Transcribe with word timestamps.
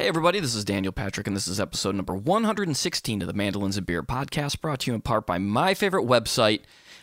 Hey, 0.00 0.08
everybody, 0.08 0.40
this 0.40 0.54
is 0.54 0.64
Daniel 0.64 0.94
Patrick, 0.94 1.26
and 1.26 1.36
this 1.36 1.46
is 1.46 1.60
episode 1.60 1.94
number 1.94 2.14
116 2.14 3.20
of 3.20 3.28
the 3.28 3.34
Mandolins 3.34 3.76
and 3.76 3.84
Beer 3.84 4.02
podcast, 4.02 4.62
brought 4.62 4.80
to 4.80 4.90
you 4.90 4.94
in 4.94 5.02
part 5.02 5.26
by 5.26 5.36
my 5.36 5.74
favorite 5.74 6.06
website, 6.06 6.62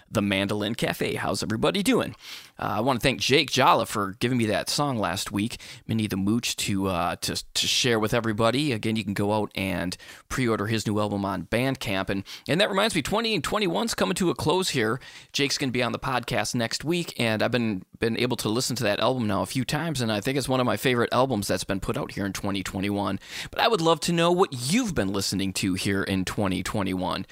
the 0.09 0.21
Mandolin 0.21 0.75
Cafe. 0.75 1.15
How's 1.15 1.43
everybody 1.43 1.83
doing? 1.83 2.15
Uh, 2.59 2.75
I 2.77 2.79
want 2.79 2.99
to 2.99 3.03
thank 3.03 3.19
Jake 3.19 3.51
Jala 3.51 3.85
for 3.85 4.15
giving 4.19 4.37
me 4.37 4.45
that 4.47 4.69
song 4.69 4.97
last 4.97 5.31
week, 5.31 5.57
Minnie 5.85 6.07
the 6.07 6.17
Mooch, 6.17 6.55
to, 6.57 6.87
uh, 6.87 7.15
to 7.17 7.43
to 7.53 7.67
share 7.67 7.99
with 7.99 8.13
everybody. 8.13 8.71
Again, 8.71 8.95
you 8.95 9.03
can 9.03 9.13
go 9.13 9.33
out 9.33 9.51
and 9.55 9.95
pre-order 10.29 10.67
his 10.67 10.87
new 10.87 10.99
album 10.99 11.25
on 11.25 11.43
Bandcamp, 11.43 12.09
and 12.09 12.23
and 12.47 12.59
that 12.59 12.69
reminds 12.69 12.95
me, 12.95 13.01
20 13.01 13.35
and 13.35 13.43
21's 13.43 13.93
coming 13.93 14.15
to 14.15 14.29
a 14.29 14.35
close 14.35 14.69
here. 14.69 14.99
Jake's 15.33 15.57
going 15.57 15.69
to 15.69 15.73
be 15.73 15.83
on 15.83 15.91
the 15.91 15.99
podcast 15.99 16.55
next 16.55 16.83
week, 16.83 17.13
and 17.19 17.43
I've 17.43 17.51
been 17.51 17.83
been 17.99 18.17
able 18.17 18.37
to 18.37 18.49
listen 18.49 18.75
to 18.77 18.83
that 18.83 18.99
album 18.99 19.27
now 19.27 19.41
a 19.41 19.47
few 19.47 19.65
times, 19.65 20.01
and 20.01 20.11
I 20.11 20.21
think 20.21 20.37
it's 20.37 20.49
one 20.49 20.59
of 20.59 20.65
my 20.65 20.77
favorite 20.77 21.09
albums 21.11 21.47
that's 21.47 21.63
been 21.63 21.79
put 21.79 21.97
out 21.97 22.11
here 22.11 22.25
in 22.25 22.33
2021. 22.33 23.19
But 23.51 23.59
I 23.59 23.67
would 23.67 23.81
love 23.81 23.99
to 24.01 24.13
know 24.13 24.31
what 24.31 24.71
you've 24.71 24.95
been 24.95 25.11
listening 25.13 25.53
to 25.53 25.73
here 25.73 26.03
in 26.03 26.25
2021. 26.25 27.25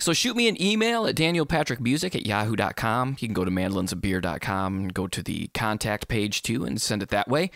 So 0.00 0.12
shoot 0.12 0.34
me 0.34 0.48
an 0.48 0.60
email 0.60 1.06
at 1.06 1.14
danielpatrickmusic 1.14 2.14
at 2.14 2.26
yahoo.com. 2.26 3.16
You 3.20 3.28
can 3.28 3.34
go 3.34 3.44
to 3.44 3.50
mandolinsandbeer.com 3.50 4.76
and 4.76 4.94
go 4.94 5.06
to 5.06 5.22
the 5.22 5.48
contact 5.48 6.08
page 6.08 6.42
too 6.42 6.64
and 6.64 6.80
send 6.80 7.02
it 7.02 7.10
that 7.10 7.28
way. 7.28 7.50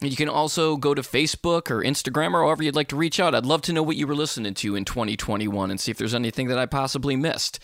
You 0.00 0.14
can 0.14 0.28
also 0.28 0.76
go 0.76 0.92
to 0.92 1.00
Facebook 1.00 1.70
or 1.70 1.82
Instagram 1.82 2.34
or 2.34 2.42
however 2.42 2.62
you'd 2.62 2.76
like 2.76 2.88
to 2.88 2.96
reach 2.96 3.18
out. 3.18 3.34
I'd 3.34 3.46
love 3.46 3.62
to 3.62 3.72
know 3.72 3.82
what 3.82 3.96
you 3.96 4.06
were 4.06 4.14
listening 4.14 4.52
to 4.54 4.76
in 4.76 4.84
2021 4.84 5.70
and 5.70 5.80
see 5.80 5.90
if 5.90 5.96
there's 5.96 6.14
anything 6.14 6.48
that 6.48 6.58
I 6.58 6.66
possibly 6.66 7.16
missed. 7.16 7.58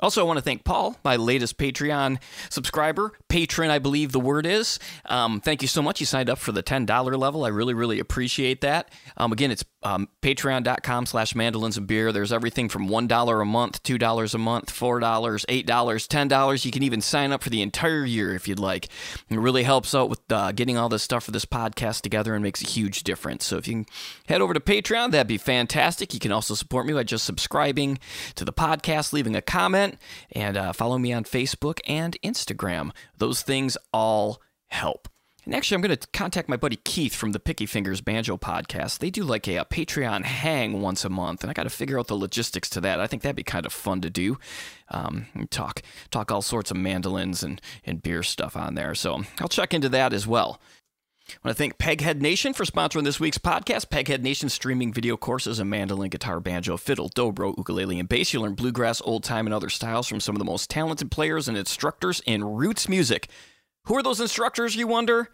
Also, 0.00 0.20
I 0.20 0.24
want 0.24 0.38
to 0.38 0.42
thank 0.42 0.64
Paul, 0.64 0.96
my 1.04 1.16
latest 1.16 1.58
Patreon 1.58 2.18
subscriber, 2.50 3.12
patron, 3.28 3.70
I 3.70 3.78
believe 3.78 4.12
the 4.12 4.20
word 4.20 4.46
is. 4.46 4.78
Um, 5.04 5.40
thank 5.40 5.62
you 5.62 5.68
so 5.68 5.82
much. 5.82 6.00
You 6.00 6.06
signed 6.06 6.30
up 6.30 6.38
for 6.38 6.52
the 6.52 6.62
$10 6.62 7.18
level. 7.18 7.44
I 7.44 7.48
really, 7.48 7.74
really 7.74 7.98
appreciate 8.00 8.62
that. 8.62 8.90
Um, 9.16 9.32
again, 9.32 9.50
it's 9.50 9.64
um, 9.82 10.08
patreon.com 10.22 11.06
slash 11.06 11.34
mandolins 11.34 11.76
and 11.76 11.86
beer. 11.86 12.12
There's 12.12 12.32
everything 12.32 12.68
from 12.68 12.88
$1 12.88 13.42
a 13.42 13.44
month, 13.44 13.82
$2 13.82 14.34
a 14.34 14.38
month, 14.38 14.72
$4, 14.72 15.00
$8, 15.00 15.64
$10. 15.66 16.64
You 16.64 16.70
can 16.70 16.82
even 16.82 17.00
sign 17.00 17.32
up 17.32 17.42
for 17.42 17.50
the 17.50 17.62
entire 17.62 18.04
year 18.04 18.34
if 18.34 18.46
you'd 18.46 18.58
like. 18.58 18.88
It 19.28 19.38
really 19.38 19.64
helps 19.64 19.94
out 19.94 20.08
with 20.08 20.20
uh, 20.30 20.52
getting 20.52 20.76
all 20.76 20.88
this 20.88 21.02
stuff 21.02 21.24
for 21.24 21.30
this 21.30 21.44
podcast 21.44 22.02
together 22.02 22.34
and 22.34 22.42
makes 22.42 22.62
a 22.62 22.66
huge 22.66 23.02
difference. 23.02 23.44
So 23.44 23.56
if 23.56 23.66
you 23.66 23.74
can 23.74 23.86
head 24.26 24.40
over 24.40 24.54
to 24.54 24.60
Patreon, 24.60 25.10
that'd 25.10 25.26
be 25.26 25.38
fantastic. 25.38 26.14
You 26.14 26.20
can 26.20 26.32
also 26.32 26.54
support 26.54 26.86
me 26.86 26.92
by 26.92 27.02
just 27.02 27.24
subscribing 27.24 27.98
to 28.36 28.44
the 28.44 28.52
podcast, 28.52 29.12
leaving 29.12 29.36
a 29.36 29.42
comment, 29.42 29.81
and 30.32 30.56
uh, 30.56 30.72
follow 30.72 30.98
me 30.98 31.12
on 31.12 31.24
Facebook 31.24 31.80
and 31.86 32.16
Instagram. 32.22 32.90
Those 33.18 33.42
things 33.42 33.76
all 33.92 34.40
help. 34.68 35.08
And 35.44 35.54
actually, 35.56 35.74
I'm 35.74 35.80
going 35.80 35.96
to 35.96 36.06
contact 36.12 36.48
my 36.48 36.56
buddy 36.56 36.76
Keith 36.76 37.16
from 37.16 37.32
the 37.32 37.40
Picky 37.40 37.66
Fingers 37.66 38.00
Banjo 38.00 38.36
podcast. 38.36 38.98
They 38.98 39.10
do 39.10 39.24
like 39.24 39.48
a, 39.48 39.56
a 39.56 39.64
Patreon 39.64 40.22
hang 40.24 40.80
once 40.80 41.04
a 41.04 41.08
month, 41.08 41.42
and 41.42 41.50
I 41.50 41.52
got 41.52 41.64
to 41.64 41.70
figure 41.70 41.98
out 41.98 42.06
the 42.06 42.16
logistics 42.16 42.70
to 42.70 42.80
that. 42.82 43.00
I 43.00 43.08
think 43.08 43.22
that'd 43.22 43.34
be 43.34 43.42
kind 43.42 43.66
of 43.66 43.72
fun 43.72 44.00
to 44.02 44.10
do. 44.10 44.38
Um, 44.88 45.26
talk 45.50 45.82
talk 46.10 46.30
all 46.30 46.42
sorts 46.42 46.70
of 46.70 46.76
mandolins 46.76 47.42
and, 47.42 47.60
and 47.84 48.02
beer 48.02 48.22
stuff 48.22 48.56
on 48.56 48.76
there. 48.76 48.94
So 48.94 49.22
I'll 49.40 49.48
check 49.48 49.74
into 49.74 49.88
that 49.88 50.12
as 50.12 50.28
well. 50.28 50.60
I 51.32 51.48
want 51.48 51.56
to 51.56 51.62
thank 51.62 51.78
Peghead 51.78 52.20
Nation 52.20 52.52
for 52.52 52.64
sponsoring 52.64 53.04
this 53.04 53.18
week's 53.18 53.38
podcast. 53.38 53.86
Peghead 53.86 54.20
Nation 54.20 54.50
streaming 54.50 54.92
video 54.92 55.16
courses 55.16 55.58
in 55.58 55.68
mandolin, 55.68 56.10
guitar, 56.10 56.40
banjo, 56.40 56.76
fiddle, 56.76 57.08
dobro, 57.08 57.56
ukulele, 57.56 57.98
and 57.98 58.08
bass. 58.08 58.32
You'll 58.32 58.42
learn 58.42 58.54
bluegrass, 58.54 59.00
old 59.02 59.24
time, 59.24 59.46
and 59.46 59.54
other 59.54 59.70
styles 59.70 60.06
from 60.06 60.20
some 60.20 60.34
of 60.34 60.38
the 60.38 60.44
most 60.44 60.68
talented 60.68 61.10
players 61.10 61.48
and 61.48 61.56
instructors 61.56 62.20
in 62.26 62.44
roots 62.44 62.86
music. 62.86 63.28
Who 63.84 63.96
are 63.96 64.02
those 64.02 64.20
instructors, 64.20 64.76
you 64.76 64.86
wonder? 64.86 65.30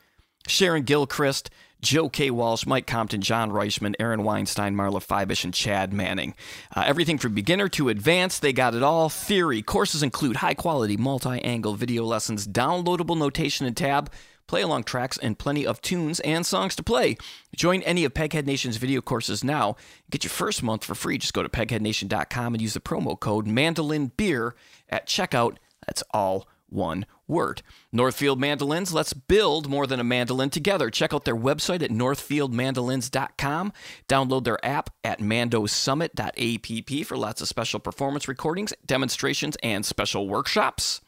Sharon 0.46 0.84
Gilchrist, 0.84 1.50
Joe 1.82 2.08
K. 2.08 2.30
Walsh, 2.30 2.64
Mike 2.64 2.86
Compton, 2.86 3.20
John 3.20 3.50
Reischman, 3.50 3.94
Aaron 3.98 4.22
Weinstein, 4.22 4.74
Marla 4.74 5.04
Fibish, 5.04 5.42
and 5.42 5.52
Chad 5.52 5.92
Manning. 5.92 6.34
Uh, 6.74 6.84
everything 6.86 7.18
from 7.18 7.34
beginner 7.34 7.68
to 7.70 7.88
advanced, 7.88 8.40
they 8.40 8.52
got 8.52 8.74
it 8.74 8.84
all. 8.84 9.08
Theory. 9.08 9.62
Courses 9.62 10.02
include 10.04 10.36
high 10.36 10.54
quality 10.54 10.96
multi 10.96 11.42
angle 11.42 11.74
video 11.74 12.04
lessons, 12.04 12.46
downloadable 12.46 13.18
notation 13.18 13.66
and 13.66 13.76
tab, 13.76 14.10
play 14.48 14.62
along 14.62 14.84
tracks, 14.84 15.16
and 15.18 15.38
plenty 15.38 15.64
of 15.64 15.80
tunes 15.80 16.18
and 16.20 16.44
songs 16.44 16.74
to 16.76 16.82
play. 16.82 17.16
Join 17.54 17.82
any 17.82 18.04
of 18.04 18.14
Peghead 18.14 18.46
Nation's 18.46 18.78
video 18.78 19.00
courses 19.00 19.44
now. 19.44 19.76
Get 20.10 20.24
your 20.24 20.30
first 20.30 20.62
month 20.62 20.84
for 20.84 20.96
free. 20.96 21.18
Just 21.18 21.34
go 21.34 21.44
to 21.44 21.48
pegheadnation.com 21.48 22.54
and 22.54 22.60
use 22.60 22.74
the 22.74 22.80
promo 22.80 23.18
code 23.18 23.46
MandolinBeer 23.46 24.52
at 24.88 25.06
checkout. 25.06 25.58
That's 25.86 26.02
all 26.10 26.48
one 26.68 27.06
word. 27.26 27.62
Northfield 27.92 28.40
Mandolins, 28.40 28.92
let's 28.92 29.12
build 29.12 29.68
more 29.68 29.86
than 29.86 30.00
a 30.00 30.04
mandolin 30.04 30.50
together. 30.50 30.90
Check 30.90 31.12
out 31.14 31.24
their 31.24 31.36
website 31.36 31.82
at 31.82 31.90
northfieldmandolins.com. 31.90 33.72
Download 34.08 34.44
their 34.44 34.64
app 34.64 34.90
at 35.04 35.20
mandosummit.app 35.20 37.06
for 37.06 37.16
lots 37.16 37.40
of 37.40 37.48
special 37.48 37.80
performance 37.80 38.28
recordings, 38.28 38.72
demonstrations, 38.84 39.56
and 39.62 39.84
special 39.84 40.28
workshops. 40.28 41.00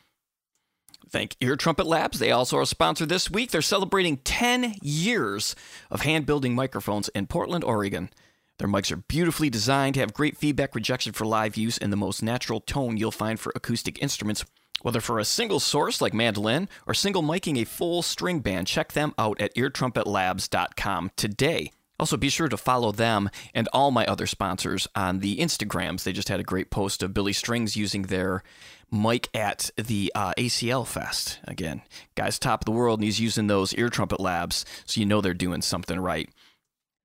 Thank 1.11 1.37
Ear 1.41 1.57
Trumpet 1.57 1.87
Labs. 1.87 2.19
They 2.19 2.31
also 2.31 2.59
are 2.59 2.63
a 2.63 2.67
sponsor 2.67 3.05
this 3.05 3.31
week. 3.31 3.51
They're 3.51 3.63
celebrating 3.63 4.19
10 4.19 4.77
years 4.81 5.57
of 5.91 6.03
hand 6.03 6.25
building 6.25 6.55
microphones 6.55 7.09
in 7.11 7.27
Portland, 7.27 7.65
Oregon. 7.65 8.11
Their 8.59 8.69
mics 8.69 8.93
are 8.93 8.97
beautifully 8.97 9.51
designed, 9.51 9.97
have 9.97 10.15
great 10.15 10.37
feedback 10.37 10.75
rejection 10.75 11.13
for 11.13 11.25
live 11.25 11.57
use, 11.57 11.79
and 11.79 11.93
the 11.93 11.97
most 11.97 12.23
natural 12.23 12.61
tone 12.61 12.97
you'll 12.97 13.11
find 13.11 13.41
for 13.41 13.53
acoustic 13.57 14.01
instruments 14.01 14.45
whether 14.83 15.01
for 15.01 15.19
a 15.19 15.25
single 15.25 15.61
source 15.61 16.01
like 16.01 16.15
mandolin 16.15 16.69
or 16.87 16.95
single 16.95 17.23
miking 17.23 17.61
a 17.61 17.67
full 17.67 18.03
string 18.03 18.41
band, 18.41 18.67
check 18.67 18.93
them 18.93 19.15
out 19.19 19.41
at 19.41 19.55
eartrumpetLabs.com 19.55 21.11
today. 21.17 21.71
Also, 21.99 22.17
be 22.17 22.31
sure 22.31 22.49
to 22.49 22.57
follow 22.57 22.93
them 22.93 23.29
and 23.53 23.69
all 23.75 23.91
my 23.91 24.07
other 24.07 24.27
sponsors 24.27 24.89
on 24.95 25.19
the 25.19 25.37
Instagrams. 25.37 26.03
They 26.03 26.15
just 26.15 26.31
had 26.31 26.41
a 26.41 26.45
great 26.45 26.71
post 26.71 27.03
of 27.03 27.13
Billy 27.13 27.35
Strings 27.35 27.77
using 27.77 28.05
their 28.05 28.43
mic 28.91 29.29
at 29.35 29.71
the 29.77 30.13
uh, 30.15 30.33
ACL 30.37 30.87
Fest. 30.87 31.39
Again, 31.45 31.83
guy's 32.15 32.39
top 32.39 32.63
of 32.63 32.65
the 32.65 32.73
world, 32.73 33.01
and 33.01 33.05
he's 33.05 33.21
using 33.21 33.47
those 33.47 33.75
ear 33.75 33.89
trumpet 33.89 34.21
labs, 34.21 34.65
so 34.85 35.01
you 35.01 35.07
know 35.07 35.21
they're 35.21 35.35
doing 35.35 35.63
something 35.63 35.99
right. 35.99 36.29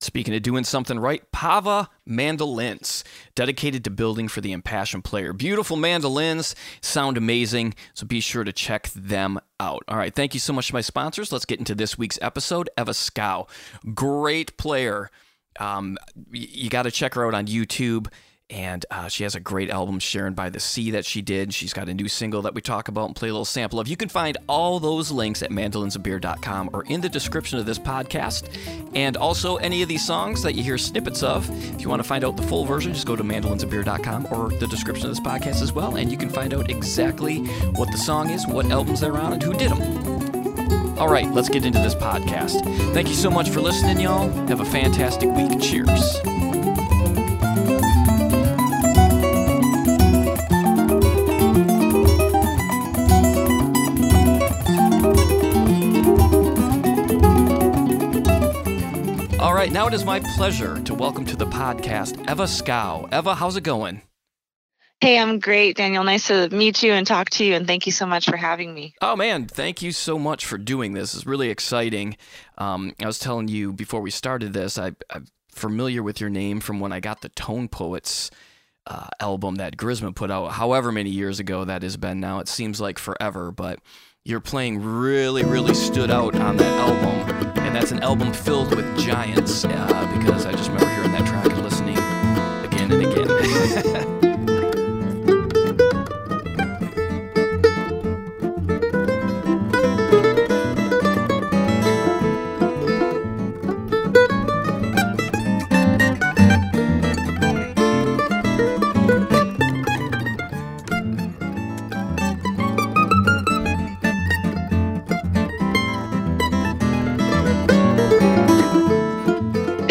Speaking 0.01 0.35
of 0.35 0.43
doing 0.43 0.65
something 0.65 0.99
right, 0.99 1.23
Pava 1.31 1.87
mandolins, 2.05 3.03
dedicated 3.33 3.83
to 3.85 3.89
building 3.89 4.27
for 4.27 4.41
the 4.41 4.51
impassioned 4.51 5.05
player. 5.05 5.31
Beautiful 5.31 5.77
mandolins, 5.77 6.53
sound 6.81 7.17
amazing, 7.17 7.73
so 7.93 8.05
be 8.05 8.19
sure 8.19 8.43
to 8.43 8.51
check 8.51 8.89
them 8.89 9.39
out. 9.59 9.83
All 9.87 9.97
right, 9.97 10.13
thank 10.13 10.33
you 10.33 10.39
so 10.39 10.51
much 10.53 10.67
to 10.67 10.73
my 10.73 10.81
sponsors. 10.81 11.31
Let's 11.31 11.45
get 11.45 11.59
into 11.59 11.75
this 11.75 11.97
week's 11.97 12.19
episode. 12.21 12.69
Eva 12.77 12.93
Scow, 12.93 13.47
great 13.93 14.57
player. 14.57 15.09
Um, 15.59 15.97
you 16.29 16.69
got 16.69 16.83
to 16.83 16.91
check 16.91 17.13
her 17.13 17.25
out 17.25 17.33
on 17.33 17.47
YouTube 17.47 18.07
and 18.49 18.85
uh, 18.91 19.07
she 19.07 19.23
has 19.23 19.33
a 19.33 19.39
great 19.39 19.69
album, 19.71 19.99
Sharon 19.99 20.33
by 20.33 20.49
the 20.49 20.59
Sea, 20.59 20.91
that 20.91 21.05
she 21.05 21.21
did. 21.21 21.53
She's 21.53 21.73
got 21.73 21.89
a 21.89 21.93
new 21.93 22.07
single 22.07 22.43
that 22.43 22.53
we 22.53 22.61
talk 22.61 22.87
about 22.87 23.05
and 23.05 23.15
play 23.15 23.29
a 23.29 23.31
little 23.31 23.45
sample 23.45 23.79
of. 23.79 23.87
You 23.87 23.97
can 23.97 24.09
find 24.09 24.37
all 24.47 24.79
those 24.79 25.11
links 25.11 25.41
at 25.41 25.49
mandolinsandbeer.com 25.49 26.69
or 26.73 26.83
in 26.83 27.01
the 27.01 27.09
description 27.09 27.57
of 27.57 27.65
this 27.65 27.79
podcast. 27.79 28.47
And 28.93 29.17
also, 29.17 29.55
any 29.57 29.81
of 29.81 29.89
these 29.89 30.05
songs 30.05 30.43
that 30.43 30.53
you 30.53 30.63
hear 30.63 30.77
snippets 30.77 31.23
of, 31.23 31.49
if 31.73 31.81
you 31.81 31.89
want 31.89 32.01
to 32.01 32.07
find 32.07 32.23
out 32.23 32.37
the 32.37 32.43
full 32.43 32.65
version, 32.65 32.93
just 32.93 33.07
go 33.07 33.15
to 33.15 33.23
mandolinsandbeer.com 33.23 34.27
or 34.31 34.49
the 34.59 34.67
description 34.67 35.09
of 35.09 35.15
this 35.15 35.25
podcast 35.25 35.61
as 35.61 35.73
well. 35.73 35.95
And 35.95 36.11
you 36.11 36.17
can 36.17 36.29
find 36.29 36.53
out 36.53 36.69
exactly 36.69 37.39
what 37.71 37.91
the 37.91 37.97
song 37.97 38.29
is, 38.29 38.45
what 38.45 38.67
albums 38.67 38.99
they're 38.99 39.17
on, 39.17 39.33
and 39.33 39.41
who 39.41 39.53
did 39.53 39.71
them. 39.71 40.99
All 40.99 41.09
right, 41.09 41.29
let's 41.31 41.49
get 41.49 41.65
into 41.65 41.79
this 41.79 41.95
podcast. 41.95 42.63
Thank 42.93 43.09
you 43.09 43.15
so 43.15 43.29
much 43.29 43.49
for 43.49 43.59
listening, 43.59 43.99
y'all. 43.99 44.29
Have 44.47 44.61
a 44.61 44.65
fantastic 44.65 45.29
week. 45.31 45.59
Cheers. 45.59 46.34
Now 59.85 59.89
it 59.89 59.93
is 59.93 60.03
my 60.03 60.19
pleasure 60.19 60.81
to 60.81 60.95
welcome 60.95 61.23
to 61.23 61.35
the 61.35 61.45
podcast 61.45 62.19
Eva 62.27 62.47
Scow. 62.47 63.07
Eva, 63.13 63.35
how's 63.35 63.55
it 63.55 63.61
going? 63.61 64.01
Hey, 64.99 65.19
I'm 65.19 65.37
great, 65.37 65.77
Daniel. 65.77 66.03
Nice 66.03 66.25
to 66.29 66.49
meet 66.49 66.81
you 66.81 66.91
and 66.91 67.05
talk 67.05 67.29
to 67.31 67.45
you, 67.45 67.53
and 67.53 67.67
thank 67.67 67.85
you 67.85 67.91
so 67.91 68.07
much 68.07 68.25
for 68.25 68.35
having 68.35 68.73
me. 68.73 68.95
Oh, 68.99 69.15
man, 69.15 69.45
thank 69.45 69.83
you 69.83 69.91
so 69.91 70.17
much 70.17 70.43
for 70.43 70.57
doing 70.57 70.93
this. 70.93 71.13
It's 71.13 71.27
really 71.27 71.51
exciting. 71.51 72.17
Um, 72.57 72.95
I 72.99 73.05
was 73.05 73.19
telling 73.19 73.47
you 73.47 73.73
before 73.73 74.01
we 74.01 74.09
started 74.09 74.53
this, 74.53 74.79
I, 74.79 74.93
I'm 75.11 75.27
familiar 75.51 76.01
with 76.01 76.19
your 76.19 76.31
name 76.31 76.61
from 76.61 76.79
when 76.79 76.91
I 76.91 76.99
got 76.99 77.21
the 77.21 77.29
Tone 77.29 77.67
Poets 77.67 78.31
uh, 78.87 79.09
album 79.19 79.57
that 79.57 79.77
Grisman 79.77 80.15
put 80.15 80.31
out, 80.31 80.53
however 80.53 80.91
many 80.91 81.11
years 81.11 81.39
ago 81.39 81.63
that 81.63 81.83
has 81.83 81.95
been 81.95 82.19
now. 82.19 82.39
It 82.39 82.47
seems 82.47 82.81
like 82.81 82.97
forever, 82.97 83.51
but 83.51 83.77
your 84.25 84.39
playing 84.39 84.81
really, 84.81 85.43
really 85.43 85.75
stood 85.75 86.09
out 86.09 86.33
on 86.35 86.57
that 86.57 86.79
album. 86.79 87.59
And 87.59 87.75
that's 87.75 87.91
an 87.91 88.01
album 88.01 88.33
filled 88.33 88.75
with 88.75 88.97
giants 88.97 89.63
uh, 89.63 90.17
because 90.17 90.47
I 90.47 90.51
just 90.51 90.69
remember 90.71 90.89
hearing 90.89 91.11
that 91.11 91.27
track 91.27 91.45
and 91.45 91.63
listening 91.63 91.97
again 92.65 92.91
and 92.91 93.05
again. 93.05 94.11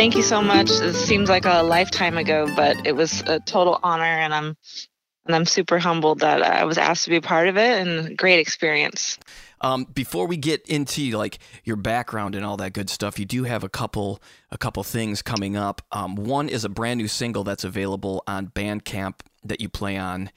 thank 0.05 0.17
you 0.17 0.23
so 0.23 0.43
much. 0.43 0.69
It 0.71 0.93
seems 0.93 1.31
like 1.31 1.47
a 1.47 1.63
lifetime 1.63 2.19
ago, 2.19 2.47
but 2.55 2.87
it 2.87 2.95
was 2.95 3.23
a 3.23 3.41
total 3.41 3.81
honor, 3.83 4.05
and 4.05 4.35
I'm 4.35 4.55
and 5.25 5.35
I'm 5.35 5.47
super 5.47 5.79
humbled 5.79 6.21
that 6.21 6.43
I 6.43 6.65
was 6.67 6.77
asked 6.77 7.05
to 7.05 7.11
be 7.11 7.17
a 7.17 7.23
part 7.23 7.49
of 7.49 7.57
it, 7.57 7.81
and 7.81 8.15
great 8.15 8.39
experience. 8.39 9.19
Um, 9.63 9.85
before 9.85 10.27
we 10.27 10.37
get 10.37 10.69
into 10.69 11.11
like 11.13 11.39
your 11.65 11.77
background 11.77 12.35
and 12.35 12.45
all 12.45 12.59
that 12.59 12.75
good 12.75 12.91
stuff, 12.91 13.19
you 13.19 13.25
do 13.25 13.45
have 13.45 13.65
a 13.65 13.71
couple 13.71 14.21
a 14.51 14.59
couple 14.59 14.83
things 14.83 15.23
coming 15.23 15.57
up. 15.57 15.81
Um, 15.91 16.17
one 16.17 16.51
is 16.51 16.67
a 16.67 16.69
brand 16.69 16.99
new 16.99 17.09
single 17.09 17.43
that's 17.43 17.65
available 17.65 18.23
on 18.27 18.49
Bandcamp 18.49 19.21
that 19.43 19.63
you 19.63 19.71
play 19.71 19.97
on, 19.97 20.31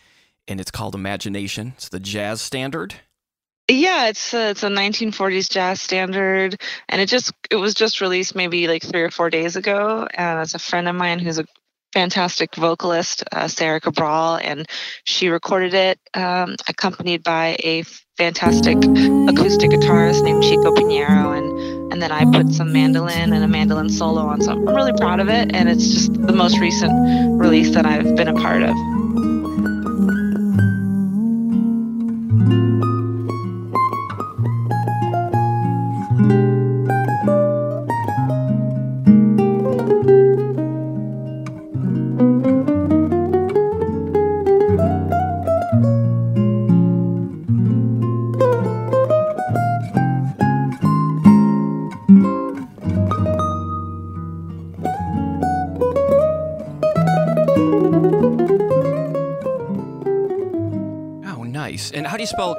and 0.48 0.62
it's 0.62 0.72
called 0.72 0.96
Imagination. 0.96 1.74
It's 1.76 1.90
the 1.90 2.00
jazz 2.00 2.40
standard. 2.40 2.96
Yeah, 3.70 4.08
it's 4.08 4.34
a, 4.34 4.52
it's 4.52 4.64
a 4.64 4.70
1940s 4.70 5.50
jazz 5.50 5.82
standard, 5.82 6.62
and 6.88 7.02
it 7.02 7.08
just 7.10 7.34
it 7.52 7.58
was 7.58 7.74
just 7.74 8.00
released 8.00 8.34
maybe 8.34 8.68
like 8.68 8.82
three 8.82 9.02
or 9.02 9.12
four 9.12 9.30
days 9.30 9.58
ago. 9.58 10.08
And 10.14 10.40
it's 10.40 10.54
a 10.54 10.60
friend 10.60 10.88
of 10.88 10.96
mine 10.96 11.20
who's 11.20 11.38
a 11.38 11.46
fantastic 11.94 12.56
vocalist, 12.56 13.26
uh, 13.32 13.50
Sarah 13.50 13.82
Cabral, 13.82 14.36
and 14.36 14.68
she 15.04 15.28
recorded 15.28 15.74
it 15.74 16.00
um, 16.14 16.56
accompanied 16.70 17.24
by 17.24 17.58
a 17.62 17.84
fantastic 18.18 18.78
acoustic 18.78 19.72
guitarist 19.72 20.24
named 20.24 20.44
Chico 20.44 20.72
Pinheiro, 20.74 21.38
and 21.38 21.92
and 21.92 22.02
then 22.02 22.12
I 22.12 22.24
put 22.32 22.54
some 22.54 22.72
mandolin 22.72 23.34
and 23.34 23.44
a 23.44 23.48
mandolin 23.50 23.90
solo 23.90 24.22
on. 24.22 24.42
So 24.42 24.52
I'm 24.54 24.66
really 24.66 24.94
proud 24.94 25.20
of 25.20 25.28
it, 25.28 25.54
and 25.54 25.68
it's 25.68 25.92
just 25.92 26.14
the 26.14 26.34
most 26.34 26.58
recent 26.60 26.94
release 27.38 27.74
that 27.74 27.86
I've 27.86 28.16
been 28.16 28.30
a 28.30 28.34
part 28.34 28.64
of. 28.64 29.37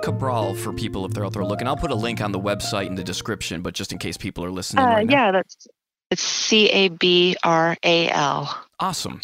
Cabral 0.02 0.54
for 0.54 0.72
people 0.72 1.04
if 1.04 1.12
they're 1.12 1.24
out 1.24 1.32
there 1.32 1.44
looking? 1.44 1.66
I'll 1.66 1.76
put 1.76 1.90
a 1.90 1.96
link 1.96 2.20
on 2.20 2.32
the 2.32 2.40
website 2.40 2.86
in 2.86 2.94
the 2.94 3.04
description, 3.04 3.62
but 3.62 3.74
just 3.74 3.92
in 3.92 3.98
case 3.98 4.16
people 4.16 4.44
are 4.44 4.50
listening. 4.50 4.84
Uh, 4.84 4.88
right 4.88 5.10
yeah, 5.10 5.32
that's 5.32 5.66
it's 6.10 6.22
C 6.22 6.68
A 6.70 6.88
B 6.88 7.36
R 7.42 7.76
A 7.82 8.10
L. 8.10 8.64
Awesome. 8.80 9.20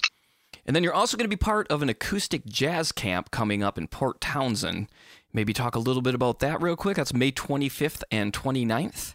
And 0.67 0.75
then 0.75 0.83
you're 0.83 0.95
also 0.95 1.17
going 1.17 1.29
to 1.29 1.37
be 1.37 1.41
part 1.41 1.71
of 1.71 1.83
an 1.83 1.89
acoustic 1.89 2.47
jazz 2.47 2.93
camp 2.93 3.31
coming 3.31 3.63
up 3.63 3.77
in 3.77 3.87
Port 3.87 4.21
Townsend. 4.21 4.89
Maybe 5.33 5.53
talk 5.53 5.75
a 5.75 5.79
little 5.79 6.03
bit 6.03 6.15
about 6.15 6.39
that 6.41 6.63
real 6.63 6.77
quick. 6.77 6.97
That's 6.97 7.13
May 7.13 7.33
25th 7.33 8.03
and 8.11 8.33
29th. 8.33 9.15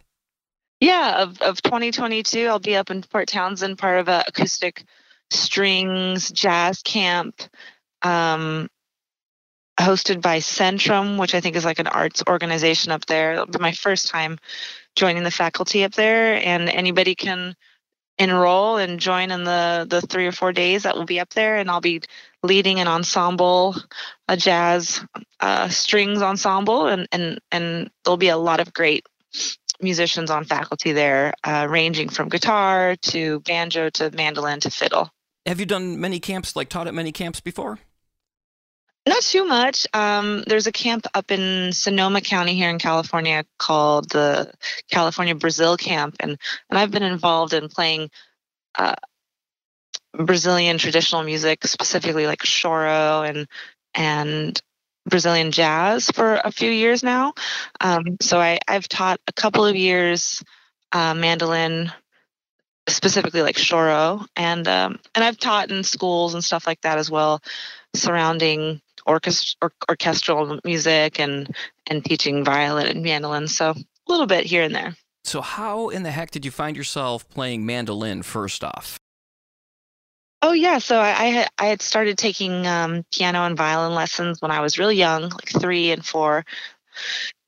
Yeah, 0.80 1.22
of, 1.22 1.40
of 1.42 1.60
2022, 1.62 2.46
I'll 2.46 2.58
be 2.58 2.76
up 2.76 2.90
in 2.90 3.02
Port 3.02 3.28
Townsend, 3.28 3.78
part 3.78 4.00
of 4.00 4.08
a 4.08 4.24
acoustic 4.26 4.84
strings 5.30 6.30
jazz 6.30 6.82
camp. 6.82 7.42
Um, 8.02 8.68
hosted 9.80 10.20
by 10.20 10.38
Centrum, 10.38 11.18
which 11.18 11.34
I 11.34 11.40
think 11.40 11.56
is 11.56 11.64
like 11.64 11.78
an 11.78 11.86
arts 11.86 12.22
organization 12.28 12.92
up 12.92 13.06
there. 13.06 13.32
It'll 13.32 13.46
be 13.46 13.58
my 13.58 13.72
first 13.72 14.08
time 14.08 14.38
joining 14.96 15.22
the 15.22 15.30
faculty 15.30 15.84
up 15.84 15.92
there, 15.92 16.34
and 16.34 16.68
anybody 16.68 17.14
can 17.14 17.56
enroll 18.18 18.76
and 18.76 19.00
join 19.00 19.30
in 19.30 19.44
the 19.44 19.86
the 19.88 20.02
three 20.02 20.26
or 20.26 20.32
four 20.32 20.52
days 20.52 20.82
that 20.82 20.96
will 20.96 21.06
be 21.06 21.20
up 21.20 21.30
there. 21.30 21.56
And 21.56 21.70
I'll 21.70 21.80
be 21.80 22.02
leading 22.42 22.78
an 22.80 22.88
ensemble, 22.88 23.76
a 24.28 24.36
jazz 24.36 25.04
uh, 25.40 25.68
strings 25.68 26.22
ensemble, 26.22 26.86
and 26.86 27.08
and 27.12 27.40
and 27.50 27.90
there'll 28.04 28.16
be 28.16 28.28
a 28.28 28.36
lot 28.36 28.60
of 28.60 28.72
great 28.72 29.06
musicians 29.80 30.30
on 30.30 30.44
faculty 30.44 30.92
there, 30.92 31.32
uh, 31.42 31.66
ranging 31.68 32.10
from 32.10 32.28
guitar 32.28 32.96
to 32.96 33.40
banjo 33.40 33.88
to 33.88 34.10
mandolin 34.10 34.60
to 34.60 34.70
fiddle. 34.70 35.10
Have 35.46 35.58
you 35.58 35.66
done 35.66 35.98
many 35.98 36.20
camps, 36.20 36.54
like 36.54 36.68
taught 36.68 36.86
at 36.86 36.94
many 36.94 37.12
camps 37.12 37.40
before? 37.40 37.78
Not 39.06 39.22
too 39.22 39.46
much. 39.46 39.86
Um, 39.94 40.44
there's 40.46 40.66
a 40.66 40.72
camp 40.72 41.06
up 41.14 41.30
in 41.30 41.72
Sonoma 41.72 42.20
County 42.20 42.54
here 42.54 42.68
in 42.68 42.78
California 42.78 43.44
called 43.58 44.10
the 44.10 44.52
California 44.90 45.34
Brazil 45.34 45.76
Camp, 45.76 46.16
and 46.20 46.38
and 46.68 46.78
I've 46.78 46.90
been 46.90 47.02
involved 47.02 47.54
in 47.54 47.68
playing 47.68 48.10
uh, 48.78 48.96
Brazilian 50.12 50.78
traditional 50.78 51.22
music, 51.22 51.66
specifically 51.66 52.26
like 52.26 52.40
choro 52.40 53.28
and 53.28 53.48
and 53.94 54.60
Brazilian 55.08 55.50
jazz 55.50 56.10
for 56.10 56.40
a 56.44 56.52
few 56.52 56.70
years 56.70 57.02
now. 57.02 57.32
Um, 57.80 58.18
so 58.20 58.38
I, 58.38 58.58
I've 58.68 58.88
taught 58.88 59.20
a 59.26 59.32
couple 59.32 59.64
of 59.64 59.76
years 59.76 60.42
uh, 60.92 61.14
mandolin, 61.14 61.90
specifically 62.88 63.40
like 63.42 63.56
choro, 63.56 64.26
and 64.36 64.68
um, 64.68 64.98
and 65.14 65.24
I've 65.24 65.38
taught 65.38 65.70
in 65.70 65.84
schools 65.84 66.34
and 66.34 66.44
stuff 66.44 66.66
like 66.66 66.82
that 66.82 66.98
as 66.98 67.10
well, 67.10 67.40
surrounding 67.94 68.80
or- 69.10 69.72
orchestral 69.88 70.60
music 70.64 71.18
and 71.18 71.54
and 71.86 72.04
teaching 72.04 72.44
violin 72.44 72.86
and 72.86 73.02
mandolin. 73.02 73.48
So 73.48 73.70
a 73.70 73.76
little 74.08 74.26
bit 74.26 74.46
here 74.46 74.62
and 74.62 74.74
there. 74.74 74.94
So 75.24 75.40
how 75.40 75.88
in 75.88 76.02
the 76.02 76.10
heck 76.10 76.30
did 76.30 76.44
you 76.44 76.50
find 76.50 76.76
yourself 76.76 77.28
playing 77.28 77.66
mandolin 77.66 78.22
first 78.22 78.64
off? 78.64 78.98
Oh 80.42 80.52
yeah, 80.52 80.78
so 80.78 80.98
I 80.98 81.10
I 81.10 81.24
had, 81.26 81.50
I 81.58 81.66
had 81.66 81.82
started 81.82 82.16
taking 82.16 82.66
um, 82.66 83.04
piano 83.12 83.44
and 83.44 83.56
violin 83.56 83.94
lessons 83.94 84.40
when 84.40 84.50
I 84.50 84.60
was 84.60 84.78
really 84.78 84.96
young, 84.96 85.28
like 85.28 85.50
three 85.60 85.90
and 85.90 86.04
four. 86.04 86.44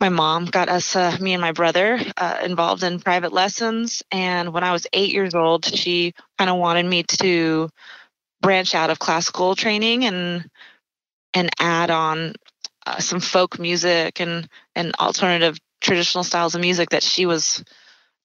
My 0.00 0.08
mom 0.08 0.46
got 0.46 0.68
us, 0.68 0.94
uh, 0.94 1.16
me 1.20 1.32
and 1.32 1.40
my 1.40 1.52
brother, 1.52 1.98
uh, 2.16 2.38
involved 2.44 2.82
in 2.82 3.00
private 3.00 3.32
lessons, 3.32 4.02
and 4.10 4.52
when 4.52 4.64
I 4.64 4.72
was 4.72 4.86
eight 4.92 5.12
years 5.12 5.34
old, 5.34 5.64
she 5.64 6.12
kind 6.38 6.50
of 6.50 6.58
wanted 6.58 6.86
me 6.86 7.02
to 7.04 7.70
branch 8.42 8.74
out 8.74 8.90
of 8.90 8.98
classical 8.98 9.54
training 9.54 10.04
and 10.04 10.48
and 11.34 11.50
add 11.58 11.90
on 11.90 12.34
uh, 12.86 12.98
some 12.98 13.20
folk 13.20 13.58
music 13.58 14.20
and 14.20 14.48
and 14.74 14.94
alternative 15.00 15.58
traditional 15.80 16.24
styles 16.24 16.54
of 16.54 16.60
music 16.60 16.90
that 16.90 17.02
she 17.02 17.26
was 17.26 17.62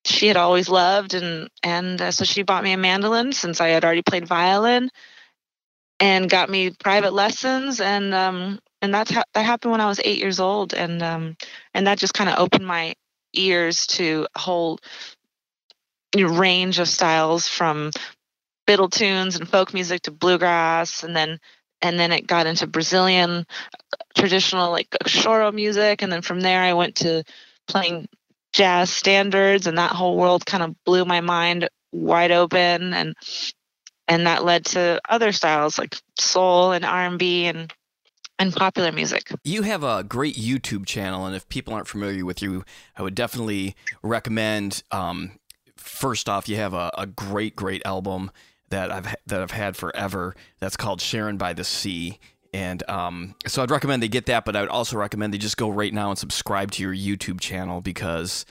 she 0.05 0.27
had 0.27 0.37
always 0.37 0.69
loved. 0.69 1.13
And 1.13 1.49
and 1.63 2.01
uh, 2.01 2.11
so 2.11 2.23
she 2.23 2.43
bought 2.43 2.63
me 2.63 2.73
a 2.73 2.77
mandolin 2.77 3.33
since 3.33 3.61
I 3.61 3.69
had 3.69 3.83
already 3.85 4.01
played 4.01 4.27
violin 4.27 4.89
and 5.99 6.29
got 6.29 6.49
me 6.49 6.71
private 6.71 7.13
lessons. 7.13 7.81
And 7.81 8.13
um 8.13 8.59
and 8.81 8.93
that's 8.93 9.11
ha- 9.11 9.23
that 9.33 9.45
happened 9.45 9.71
when 9.71 9.81
I 9.81 9.87
was 9.87 9.99
8 10.03 10.19
years 10.19 10.39
old. 10.39 10.73
And 10.73 11.01
um 11.03 11.35
and 11.73 11.87
that 11.87 11.97
just 11.99 12.13
kind 12.13 12.29
of 12.29 12.39
opened 12.39 12.65
my 12.65 12.95
ears 13.33 13.85
to 13.87 14.27
a 14.35 14.39
whole 14.39 14.79
range 16.15 16.79
of 16.79 16.87
styles 16.87 17.47
from 17.47 17.91
fiddle 18.67 18.89
tunes 18.89 19.35
and 19.35 19.47
folk 19.49 19.73
music 19.73 20.01
to 20.03 20.11
bluegrass 20.11 21.03
and 21.03 21.15
then 21.15 21.39
and 21.81 21.99
then 21.99 22.11
it 22.11 22.27
got 22.27 22.47
into 22.47 22.67
Brazilian 22.67 23.45
traditional 24.15 24.71
like 24.71 24.89
choro 25.05 25.53
music, 25.53 26.01
and 26.01 26.11
then 26.11 26.21
from 26.21 26.41
there 26.41 26.61
I 26.61 26.73
went 26.73 26.95
to 26.97 27.23
playing 27.67 28.07
jazz 28.53 28.89
standards, 28.89 29.67
and 29.67 29.77
that 29.77 29.91
whole 29.91 30.17
world 30.17 30.45
kind 30.45 30.63
of 30.63 30.75
blew 30.83 31.05
my 31.05 31.21
mind 31.21 31.69
wide 31.91 32.31
open, 32.31 32.93
and 32.93 33.15
and 34.07 34.27
that 34.27 34.43
led 34.43 34.65
to 34.65 34.99
other 35.09 35.31
styles 35.31 35.77
like 35.77 35.95
soul 36.19 36.71
and 36.71 36.85
R 36.85 37.05
and 37.05 37.19
B 37.19 37.45
and 37.45 37.73
and 38.39 38.55
popular 38.55 38.91
music. 38.91 39.31
You 39.43 39.63
have 39.63 39.83
a 39.83 40.03
great 40.03 40.35
YouTube 40.35 40.85
channel, 40.85 41.25
and 41.25 41.35
if 41.35 41.47
people 41.49 41.73
aren't 41.73 41.87
familiar 41.87 42.25
with 42.25 42.41
you, 42.41 42.63
I 42.95 43.01
would 43.01 43.15
definitely 43.15 43.75
recommend. 44.03 44.83
Um, 44.91 45.31
first 45.75 46.29
off, 46.29 46.47
you 46.47 46.57
have 46.57 46.73
a, 46.73 46.91
a 46.97 47.05
great, 47.05 47.55
great 47.55 47.81
album 47.85 48.31
that 48.69 48.91
I've 48.91 49.15
that 49.27 49.41
I've 49.41 49.51
had 49.51 49.75
forever. 49.75 50.35
That's 50.59 50.77
called 50.77 51.01
Sharon 51.01 51.37
by 51.37 51.53
the 51.53 51.63
Sea. 51.63 52.19
And 52.53 52.87
um, 52.89 53.35
so 53.45 53.61
I'd 53.61 53.71
recommend 53.71 54.01
they 54.01 54.07
get 54.07 54.25
that, 54.27 54.45
but 54.45 54.55
I 54.55 54.61
would 54.61 54.69
also 54.69 54.97
recommend 54.97 55.33
they 55.33 55.37
just 55.37 55.57
go 55.57 55.69
right 55.69 55.93
now 55.93 56.09
and 56.09 56.17
subscribe 56.17 56.71
to 56.71 56.83
your 56.83 56.95
YouTube 56.95 57.39
channel 57.39 57.81
because, 57.81 58.45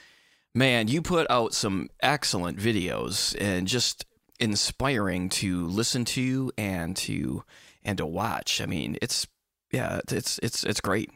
man, 0.54 0.88
you 0.88 1.02
put 1.02 1.28
out 1.30 1.54
some 1.54 1.88
excellent 2.00 2.58
videos 2.58 3.34
and 3.40 3.66
just 3.66 4.04
inspiring 4.38 5.28
to 5.30 5.66
listen 5.66 6.04
to 6.04 6.52
and 6.58 6.96
to 6.96 7.42
and 7.84 7.98
to 7.98 8.06
watch. 8.06 8.60
I 8.60 8.66
mean, 8.66 8.96
it's 9.00 9.26
yeah, 9.72 10.00
it's 10.10 10.38
it's 10.42 10.64
it's 10.64 10.80
great. 10.80 11.10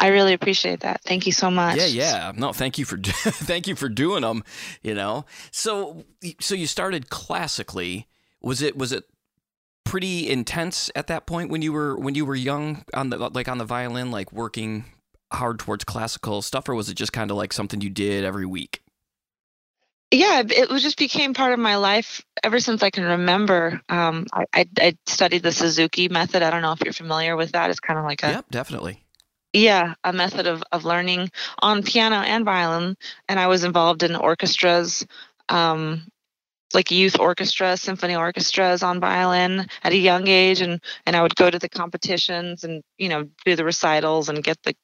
I 0.00 0.08
really 0.08 0.32
appreciate 0.32 0.80
that. 0.80 1.02
Thank 1.02 1.26
you 1.26 1.32
so 1.32 1.50
much. 1.50 1.76
Yeah, 1.76 1.86
yeah. 1.86 2.32
No, 2.34 2.52
thank 2.52 2.78
you 2.78 2.84
for 2.84 2.96
thank 3.02 3.66
you 3.66 3.74
for 3.74 3.88
doing 3.88 4.22
them. 4.22 4.44
You 4.82 4.94
know, 4.94 5.24
so 5.50 6.04
so 6.40 6.54
you 6.54 6.66
started 6.66 7.10
classically 7.10 8.06
was 8.44 8.62
it 8.62 8.76
was 8.76 8.92
it 8.92 9.04
pretty 9.84 10.28
intense 10.28 10.90
at 10.94 11.06
that 11.06 11.26
point 11.26 11.50
when 11.50 11.62
you 11.62 11.72
were 11.72 11.96
when 11.96 12.14
you 12.14 12.24
were 12.24 12.34
young 12.34 12.84
on 12.94 13.10
the 13.10 13.18
like 13.18 13.48
on 13.48 13.58
the 13.58 13.64
violin, 13.64 14.10
like 14.10 14.32
working 14.32 14.84
hard 15.32 15.58
towards 15.58 15.84
classical 15.84 16.42
stuff, 16.42 16.68
or 16.68 16.74
was 16.74 16.88
it 16.88 16.94
just 16.94 17.12
kind 17.12 17.30
of 17.30 17.36
like 17.36 17.52
something 17.52 17.80
you 17.80 17.90
did 17.90 18.24
every 18.24 18.46
week? 18.46 18.84
yeah 20.14 20.42
it 20.48 20.70
was 20.70 20.82
just 20.82 20.98
became 20.98 21.34
part 21.34 21.52
of 21.52 21.58
my 21.58 21.76
life 21.76 22.22
ever 22.42 22.60
since 22.60 22.82
i 22.82 22.90
can 22.90 23.04
remember. 23.04 23.80
Um, 23.88 24.26
I, 24.32 24.46
I, 24.52 24.66
I, 24.78 24.96
studied 25.06 25.42
the 25.42 25.52
suzuki 25.52 26.08
method. 26.08 26.42
I 26.42 26.50
don't 26.50 26.62
know 26.62 26.72
if 26.72 26.80
you're 26.84 26.92
familiar 26.92 27.36
with 27.36 27.52
that. 27.52 27.70
It's 27.70 27.80
kind 27.80 27.98
of 27.98 28.04
like 28.04 28.22
a 28.22 28.30
yep 28.30 28.46
definitely. 28.50 29.04
Yeah 29.52 29.94
a 30.04 30.12
method 30.12 30.46
of, 30.46 30.62
of 30.72 30.84
learning 30.84 31.30
on 31.60 31.82
piano 31.82 32.16
and 32.16 32.44
violin 32.44 32.96
and 33.28 33.40
i 33.40 33.46
was 33.46 33.64
involved 33.64 34.02
in 34.02 34.16
orchestras 34.16 35.06
um, 35.48 36.06
like 36.74 36.90
youth 36.90 37.18
orchestra 37.18 37.76
symphony 37.76 38.16
orchestras 38.16 38.82
on 38.82 39.00
violin 39.00 39.66
at 39.82 39.92
a 39.92 39.96
young 39.96 40.26
age 40.28 40.60
and 40.60 40.80
and 41.06 41.16
i 41.16 41.22
would 41.22 41.34
go 41.36 41.50
to 41.50 41.58
the 41.58 41.68
competitions 41.68 42.64
and 42.64 42.82
you 42.98 43.08
know 43.08 43.28
do 43.44 43.56
the 43.56 43.64
recitals 43.64 44.28
and 44.28 44.42
get 44.42 44.62
the 44.62 44.74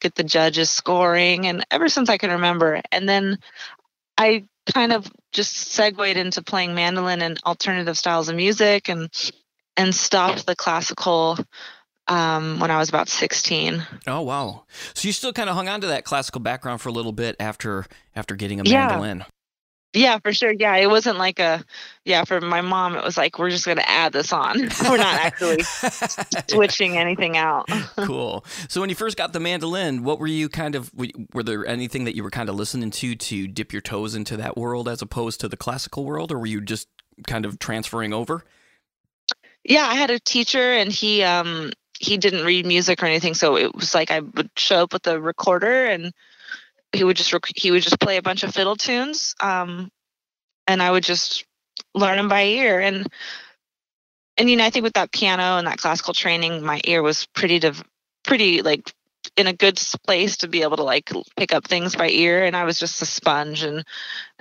get 0.00 0.14
the 0.14 0.24
judges 0.24 0.70
scoring 0.70 1.46
and 1.46 1.64
ever 1.70 1.88
since 1.88 2.08
i 2.08 2.18
can 2.18 2.30
remember 2.30 2.80
and 2.92 3.08
then 3.08 3.38
i 4.16 4.44
kind 4.74 4.92
of 4.92 5.10
just 5.32 5.56
segued 5.56 6.16
into 6.16 6.42
playing 6.42 6.74
mandolin 6.74 7.22
and 7.22 7.40
alternative 7.44 7.96
styles 7.96 8.28
of 8.28 8.36
music 8.36 8.88
and 8.88 9.10
and 9.76 9.94
stopped 9.94 10.44
the 10.44 10.56
classical 10.56 11.38
um, 12.08 12.58
when 12.58 12.70
I 12.70 12.78
was 12.78 12.88
about 12.88 13.08
16. 13.08 13.86
Oh 14.06 14.22
wow! 14.22 14.64
So 14.94 15.06
you 15.06 15.12
still 15.12 15.32
kind 15.32 15.48
of 15.48 15.54
hung 15.54 15.68
on 15.68 15.80
to 15.82 15.88
that 15.88 16.04
classical 16.04 16.40
background 16.40 16.80
for 16.80 16.88
a 16.88 16.92
little 16.92 17.12
bit 17.12 17.36
after 17.38 17.86
after 18.16 18.34
getting 18.34 18.60
a 18.60 18.64
mandolin. 18.64 19.18
Yeah. 19.18 19.24
Yeah, 19.94 20.18
for 20.18 20.34
sure. 20.34 20.52
Yeah, 20.52 20.76
it 20.76 20.90
wasn't 20.90 21.18
like 21.18 21.38
a 21.38 21.64
yeah, 22.04 22.24
for 22.24 22.40
my 22.40 22.60
mom 22.60 22.94
it 22.94 23.02
was 23.02 23.16
like 23.16 23.38
we're 23.38 23.50
just 23.50 23.64
going 23.64 23.78
to 23.78 23.88
add 23.88 24.12
this 24.12 24.32
on. 24.32 24.58
we're 24.88 24.98
not 24.98 25.14
actually 25.20 25.62
switching 26.50 26.98
anything 26.98 27.36
out. 27.36 27.68
cool. 27.96 28.44
So 28.68 28.80
when 28.80 28.90
you 28.90 28.96
first 28.96 29.16
got 29.16 29.32
the 29.32 29.40
mandolin, 29.40 30.04
what 30.04 30.18
were 30.18 30.26
you 30.26 30.48
kind 30.50 30.74
of 30.74 30.92
were 31.32 31.42
there 31.42 31.66
anything 31.66 32.04
that 32.04 32.14
you 32.14 32.22
were 32.22 32.30
kind 32.30 32.50
of 32.50 32.54
listening 32.54 32.90
to 32.90 33.14
to 33.14 33.48
dip 33.48 33.72
your 33.72 33.82
toes 33.82 34.14
into 34.14 34.36
that 34.36 34.58
world 34.58 34.88
as 34.88 35.00
opposed 35.00 35.40
to 35.40 35.48
the 35.48 35.56
classical 35.56 36.04
world 36.04 36.32
or 36.32 36.38
were 36.38 36.46
you 36.46 36.60
just 36.60 36.88
kind 37.26 37.46
of 37.46 37.58
transferring 37.58 38.12
over? 38.12 38.44
Yeah, 39.64 39.86
I 39.86 39.94
had 39.94 40.10
a 40.10 40.20
teacher 40.20 40.72
and 40.74 40.92
he 40.92 41.22
um 41.22 41.72
he 41.98 42.18
didn't 42.18 42.44
read 42.44 42.66
music 42.66 43.02
or 43.02 43.06
anything, 43.06 43.34
so 43.34 43.56
it 43.56 43.74
was 43.74 43.94
like 43.94 44.10
I 44.10 44.20
would 44.20 44.50
show 44.56 44.82
up 44.82 44.92
with 44.92 45.06
a 45.06 45.18
recorder 45.18 45.86
and 45.86 46.12
he 46.92 47.04
would 47.04 47.16
just 47.16 47.32
rec- 47.32 47.56
he 47.56 47.70
would 47.70 47.82
just 47.82 48.00
play 48.00 48.16
a 48.16 48.22
bunch 48.22 48.42
of 48.42 48.54
fiddle 48.54 48.76
tunes 48.76 49.34
um, 49.40 49.90
and 50.66 50.82
i 50.82 50.90
would 50.90 51.04
just 51.04 51.44
learn 51.94 52.16
them 52.16 52.28
by 52.28 52.44
ear. 52.44 52.80
And 52.80 53.06
and 54.36 54.48
you 54.48 54.56
know 54.56 54.64
i 54.64 54.70
think 54.70 54.84
with 54.84 54.94
that 54.94 55.12
piano 55.12 55.58
and 55.58 55.66
that 55.66 55.78
classical 55.78 56.14
training 56.14 56.64
my 56.64 56.80
ear 56.84 57.02
was 57.02 57.26
pretty 57.34 57.58
div- 57.58 57.82
pretty 58.24 58.62
like 58.62 58.92
in 59.36 59.46
a 59.46 59.52
good 59.52 59.80
place 60.06 60.38
to 60.38 60.48
be 60.48 60.62
able 60.62 60.76
to 60.76 60.82
like 60.82 61.10
pick 61.36 61.52
up 61.52 61.66
things 61.66 61.94
by 61.96 62.08
ear 62.08 62.44
and 62.44 62.56
i 62.56 62.64
was 62.64 62.78
just 62.78 63.02
a 63.02 63.06
sponge. 63.06 63.62
And 63.62 63.84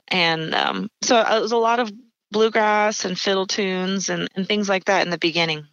and 0.10 0.56
um, 0.56 0.90
so 1.02 1.20
it 1.20 1.42
was 1.42 1.52
a 1.52 1.58
lot 1.58 1.80
of 1.80 1.92
bluegrass 2.32 3.06
and 3.06 3.18
fiddle 3.18 3.46
tunes 3.46 4.10
and, 4.10 4.28
and 4.36 4.48
things 4.48 4.70
like 4.70 4.86
that 4.86 5.06
in 5.06 5.10
the 5.10 5.18
beginning. 5.18 5.66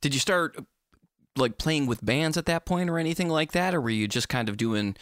Did 0.00 0.14
you 0.14 0.20
start 0.20 0.56
like 1.36 1.58
playing 1.58 1.86
with 1.86 2.04
bands 2.04 2.36
at 2.36 2.46
that 2.46 2.66
point 2.66 2.90
or 2.90 2.98
anything 2.98 3.28
like 3.28 3.52
that 3.52 3.74
or 3.74 3.80
were 3.80 3.90
you 3.90 4.08
just 4.08 4.28
kind 4.28 4.48
of 4.48 4.56
doing 4.56 4.96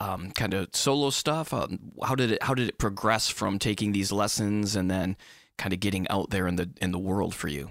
um, 0.00 0.30
kind 0.32 0.54
of 0.54 0.68
solo 0.72 1.10
stuff? 1.10 1.52
Um, 1.52 1.92
how 2.02 2.14
did 2.14 2.32
it 2.32 2.42
how 2.42 2.54
did 2.54 2.68
it 2.68 2.78
progress 2.78 3.28
from 3.28 3.58
taking 3.58 3.92
these 3.92 4.10
lessons 4.10 4.74
and 4.74 4.90
then 4.90 5.16
kind 5.58 5.72
of 5.72 5.80
getting 5.80 6.08
out 6.08 6.30
there 6.30 6.46
in 6.46 6.56
the 6.56 6.70
in 6.80 6.90
the 6.90 6.98
world 6.98 7.34
for 7.34 7.48
you? 7.48 7.70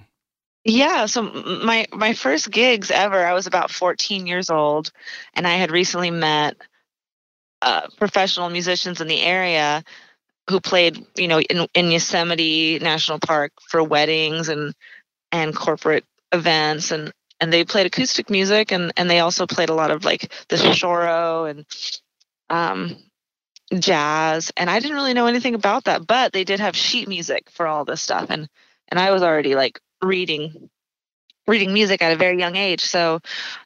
Yeah, 0.63 1.05
so 1.07 1.23
my 1.23 1.87
my 1.91 2.13
first 2.13 2.51
gigs 2.51 2.91
ever, 2.91 3.25
I 3.25 3.33
was 3.33 3.47
about 3.47 3.71
14 3.71 4.27
years 4.27 4.49
old, 4.49 4.91
and 5.33 5.47
I 5.47 5.55
had 5.55 5.71
recently 5.71 6.11
met 6.11 6.57
uh, 7.61 7.87
professional 7.97 8.49
musicians 8.49 9.01
in 9.01 9.07
the 9.07 9.21
area 9.21 9.83
who 10.49 10.59
played, 10.59 11.05
you 11.15 11.27
know, 11.27 11.39
in, 11.39 11.67
in 11.73 11.91
Yosemite 11.91 12.79
National 12.79 13.19
Park 13.19 13.51
for 13.67 13.83
weddings 13.83 14.49
and 14.49 14.73
and 15.31 15.55
corporate 15.55 16.05
events, 16.31 16.91
and 16.91 17.11
and 17.39 17.53
they 17.53 17.63
played 17.63 17.85
acoustic 17.85 18.29
music, 18.29 18.71
and 18.71 18.91
and 18.97 19.09
they 19.09 19.19
also 19.19 19.47
played 19.47 19.69
a 19.69 19.75
lot 19.75 19.91
of 19.91 20.03
like 20.05 20.31
the 20.49 20.57
choro 20.57 21.49
and 21.49 21.65
um, 22.49 22.97
jazz, 23.77 24.51
and 24.57 24.69
I 24.69 24.79
didn't 24.79 24.95
really 24.95 25.13
know 25.13 25.27
anything 25.27 25.55
about 25.55 25.85
that. 25.85 26.07
But 26.07 26.33
they 26.33 26.43
did 26.43 26.59
have 26.59 26.75
sheet 26.75 27.07
music 27.07 27.49
for 27.49 27.67
all 27.67 27.85
this 27.85 28.01
stuff, 28.01 28.27
and 28.29 28.47
and 28.89 28.99
I 28.99 29.11
was 29.11 29.23
already 29.23 29.55
like 29.55 29.79
reading 30.01 30.69
reading 31.47 31.73
music 31.73 32.01
at 32.03 32.13
a 32.13 32.15
very 32.15 32.37
young 32.37 32.55
age. 32.55 32.81
So 32.81 33.19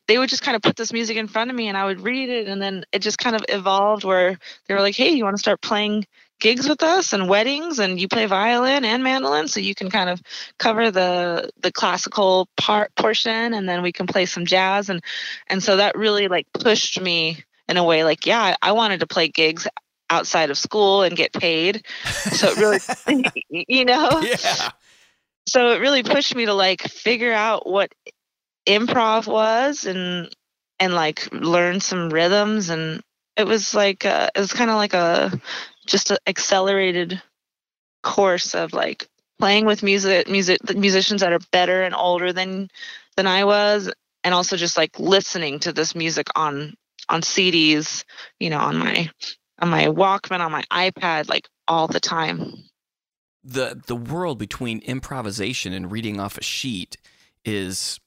they 0.08 0.18
would 0.18 0.30
just 0.30 0.42
kind 0.42 0.56
of 0.56 0.62
put 0.62 0.78
this 0.78 0.94
music 0.94 1.18
in 1.18 1.28
front 1.28 1.50
of 1.50 1.56
me 1.56 1.68
and 1.68 1.78
I 1.78 1.84
would 1.84 2.00
read 2.00 2.30
it 2.30 2.48
and 2.48 2.62
then 2.62 2.86
it 2.94 3.00
just 3.00 3.18
kind 3.18 3.36
of 3.36 3.44
evolved 3.50 4.06
where 4.06 4.40
they 4.66 4.74
were 4.74 4.80
like, 4.80 4.96
"Hey, 4.96 5.10
you 5.10 5.26
want 5.26 5.36
to 5.36 5.40
start 5.40 5.62
playing 5.62 6.06
gigs 6.40 6.68
with 6.68 6.84
us 6.84 7.14
and 7.14 7.30
weddings 7.30 7.80
and 7.80 8.00
you 8.00 8.08
play 8.08 8.26
violin 8.26 8.84
and 8.84 9.04
mandolin 9.04 9.48
so 9.48 9.60
you 9.60 9.74
can 9.74 9.90
kind 9.90 10.10
of 10.10 10.22
cover 10.60 10.92
the 10.92 11.50
the 11.62 11.72
classical 11.72 12.50
part 12.58 12.94
portion 12.96 13.54
and 13.54 13.68
then 13.68 13.82
we 13.82 13.92
can 13.92 14.08
play 14.08 14.26
some 14.26 14.46
jazz 14.46 14.90
and 14.90 15.02
and 15.48 15.64
so 15.64 15.78
that 15.78 15.98
really 15.98 16.28
like 16.28 16.46
pushed 16.54 17.00
me 17.00 17.42
in 17.74 17.78
a 17.78 17.84
way 17.84 18.04
like 18.04 18.28
yeah 18.28 18.56
i 18.62 18.72
wanted 18.72 19.00
to 19.00 19.08
play 19.08 19.28
gigs 19.28 19.68
outside 20.14 20.52
of 20.52 20.58
school 20.58 21.02
and 21.02 21.18
get 21.18 21.34
paid. 21.34 21.86
So 22.06 22.50
it 22.50 22.58
really 22.58 23.36
you 23.68 23.86
know? 23.86 24.22
Yeah. 24.22 24.70
So 25.48 25.72
it 25.72 25.82
really 25.82 26.04
pushed 26.04 26.36
me 26.36 26.46
to 26.46 26.54
like 26.54 26.82
figure 26.82 27.34
out 27.34 27.68
what 27.68 27.94
improv 28.68 29.28
was 29.28 29.86
and 29.86 30.34
and 30.80 30.94
like 30.94 31.32
learn 31.34 31.80
some 31.80 32.10
rhythms. 32.10 32.70
And 32.70 33.02
it 33.36 33.46
was 33.46 33.74
like 33.74 34.06
uh, 34.06 34.30
it 34.36 34.40
was 34.40 34.54
kind 34.54 34.70
of 34.70 34.78
like 34.78 34.94
a 34.94 35.32
just 35.86 36.12
an 36.12 36.18
accelerated 36.28 37.22
course 38.04 38.54
of 38.54 38.74
like 38.74 39.08
playing 39.40 39.66
with 39.66 39.84
music 39.84 40.30
music 40.30 40.60
musicians 40.76 41.22
that 41.22 41.34
are 41.34 41.40
better 41.52 41.82
and 41.82 41.96
older 41.96 42.32
than 42.32 42.70
than 43.18 43.28
I 43.28 43.46
was 43.46 43.92
and 44.24 44.34
also 44.34 44.58
just 44.58 44.78
like 44.78 45.00
listening 45.00 45.60
to 45.60 45.74
this 45.74 45.96
music 45.96 46.28
on 46.36 46.76
on 47.10 47.22
CDs, 47.22 48.04
you 48.40 48.50
know, 48.50 48.60
on 48.60 48.78
my 48.78 49.10
on 49.60 49.70
my 49.70 49.86
Walkman, 49.86 50.40
on 50.40 50.52
my 50.52 50.64
iPad, 50.72 51.30
like 51.30 51.48
all 51.68 51.88
the 51.88 52.00
time. 52.00 52.54
The 53.44 53.82
the 53.88 53.96
world 53.96 54.40
between 54.40 54.80
improvisation 54.80 55.74
and 55.74 55.92
reading 55.92 56.20
off 56.20 56.38
a 56.38 56.44
sheet 56.44 56.98
is 57.46 58.00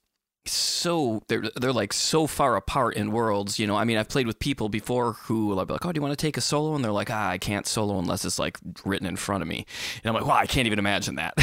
so 0.48 1.22
they're 1.28 1.44
they're 1.56 1.72
like 1.72 1.92
so 1.92 2.26
far 2.26 2.56
apart 2.56 2.96
in 2.96 3.10
worlds. 3.10 3.58
You 3.58 3.66
know, 3.66 3.76
I 3.76 3.84
mean, 3.84 3.96
I've 3.96 4.08
played 4.08 4.26
with 4.26 4.38
people 4.38 4.68
before 4.68 5.14
who 5.14 5.54
be 5.66 5.72
like, 5.72 5.84
"Oh, 5.84 5.92
do 5.92 5.98
you 5.98 6.02
want 6.02 6.12
to 6.12 6.22
take 6.22 6.36
a 6.36 6.40
solo?" 6.40 6.74
And 6.74 6.84
they're 6.84 6.92
like, 6.92 7.10
"Ah, 7.10 7.30
I 7.30 7.38
can't 7.38 7.66
solo 7.66 7.98
unless 7.98 8.24
it's 8.24 8.38
like 8.38 8.58
written 8.84 9.06
in 9.06 9.16
front 9.16 9.42
of 9.42 9.48
me." 9.48 9.66
And 10.02 10.08
I'm 10.08 10.14
like, 10.14 10.26
"Wow, 10.26 10.36
I 10.36 10.46
can't 10.46 10.66
even 10.66 10.78
imagine 10.78 11.16
that," 11.16 11.34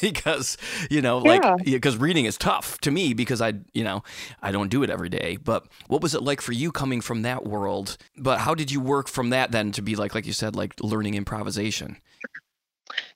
because 0.00 0.56
you 0.90 1.02
know, 1.02 1.18
like 1.18 1.42
because 1.64 1.96
reading 1.96 2.24
is 2.24 2.36
tough 2.36 2.78
to 2.80 2.90
me 2.90 3.14
because 3.14 3.40
I, 3.40 3.54
you 3.72 3.84
know, 3.84 4.02
I 4.42 4.52
don't 4.52 4.68
do 4.68 4.82
it 4.82 4.90
every 4.90 5.08
day. 5.08 5.38
But 5.42 5.66
what 5.88 6.02
was 6.02 6.14
it 6.14 6.22
like 6.22 6.40
for 6.40 6.52
you 6.52 6.72
coming 6.72 7.00
from 7.00 7.22
that 7.22 7.44
world? 7.44 7.96
But 8.16 8.40
how 8.40 8.54
did 8.54 8.70
you 8.70 8.80
work 8.80 9.08
from 9.08 9.30
that 9.30 9.52
then 9.52 9.72
to 9.72 9.82
be 9.82 9.96
like, 9.96 10.14
like 10.14 10.26
you 10.26 10.32
said, 10.32 10.56
like 10.56 10.74
learning 10.80 11.14
improvisation? 11.14 11.98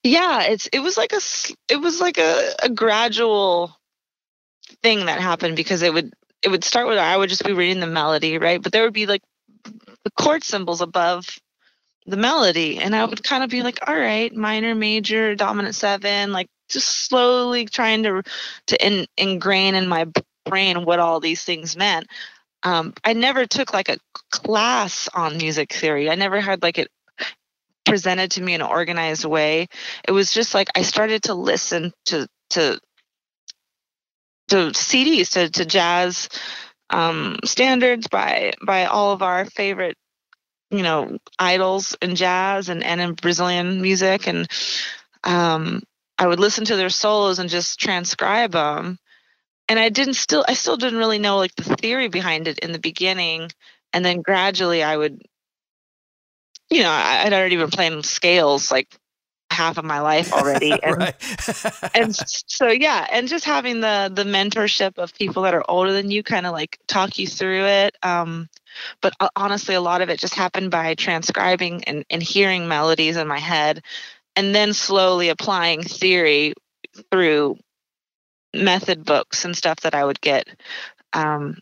Yeah, 0.03 0.43
it's 0.43 0.67
it 0.69 0.81
was 0.81 0.97
like 0.97 1.13
a 1.13 1.21
it 1.69 1.77
was 1.77 2.01
like 2.01 2.19
a, 2.19 2.55
a 2.63 2.69
gradual 2.69 3.77
thing 4.87 5.07
that 5.07 5.21
happened 5.21 5.57
because 5.57 5.83
it 5.83 5.93
would 5.93 6.13
it 6.43 6.49
would 6.49 6.63
start 6.63 6.87
with 6.87 6.97
I 6.97 7.17
would 7.17 7.29
just 7.29 7.45
be 7.45 7.53
reading 7.53 7.81
the 7.81 7.89
melody, 7.89 8.39
right? 8.39 8.63
But 8.63 8.71
there 8.71 8.85
would 8.85 8.93
be 8.93 9.07
like 9.07 9.23
the 9.65 10.13
chord 10.17 10.45
symbols 10.45 10.81
above 10.81 11.27
the 12.07 12.17
melody 12.17 12.79
and 12.79 12.95
I 12.95 13.05
would 13.05 13.25
kind 13.25 13.43
of 13.43 13.51
be 13.51 13.65
like, 13.65 13.81
all 13.89 13.99
right, 13.99 14.33
minor, 14.33 14.77
major, 14.77 15.35
dominant 15.35 15.75
seven, 15.75 16.31
like 16.31 16.47
just 16.69 16.87
slowly 17.09 17.65
trying 17.67 18.05
to 18.05 18.23
to 18.69 18.87
in, 18.87 19.07
ingrain 19.17 19.75
in 19.75 19.89
my 19.89 20.07
brain 20.45 20.85
what 20.85 21.01
all 21.01 21.19
these 21.19 21.43
things 21.43 21.77
meant. 21.77 22.07
Um, 22.63 22.95
I 23.03 23.13
never 23.13 23.45
took 23.45 23.73
like 23.73 23.89
a 23.89 23.99
class 24.31 25.09
on 25.13 25.37
music 25.37 25.73
theory. 25.73 26.09
I 26.09 26.15
never 26.15 26.41
had 26.41 26.63
like 26.63 26.79
it 26.79 26.89
presented 27.85 28.31
to 28.33 28.41
me 28.41 28.55
in 28.55 28.61
an 28.61 28.69
organized 28.69 29.25
way. 29.25 29.67
It 30.07 30.13
was 30.13 30.33
just 30.33 30.55
like 30.55 30.69
I 30.77 30.83
started 30.83 31.25
to 31.25 31.35
listen 31.35 31.93
to 32.07 32.29
to 32.51 32.79
to 34.49 34.57
CDs 34.73 35.33
to, 35.33 35.51
to 35.51 35.65
jazz 35.65 36.29
um, 36.91 37.39
standards 37.45 38.07
by 38.09 38.53
by 38.65 38.85
all 38.85 39.13
of 39.13 39.23
our 39.23 39.45
favorite 39.45 39.97
you 40.71 40.83
know 40.83 41.19
idols 41.39 41.97
in 42.01 42.15
jazz 42.17 42.69
and, 42.69 42.83
and 42.85 43.01
in 43.01 43.15
Brazilian 43.15 43.81
music. 43.81 44.27
And 44.27 44.49
um, 45.25 45.83
I 46.19 46.27
would 46.27 46.41
listen 46.41 46.65
to 46.67 46.77
their 46.77 46.91
solos 46.91 47.39
and 47.39 47.51
just 47.51 47.81
transcribe 47.81 48.53
them 48.53 48.99
and 49.69 49.79
I 49.79 49.89
didn't 49.89 50.15
still 50.15 50.45
I 50.47 50.55
still 50.55 50.77
didn't 50.77 50.99
really 50.99 51.19
know 51.19 51.39
like 51.39 51.55
the 51.55 51.77
theory 51.77 52.09
behind 52.09 52.49
it 52.49 52.59
in 52.61 52.73
the 52.73 52.79
beginning. 52.79 53.51
And 53.93 54.05
then 54.05 54.23
gradually 54.23 54.83
I 54.83 54.97
would 54.97 55.23
you 56.71 56.83
know 56.83 56.91
I, 56.91 57.23
I'd 57.25 57.33
already 57.33 57.57
been 57.57 57.71
playing 57.71 58.03
scales 58.03 58.71
like 58.71 58.89
half 59.57 59.79
of 59.79 59.85
my 59.85 60.01
life 60.01 60.33
already. 60.33 60.75
And, 60.83 61.15
and 61.95 62.17
so 62.17 62.69
yeah, 62.69 63.07
and 63.11 63.29
just 63.29 63.45
having 63.45 63.81
the 63.81 64.11
the 64.13 64.25
mentorship 64.25 64.99
of 64.99 65.15
people 65.15 65.43
that 65.43 65.55
are 65.55 65.65
older 65.69 65.93
than 65.93 66.11
you 66.11 66.23
kind 66.23 66.47
of 66.47 66.53
like 66.53 66.79
talk 66.87 67.19
you 67.19 67.27
through 67.27 67.65
it. 67.65 67.97
Um, 68.03 68.49
but 69.01 69.15
uh, 69.21 69.29
honestly, 69.35 69.75
a 69.75 69.81
lot 69.81 70.03
of 70.03 70.11
it 70.11 70.21
just 70.21 70.35
happened 70.35 70.71
by 70.71 70.95
transcribing 70.95 71.85
and, 71.85 72.05
and 72.11 72.23
hearing 72.23 72.69
melodies 72.69 73.17
in 73.17 73.27
my 73.27 73.39
head 73.39 73.83
and 74.37 74.55
then 74.55 74.73
slowly 74.75 75.31
applying 75.31 75.83
theory 75.83 76.53
through 77.11 77.57
method 78.55 79.05
books 79.05 79.45
and 79.45 79.57
stuff 79.57 79.81
that 79.81 79.95
I 79.95 80.05
would 80.05 80.21
get. 80.21 80.49
Um, 81.13 81.59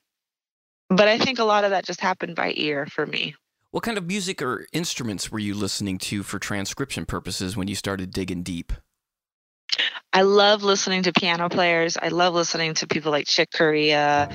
but 0.89 1.09
I 1.09 1.19
think 1.19 1.39
a 1.39 1.45
lot 1.45 1.65
of 1.65 1.71
that 1.71 1.87
just 1.87 2.01
happened 2.01 2.37
by 2.37 2.53
ear 2.57 2.87
for 2.87 3.07
me. 3.07 3.35
What 3.75 3.83
kind 3.83 3.99
of 3.99 4.07
music 4.07 4.41
or 4.41 4.69
instruments 4.73 5.33
were 5.33 5.41
you 5.41 5.53
listening 5.53 5.99
to 5.99 6.23
for 6.23 6.39
transcription 6.39 7.07
purposes 7.07 7.57
when 7.57 7.67
you 7.67 7.75
started 7.75 8.13
digging 8.13 8.45
deep? 8.45 8.73
I 10.13 10.23
love 10.23 10.63
listening 10.63 11.03
to 11.03 11.13
piano 11.13 11.49
players. 11.49 11.97
I 12.01 12.07
love 12.11 12.35
listening 12.35 12.75
to 12.75 12.87
people 12.87 13.11
like 13.11 13.27
Chick 13.27 13.49
Corea, 13.53 14.31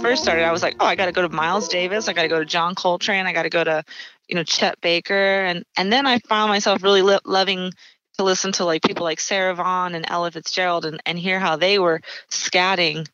first 0.00 0.22
started, 0.22 0.44
I 0.44 0.52
was 0.52 0.62
like, 0.62 0.76
oh, 0.80 0.86
I 0.86 0.96
got 0.96 1.06
to 1.06 1.12
go 1.12 1.22
to 1.22 1.28
Miles 1.28 1.68
Davis, 1.68 2.08
I 2.08 2.12
got 2.12 2.22
to 2.22 2.28
go 2.28 2.38
to 2.38 2.44
John 2.44 2.74
Coltrane, 2.74 3.26
I 3.26 3.32
got 3.32 3.42
to 3.44 3.50
go 3.50 3.62
to, 3.62 3.84
you 4.28 4.34
know, 4.34 4.42
Chet 4.42 4.80
Baker, 4.80 5.44
and 5.44 5.64
and 5.76 5.92
then 5.92 6.06
I 6.06 6.18
found 6.20 6.50
myself 6.50 6.82
really 6.82 7.02
lo- 7.02 7.18
loving 7.24 7.72
to 8.18 8.24
listen 8.24 8.52
to 8.52 8.64
like 8.64 8.82
people 8.82 9.04
like 9.04 9.20
Sarah 9.20 9.54
Vaughan 9.54 9.94
and 9.94 10.04
Ella 10.08 10.30
Fitzgerald 10.30 10.84
and 10.84 11.00
and 11.06 11.18
hear 11.18 11.38
how 11.38 11.56
they 11.56 11.78
were 11.78 12.00
scatting 12.30 13.06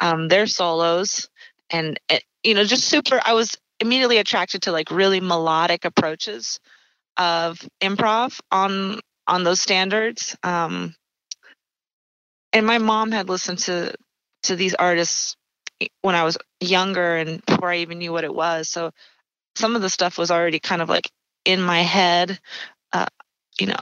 um, 0.00 0.28
their 0.28 0.46
solos, 0.46 1.28
and 1.70 1.98
it, 2.08 2.14
eh, 2.14 2.20
you 2.42 2.54
know, 2.54 2.64
just 2.64 2.84
super. 2.84 3.20
I 3.24 3.34
was 3.34 3.56
immediately 3.80 4.18
attracted 4.18 4.62
to 4.62 4.72
like 4.72 4.90
really 4.90 5.20
melodic 5.20 5.84
approaches 5.84 6.60
of 7.16 7.60
improv 7.80 8.40
on 8.50 9.00
on 9.26 9.44
those 9.44 9.60
standards. 9.60 10.36
Um, 10.42 10.94
and 12.52 12.66
my 12.66 12.78
mom 12.78 13.12
had 13.12 13.28
listened 13.28 13.58
to 13.60 13.94
to 14.44 14.56
these 14.56 14.74
artists 14.74 15.36
when 16.02 16.14
I 16.14 16.24
was 16.24 16.38
younger 16.60 17.16
and 17.16 17.44
before 17.44 17.70
I 17.70 17.78
even 17.78 17.98
knew 17.98 18.12
what 18.12 18.24
it 18.24 18.34
was. 18.34 18.68
So 18.68 18.92
some 19.56 19.76
of 19.76 19.82
the 19.82 19.90
stuff 19.90 20.18
was 20.18 20.30
already 20.30 20.60
kind 20.60 20.82
of 20.82 20.88
like 20.88 21.10
in 21.44 21.60
my 21.60 21.82
head, 21.82 22.38
uh, 22.92 23.06
you 23.58 23.66
know, 23.66 23.76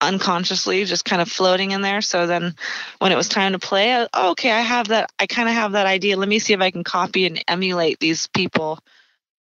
unconsciously 0.00 0.84
just 0.84 1.04
kind 1.04 1.22
of 1.22 1.30
floating 1.30 1.70
in 1.70 1.80
there. 1.80 2.00
So 2.00 2.26
then 2.26 2.54
when 2.98 3.12
it 3.12 3.16
was 3.16 3.28
time 3.28 3.52
to 3.52 3.58
play, 3.58 3.94
I, 3.94 4.08
oh, 4.12 4.30
okay, 4.32 4.50
I 4.50 4.60
have 4.60 4.88
that, 4.88 5.12
I 5.18 5.26
kind 5.26 5.48
of 5.48 5.54
have 5.54 5.72
that 5.72 5.86
idea. 5.86 6.16
Let 6.16 6.28
me 6.28 6.38
see 6.38 6.52
if 6.52 6.60
I 6.60 6.70
can 6.70 6.84
copy 6.84 7.26
and 7.26 7.42
emulate 7.48 8.00
these 8.00 8.26
people 8.28 8.80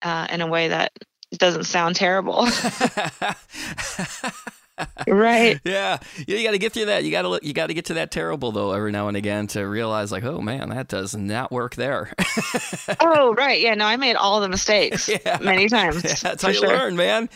uh, 0.02 0.28
in 0.30 0.42
a 0.42 0.48
way 0.48 0.70
that 0.70 0.92
doesn't 1.38 1.66
sound 1.66 1.96
terrible. 1.96 2.48
right. 5.08 5.60
Yeah. 5.66 6.00
You 6.28 6.44
got 6.44 6.52
to 6.52 6.58
get 6.58 6.74
through 6.74 6.86
that. 6.86 7.04
You 7.04 7.12
got 7.12 7.22
to 7.24 7.40
you 7.46 7.54
got 7.54 7.68
to 7.68 7.74
get 7.74 7.86
to 7.86 7.96
that 7.96 8.12
terrible 8.12 8.52
though 8.52 8.72
every 8.72 8.92
now 8.92 9.08
and 9.08 9.18
again 9.18 9.48
to 9.48 9.68
realize 9.68 10.12
like, 10.12 10.24
oh 10.24 10.42
man, 10.42 10.70
that 10.70 10.88
does 10.88 11.16
not 11.16 11.52
work 11.52 11.76
there. 11.76 12.14
oh 13.00 13.34
right. 13.36 13.62
Yeah. 13.62 13.76
No, 13.76 13.86
I 13.86 13.98
made 13.98 14.16
all 14.16 14.40
the 14.42 14.50
mistakes 14.50 15.10
yeah. 15.26 15.38
many 15.42 15.68
times. 15.68 16.04
Yeah, 16.04 16.16
that's 16.22 16.44
how 16.44 16.50
you 16.50 16.56
sure. 16.56 16.70
learn, 16.70 16.96
man. 16.96 17.30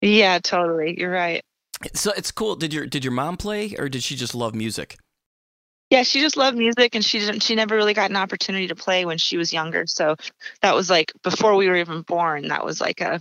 Yeah. 0.00 0.38
Totally. 0.38 0.98
You're 0.98 1.10
right. 1.10 1.42
So 1.94 2.12
it's 2.16 2.30
cool. 2.30 2.56
Did 2.56 2.72
your 2.72 2.86
did 2.86 3.04
your 3.04 3.12
mom 3.12 3.36
play 3.36 3.74
or 3.78 3.88
did 3.88 4.02
she 4.02 4.16
just 4.16 4.34
love 4.34 4.54
music? 4.54 4.98
Yeah, 5.90 6.02
she 6.02 6.20
just 6.20 6.36
loved 6.36 6.58
music, 6.58 6.96
and 6.96 7.04
she 7.04 7.20
didn't. 7.20 7.44
She 7.44 7.54
never 7.54 7.76
really 7.76 7.94
got 7.94 8.10
an 8.10 8.16
opportunity 8.16 8.66
to 8.66 8.74
play 8.74 9.04
when 9.04 9.18
she 9.18 9.36
was 9.36 9.52
younger. 9.52 9.86
So 9.86 10.16
that 10.60 10.74
was 10.74 10.90
like 10.90 11.12
before 11.22 11.54
we 11.54 11.68
were 11.68 11.76
even 11.76 12.02
born. 12.02 12.48
That 12.48 12.64
was 12.64 12.80
like 12.80 13.00
a 13.00 13.20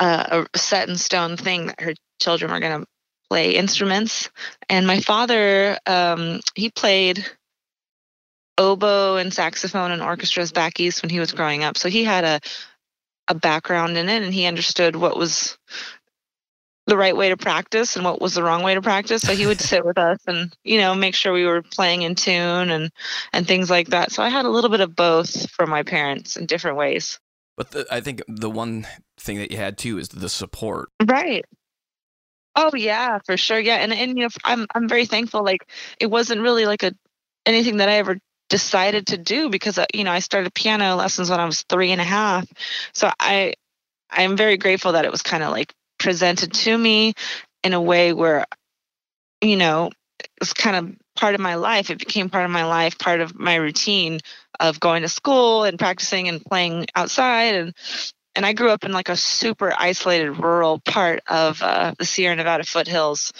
a, 0.00 0.46
a 0.52 0.58
set 0.58 0.88
in 0.88 0.96
stone 0.96 1.36
thing 1.36 1.66
that 1.66 1.80
her 1.80 1.94
children 2.20 2.50
were 2.50 2.60
going 2.60 2.80
to 2.80 2.86
play 3.28 3.56
instruments. 3.56 4.30
And 4.68 4.86
my 4.86 5.00
father, 5.00 5.78
um, 5.86 6.40
he 6.54 6.70
played 6.70 7.24
oboe 8.58 9.16
and 9.16 9.32
saxophone 9.32 9.90
and 9.90 10.02
orchestras 10.02 10.52
back 10.52 10.78
east 10.80 11.02
when 11.02 11.10
he 11.10 11.20
was 11.20 11.32
growing 11.32 11.64
up. 11.64 11.78
So 11.78 11.88
he 11.88 12.04
had 12.04 12.24
a 12.24 12.40
a 13.28 13.34
background 13.34 13.96
in 13.96 14.08
it 14.08 14.22
and 14.24 14.34
he 14.34 14.46
understood 14.46 14.96
what 14.96 15.16
was 15.16 15.56
the 16.86 16.96
right 16.96 17.16
way 17.16 17.28
to 17.28 17.36
practice 17.36 17.94
and 17.94 18.04
what 18.04 18.20
was 18.20 18.34
the 18.34 18.42
wrong 18.42 18.64
way 18.64 18.74
to 18.74 18.82
practice. 18.82 19.22
So 19.22 19.34
he 19.34 19.46
would 19.46 19.60
sit 19.60 19.84
with 19.84 19.96
us 19.96 20.18
and, 20.26 20.52
you 20.64 20.78
know, 20.78 20.96
make 20.96 21.14
sure 21.14 21.32
we 21.32 21.46
were 21.46 21.62
playing 21.62 22.02
in 22.02 22.16
tune 22.16 22.70
and 22.70 22.90
and 23.32 23.46
things 23.46 23.70
like 23.70 23.88
that. 23.88 24.10
So 24.10 24.22
I 24.22 24.28
had 24.28 24.44
a 24.44 24.48
little 24.48 24.70
bit 24.70 24.80
of 24.80 24.96
both 24.96 25.48
from 25.50 25.70
my 25.70 25.84
parents 25.84 26.36
in 26.36 26.46
different 26.46 26.76
ways. 26.76 27.20
But 27.56 27.70
the, 27.70 27.86
I 27.90 28.00
think 28.00 28.22
the 28.26 28.50
one 28.50 28.86
thing 29.18 29.38
that 29.38 29.52
you 29.52 29.58
had 29.58 29.78
too 29.78 29.98
is 29.98 30.08
the 30.08 30.28
support. 30.28 30.88
Right. 31.04 31.44
Oh 32.56 32.70
yeah, 32.74 33.18
for 33.24 33.36
sure. 33.36 33.58
Yeah, 33.58 33.76
and 33.76 33.92
and 33.92 34.18
you 34.18 34.24
know, 34.24 34.28
I'm 34.44 34.66
I'm 34.74 34.88
very 34.88 35.06
thankful. 35.06 35.44
Like 35.44 35.70
it 36.00 36.06
wasn't 36.06 36.40
really 36.40 36.66
like 36.66 36.82
a 36.82 36.92
anything 37.46 37.78
that 37.78 37.88
I 37.88 37.94
ever 37.94 38.18
decided 38.48 39.06
to 39.08 39.18
do 39.18 39.48
because 39.48 39.78
uh, 39.78 39.86
you 39.94 40.04
know 40.04 40.10
I 40.10 40.18
started 40.18 40.52
piano 40.54 40.96
lessons 40.96 41.30
when 41.30 41.40
I 41.40 41.44
was 41.46 41.62
three 41.62 41.92
and 41.92 42.00
a 42.00 42.04
half. 42.04 42.46
So 42.92 43.10
I 43.20 43.54
I 44.10 44.22
am 44.22 44.36
very 44.36 44.56
grateful 44.56 44.92
that 44.92 45.04
it 45.04 45.12
was 45.12 45.22
kind 45.22 45.42
of 45.42 45.50
like 45.52 45.72
presented 45.98 46.52
to 46.52 46.76
me 46.76 47.14
in 47.62 47.72
a 47.72 47.80
way 47.80 48.12
where 48.12 48.44
you 49.40 49.56
know 49.56 49.90
it 50.18 50.28
was 50.40 50.52
kind 50.52 50.76
of 50.76 50.96
part 51.16 51.34
of 51.34 51.40
my 51.40 51.54
life. 51.54 51.90
It 51.90 51.98
became 51.98 52.30
part 52.30 52.44
of 52.44 52.50
my 52.50 52.64
life, 52.64 52.98
part 52.98 53.20
of 53.20 53.38
my 53.38 53.56
routine 53.56 54.20
of 54.58 54.80
going 54.80 55.02
to 55.02 55.08
school 55.08 55.64
and 55.64 55.78
practicing 55.78 56.28
and 56.28 56.44
playing 56.44 56.86
outside 56.94 57.54
and 57.54 57.74
and 58.34 58.46
I 58.46 58.52
grew 58.52 58.70
up 58.70 58.84
in 58.84 58.92
like 58.92 59.08
a 59.08 59.16
super 59.16 59.72
isolated 59.76 60.32
rural 60.32 60.78
part 60.80 61.20
of 61.26 61.62
uh, 61.62 61.94
the 61.98 62.04
Sierra 62.04 62.36
Nevada 62.36 62.64
foothills. 62.64 63.32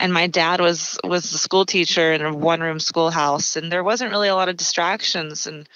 And 0.00 0.12
my 0.12 0.28
dad 0.28 0.60
was 0.60 0.96
was 1.02 1.30
the 1.30 1.38
school 1.38 1.66
teacher 1.66 2.12
in 2.12 2.22
a 2.22 2.32
one 2.32 2.60
room 2.60 2.78
schoolhouse, 2.78 3.56
and 3.56 3.70
there 3.70 3.82
wasn't 3.82 4.12
really 4.12 4.28
a 4.28 4.34
lot 4.34 4.48
of 4.48 4.56
distractions, 4.56 5.48
and 5.48 5.68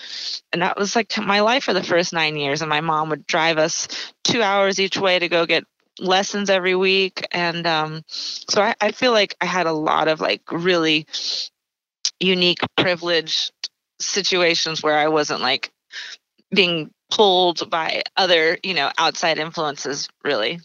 and 0.53 0.63
that 0.63 0.79
was 0.79 0.95
like 0.95 1.13
my 1.19 1.41
life 1.41 1.65
for 1.65 1.75
the 1.75 1.83
first 1.83 2.13
nine 2.13 2.37
years. 2.37 2.63
And 2.63 2.69
my 2.69 2.81
mom 2.81 3.09
would 3.11 3.27
drive 3.27 3.59
us 3.59 3.89
two 4.23 4.41
hours 4.41 4.79
each 4.79 4.97
way 4.97 5.19
to 5.19 5.29
go 5.29 5.45
get 5.45 5.65
lessons 5.99 6.51
every 6.51 6.77
week, 6.77 7.27
and 7.33 7.67
um, 7.67 8.05
so 8.07 8.63
I, 8.63 8.77
I 8.81 8.93
feel 8.93 9.11
like 9.11 9.35
I 9.41 9.47
had 9.47 9.67
a 9.67 9.73
lot 9.73 10.07
of 10.07 10.21
like 10.21 10.43
really 10.53 11.07
unique, 12.21 12.61
privileged 12.77 13.51
situations 13.99 14.85
where 14.85 14.97
I 14.97 15.09
wasn't 15.09 15.41
like 15.41 15.73
being 16.55 16.91
pulled 17.11 17.69
by 17.71 18.03
other 18.17 18.59
you 18.63 18.75
know 18.75 18.91
outside 18.99 19.39
influences 19.39 20.09
really. 20.25 20.61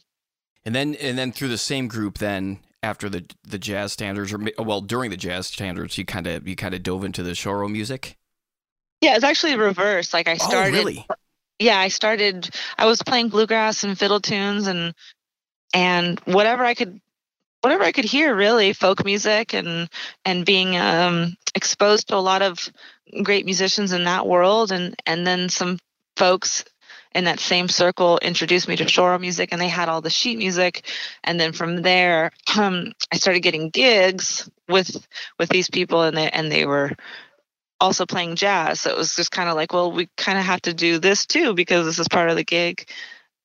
And 0.65 0.75
then 0.75 0.95
and 0.95 1.17
then 1.17 1.31
through 1.31 1.49
the 1.49 1.57
same 1.57 1.87
group 1.87 2.17
then 2.17 2.59
after 2.83 3.09
the 3.09 3.25
the 3.43 3.57
jazz 3.57 3.93
standards 3.93 4.33
or 4.33 4.39
well 4.57 4.81
during 4.81 5.11
the 5.11 5.17
jazz 5.17 5.47
standards 5.47 5.97
you 5.97 6.05
kind 6.05 6.27
of 6.27 6.47
you 6.47 6.55
kind 6.55 6.73
of 6.73 6.83
dove 6.83 7.03
into 7.03 7.23
the 7.23 7.31
choro 7.31 7.69
music? 7.69 8.17
Yeah 9.01 9.15
it's 9.15 9.23
actually 9.23 9.55
reverse. 9.57 10.13
Like 10.13 10.27
i 10.27 10.33
oh, 10.33 10.35
started 10.35 10.75
oh, 10.75 10.77
really? 10.77 11.05
yeah 11.59 11.79
i 11.79 11.87
started 11.87 12.49
i 12.77 12.85
was 12.85 13.01
playing 13.01 13.29
bluegrass 13.29 13.83
and 13.83 13.97
fiddle 13.97 14.19
tunes 14.19 14.67
and 14.67 14.93
and 15.73 16.19
whatever 16.21 16.63
i 16.63 16.73
could 16.73 17.01
whatever 17.61 17.83
i 17.83 17.91
could 17.91 18.05
hear 18.05 18.35
really 18.35 18.73
folk 18.73 19.03
music 19.05 19.53
and 19.53 19.89
and 20.25 20.45
being 20.45 20.77
um 20.77 21.35
exposed 21.55 22.07
to 22.07 22.15
a 22.15 22.17
lot 22.17 22.41
of 22.41 22.69
great 23.23 23.45
musicians 23.45 23.93
in 23.93 24.03
that 24.03 24.27
world 24.27 24.71
and 24.71 24.95
and 25.05 25.25
then 25.25 25.49
some 25.49 25.77
folks 26.15 26.63
in 27.17 27.23
that 27.23 27.39
same 27.39 27.67
circle 27.67 28.19
introduced 28.21 28.67
me 28.67 28.75
to 28.75 28.85
choro 28.85 29.19
music 29.19 29.49
and 29.51 29.59
they 29.59 29.67
had 29.67 29.89
all 29.89 30.01
the 30.01 30.09
sheet 30.09 30.37
music. 30.37 30.85
And 31.23 31.39
then 31.39 31.51
from 31.51 31.81
there 31.81 32.31
um, 32.57 32.93
i 33.11 33.17
started 33.17 33.41
getting 33.41 33.69
gigs 33.69 34.49
with 34.67 35.07
with 35.39 35.49
these 35.49 35.69
people 35.69 36.03
and 36.03 36.15
they 36.15 36.29
and 36.29 36.51
they 36.51 36.65
were 36.65 36.91
also 37.79 38.05
playing 38.05 38.35
jazz. 38.35 38.81
So 38.81 38.91
it 38.91 38.97
was 38.97 39.15
just 39.15 39.31
kind 39.31 39.49
of 39.49 39.55
like 39.55 39.73
well 39.73 39.91
we 39.91 40.09
kind 40.17 40.37
of 40.37 40.45
have 40.45 40.61
to 40.63 40.73
do 40.73 40.99
this 40.99 41.25
too 41.25 41.53
because 41.53 41.85
this 41.85 41.99
is 41.99 42.07
part 42.07 42.29
of 42.29 42.35
the 42.35 42.43
gig 42.43 42.87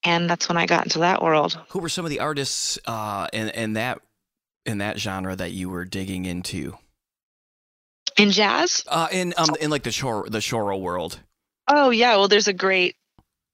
and 0.04 0.28
that's 0.28 0.48
when 0.48 0.56
i 0.56 0.66
got 0.66 0.84
into 0.84 1.00
that 1.00 1.22
world. 1.22 1.58
Who 1.70 1.78
were 1.78 1.88
some 1.88 2.04
of 2.04 2.10
the 2.10 2.20
artists 2.20 2.78
uh 2.86 3.28
in, 3.32 3.48
in 3.50 3.72
that 3.74 4.00
in 4.64 4.78
that 4.78 4.98
genre 4.98 5.34
that 5.36 5.52
you 5.52 5.70
were 5.70 5.84
digging 5.84 6.24
into? 6.24 6.76
In 8.16 8.30
jazz? 8.30 8.84
Uh 8.88 9.08
in 9.10 9.34
um 9.36 9.54
in 9.60 9.70
like 9.70 9.82
the 9.82 9.90
choro 9.90 10.30
the 10.30 10.38
choro 10.38 10.80
world. 10.80 11.20
Oh 11.68 11.90
yeah, 11.90 12.16
well 12.16 12.28
there's 12.28 12.48
a 12.48 12.52
great 12.52 12.96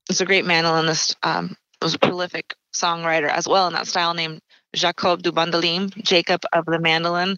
there's 0.07 0.21
a 0.21 0.25
great 0.25 0.45
mandolinist 0.45 1.15
um 1.23 1.55
was 1.81 1.93
a 1.93 1.99
prolific 1.99 2.55
songwriter 2.73 3.29
as 3.29 3.47
well 3.47 3.67
in 3.67 3.73
that 3.73 3.87
style 3.87 4.13
named 4.13 4.41
Jacob 4.75 5.21
do 5.21 5.31
Bandolim, 5.31 5.95
Jacob 6.03 6.41
of 6.53 6.65
the 6.65 6.79
mandolin, 6.79 7.37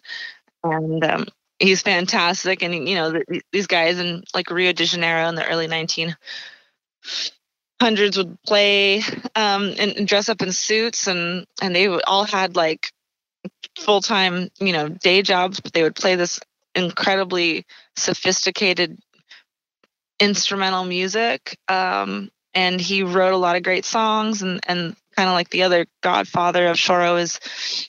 and 0.62 1.04
um, 1.04 1.26
he's 1.58 1.82
fantastic. 1.82 2.62
And 2.62 2.88
you 2.88 2.94
know 2.94 3.12
the, 3.12 3.42
these 3.52 3.66
guys 3.66 3.98
in 3.98 4.24
like 4.34 4.50
Rio 4.50 4.72
de 4.72 4.84
Janeiro 4.84 5.28
in 5.28 5.34
the 5.34 5.48
early 5.48 5.66
1900s 7.82 8.16
would 8.16 8.42
play 8.42 8.98
um, 9.34 9.74
and, 9.78 9.92
and 9.96 10.08
dress 10.08 10.28
up 10.28 10.42
in 10.42 10.52
suits, 10.52 11.06
and 11.06 11.46
and 11.60 11.74
they 11.74 11.88
all 11.88 12.24
had 12.24 12.56
like 12.56 12.92
full 13.78 14.00
time 14.00 14.48
you 14.60 14.72
know 14.72 14.88
day 14.88 15.22
jobs, 15.22 15.60
but 15.60 15.72
they 15.72 15.82
would 15.82 15.96
play 15.96 16.14
this 16.14 16.40
incredibly 16.74 17.66
sophisticated 17.96 18.98
instrumental 20.20 20.84
music. 20.84 21.58
Um, 21.68 22.30
and 22.54 22.80
he 22.80 23.02
wrote 23.02 23.32
a 23.32 23.38
lot 23.38 23.56
of 23.56 23.62
great 23.62 23.84
songs 23.84 24.42
and, 24.42 24.60
and 24.68 24.94
kind 25.16 25.28
of 25.28 25.34
like 25.34 25.50
the 25.50 25.62
other 25.62 25.86
godfather 26.02 26.66
of 26.68 26.76
Choro 26.76 27.20
is 27.20 27.40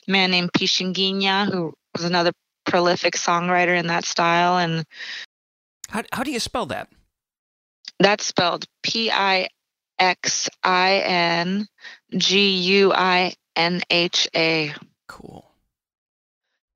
a 0.08 0.10
man 0.10 0.30
named 0.30 0.52
Pixinguinha, 0.52 1.50
who 1.50 1.74
was 1.94 2.04
another 2.04 2.32
prolific 2.64 3.14
songwriter 3.14 3.78
in 3.78 3.86
that 3.88 4.04
style. 4.04 4.58
And 4.58 4.84
how, 5.88 6.02
how 6.12 6.22
do 6.22 6.32
you 6.32 6.40
spell 6.40 6.66
that? 6.66 6.88
That's 8.00 8.26
spelled 8.26 8.64
P 8.82 9.10
I 9.10 9.48
X 9.98 10.48
I 10.62 11.02
N 11.04 11.66
G 12.16 12.56
U 12.56 12.92
I 12.92 13.34
N 13.56 13.82
H 13.90 14.28
A. 14.34 14.74
Cool. 15.08 15.50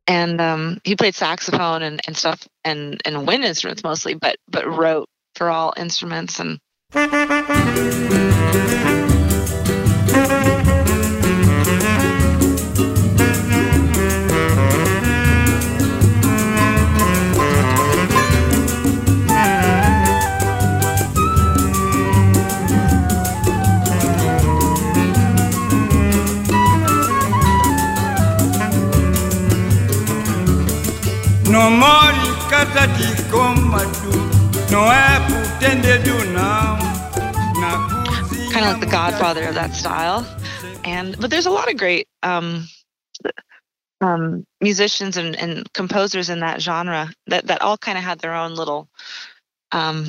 And 0.07 0.41
um, 0.41 0.81
he 0.85 0.97
played 0.97 1.15
saxophone 1.15 1.83
and, 1.83 2.01
and 2.07 2.17
stuff 2.17 2.49
and, 2.65 3.01
and 3.05 3.27
wind 3.27 3.45
instruments 3.45 3.85
mostly, 3.85 4.15
but 4.15 4.37
but 4.49 4.67
wrote 4.67 5.09
for 5.35 5.51
all 5.51 5.75
instruments 5.77 6.41
and 6.41 6.59
do 36.05 36.25
não. 36.33 36.79
Kind 38.53 38.65
of 38.65 38.73
like 38.73 38.81
the 38.81 38.89
godfather 38.91 39.45
of 39.45 39.55
that 39.55 39.75
style, 39.75 40.27
and 40.85 41.19
but 41.19 41.31
there's 41.31 41.47
a 41.47 41.51
lot 41.51 41.71
of 41.71 41.77
great 41.77 42.09
um, 42.23 42.69
um, 44.01 44.45
musicians 44.61 45.17
and, 45.17 45.37
and 45.37 45.73
composers 45.73 46.31
in 46.31 46.41
that 46.41 46.61
genre 46.61 47.11
that 47.27 47.47
that 47.47 47.63
all 47.63 47.77
kind 47.77 47.99
of 47.99 48.05
had 48.05 48.21
their 48.21 48.35
own 48.35 48.55
little 48.55 48.89
um, 49.73 50.07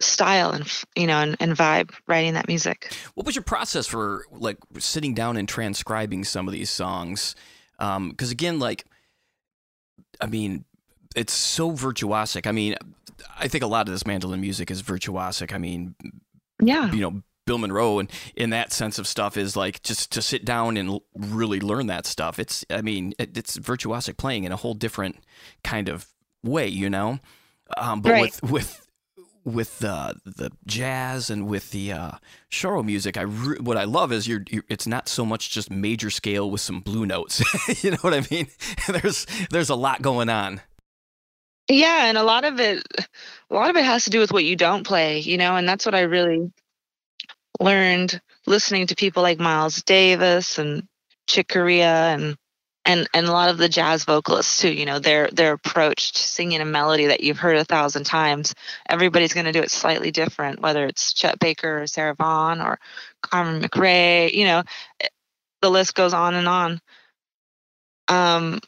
style 0.00 0.50
and 0.50 0.70
you 0.94 1.06
know 1.06 1.18
and, 1.18 1.36
and 1.40 1.56
vibe 1.56 1.92
writing 2.06 2.34
that 2.34 2.48
music. 2.48 2.92
What 3.14 3.26
was 3.26 3.34
your 3.34 3.44
process 3.44 3.86
for 3.86 4.24
like 4.30 4.58
sitting 4.78 5.14
down 5.14 5.36
and 5.36 5.48
transcribing 5.48 6.24
some 6.24 6.46
of 6.46 6.52
these 6.52 6.70
songs? 6.70 7.34
Because 7.78 7.96
um, 7.96 8.14
again, 8.20 8.58
like 8.58 8.84
I 10.20 10.26
mean, 10.26 10.64
it's 11.16 11.32
so 11.32 11.72
virtuosic. 11.72 12.46
I 12.46 12.52
mean, 12.52 12.76
I 13.38 13.48
think 13.48 13.64
a 13.64 13.66
lot 13.66 13.88
of 13.88 13.94
this 13.94 14.06
mandolin 14.06 14.40
music 14.40 14.70
is 14.70 14.82
virtuosic. 14.82 15.52
I 15.52 15.58
mean, 15.58 15.94
yeah, 16.60 16.92
you 16.92 17.00
know, 17.00 17.22
Bill 17.46 17.58
Monroe 17.58 18.00
and 18.00 18.10
in 18.34 18.50
that 18.50 18.72
sense 18.72 18.98
of 18.98 19.06
stuff 19.06 19.36
is 19.36 19.56
like 19.56 19.82
just 19.82 20.12
to 20.12 20.22
sit 20.22 20.44
down 20.44 20.76
and 20.76 21.00
really 21.14 21.60
learn 21.60 21.86
that 21.86 22.04
stuff. 22.04 22.38
It's, 22.38 22.64
I 22.68 22.82
mean, 22.82 23.14
it, 23.18 23.36
it's 23.36 23.56
virtuosic 23.56 24.16
playing 24.16 24.44
in 24.44 24.52
a 24.52 24.56
whole 24.56 24.74
different 24.74 25.16
kind 25.64 25.88
of 25.88 26.06
way, 26.42 26.68
you 26.68 26.90
know. 26.90 27.20
Um, 27.76 28.00
but 28.00 28.12
right. 28.12 28.22
with 28.22 28.42
with 28.50 28.86
with 29.44 29.78
the 29.78 30.14
the 30.24 30.50
jazz 30.66 31.30
and 31.30 31.46
with 31.46 31.70
the 31.70 31.92
uh, 31.92 32.12
music, 32.82 33.16
I 33.16 33.22
re- 33.22 33.58
what 33.60 33.76
I 33.76 33.84
love 33.84 34.12
is 34.12 34.26
you're, 34.26 34.44
you're, 34.50 34.64
it's 34.68 34.86
not 34.86 35.08
so 35.08 35.24
much 35.24 35.50
just 35.50 35.70
major 35.70 36.10
scale 36.10 36.50
with 36.50 36.60
some 36.60 36.80
blue 36.80 37.06
notes. 37.06 37.42
you 37.84 37.92
know 37.92 37.98
what 38.00 38.14
I 38.14 38.26
mean? 38.30 38.48
there's 38.88 39.26
there's 39.50 39.70
a 39.70 39.76
lot 39.76 40.02
going 40.02 40.28
on. 40.28 40.60
Yeah, 41.68 42.06
and 42.06 42.18
a 42.18 42.22
lot 42.22 42.44
of 42.44 42.60
it 42.60 42.86
a 43.50 43.54
lot 43.54 43.70
of 43.70 43.76
it 43.76 43.84
has 43.84 44.04
to 44.04 44.10
do 44.10 44.20
with 44.20 44.32
what 44.32 44.44
you 44.44 44.56
don't 44.56 44.86
play, 44.86 45.20
you 45.20 45.36
know, 45.38 45.56
and 45.56 45.68
that's 45.68 45.86
what 45.86 45.94
I 45.94 46.02
really 46.02 46.52
learned 47.60 48.20
listening 48.46 48.86
to 48.88 48.94
people 48.94 49.22
like 49.22 49.38
Miles 49.40 49.82
Davis 49.82 50.58
and 50.58 50.86
Chick 51.26 51.48
Corea 51.48 52.08
and 52.14 52.36
and 52.84 53.08
and 53.14 53.26
a 53.26 53.32
lot 53.32 53.48
of 53.50 53.58
the 53.58 53.68
jazz 53.68 54.04
vocalists 54.04 54.60
too 54.60 54.72
you 54.72 54.86
know 54.86 54.98
their 55.00 55.28
their 55.32 55.54
approach 55.54 56.12
to 56.12 56.20
singing 56.20 56.60
a 56.60 56.64
melody 56.64 57.06
that 57.06 57.20
you've 57.22 57.38
heard 57.38 57.56
a 57.56 57.64
thousand 57.64 58.04
times 58.04 58.54
everybody's 58.88 59.32
going 59.34 59.46
to 59.46 59.52
do 59.52 59.60
it 59.62 59.70
slightly 59.70 60.12
different 60.12 60.60
whether 60.60 60.86
it's 60.86 61.12
chet 61.12 61.38
baker 61.40 61.82
or 61.82 61.86
sarah 61.88 62.14
vaughan 62.14 62.60
or 62.60 62.78
carmen 63.22 63.60
mcrae 63.60 64.32
you 64.32 64.44
know 64.44 64.62
eh, 65.00 65.08
the 65.62 65.70
list 65.70 65.94
goes 65.94 66.14
on 66.14 66.34
and 66.34 66.48
on. 66.48 66.80
Um 68.08 68.60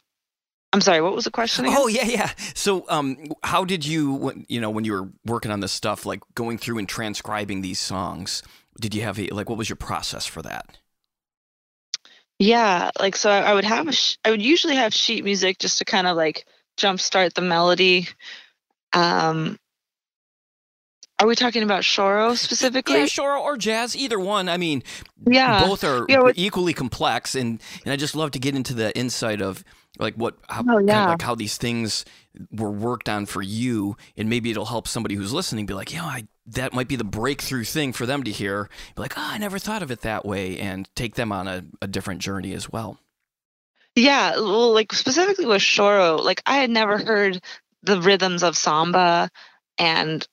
i'm 0.73 0.81
sorry 0.81 1.01
what 1.01 1.15
was 1.15 1.25
the 1.25 1.31
question 1.31 1.65
again? 1.65 1.77
oh 1.79 1.87
yeah 1.87 2.05
yeah 2.05 2.31
so 2.53 2.85
um 2.89 3.17
how 3.43 3.63
did 3.65 3.85
you 3.85 4.45
you 4.47 4.61
know 4.61 4.69
when 4.69 4.85
you 4.85 4.93
were 4.93 5.09
working 5.25 5.51
on 5.51 5.59
this 5.59 5.71
stuff 5.71 6.05
like 6.05 6.21
going 6.35 6.57
through 6.57 6.77
and 6.77 6.87
transcribing 6.87 7.61
these 7.61 7.79
songs 7.79 8.43
did 8.79 8.93
you 8.93 9.01
have 9.01 9.19
a 9.19 9.27
like 9.29 9.49
what 9.49 9.57
was 9.57 9.69
your 9.69 9.75
process 9.75 10.25
for 10.25 10.41
that 10.41 10.77
yeah, 12.39 12.89
like 12.97 13.17
so 13.17 13.29
I, 13.29 13.53
would 13.53 13.65
have 13.65 13.89
a 13.89 13.91
sh- 13.91 14.17
I 14.23 14.31
would 14.31 14.41
usually 14.41 14.77
have 14.77 14.93
sheet 14.93 15.25
music 15.25 15.59
just 15.59 15.77
to 15.79 15.85
kind 15.85 16.07
of 16.07 16.15
like 16.15 16.45
jumpstart 16.77 17.33
the 17.33 17.41
melody. 17.41 18.07
Um 18.93 19.59
are 21.19 21.27
we 21.27 21.35
talking 21.35 21.63
about 21.63 21.83
choro 21.83 22.37
specifically? 22.37 22.99
Yeah, 22.99 23.05
choro 23.05 23.41
or 23.41 23.57
jazz, 23.57 23.93
either 23.93 24.17
one. 24.17 24.47
I 24.47 24.55
mean, 24.55 24.83
yeah, 25.27 25.67
both 25.67 25.83
are 25.83 26.05
yeah, 26.07 26.31
equally 26.35 26.73
complex, 26.73 27.35
and 27.35 27.61
and 27.83 27.91
I 27.91 27.97
just 27.97 28.15
love 28.15 28.31
to 28.31 28.39
get 28.39 28.55
into 28.55 28.73
the 28.73 28.97
insight 28.97 29.41
of 29.41 29.65
like 29.99 30.15
what 30.15 30.35
how 30.47 30.63
oh, 30.67 30.79
yeah. 30.79 30.93
kind 30.93 31.03
of 31.03 31.09
like 31.09 31.21
how 31.21 31.35
these 31.35 31.57
things 31.57 32.05
were 32.51 32.71
worked 32.71 33.09
on 33.09 33.25
for 33.25 33.41
you, 33.41 33.97
and 34.17 34.29
maybe 34.29 34.49
it'll 34.49 34.65
help 34.65 34.87
somebody 34.87 35.15
who's 35.15 35.33
listening 35.33 35.65
be 35.65 35.73
like, 35.73 35.93
yeah 35.93 36.05
I 36.05 36.27
that 36.47 36.73
might 36.73 36.87
be 36.87 36.95
the 36.95 37.03
breakthrough 37.03 37.63
thing 37.63 37.93
for 37.93 38.05
them 38.05 38.23
to 38.23 38.31
hear. 38.31 38.69
Be 38.95 39.01
like, 39.01 39.17
oh, 39.17 39.21
I 39.23 39.37
never 39.37 39.59
thought 39.59 39.83
of 39.83 39.91
it 39.91 40.01
that 40.01 40.25
way, 40.25 40.57
and 40.57 40.89
take 40.95 41.15
them 41.15 41.31
on 41.31 41.47
a, 41.47 41.63
a 41.81 41.87
different 41.87 42.21
journey 42.21 42.53
as 42.53 42.71
well. 42.71 42.99
Yeah, 43.95 44.35
well, 44.35 44.73
like 44.73 44.93
specifically 44.93 45.45
with 45.45 45.61
choro 45.61 46.23
like 46.23 46.41
I 46.45 46.57
had 46.57 46.69
never 46.69 46.97
heard 46.97 47.41
the 47.83 48.01
rhythms 48.01 48.43
of 48.43 48.57
samba 48.57 49.29
and 49.77 50.25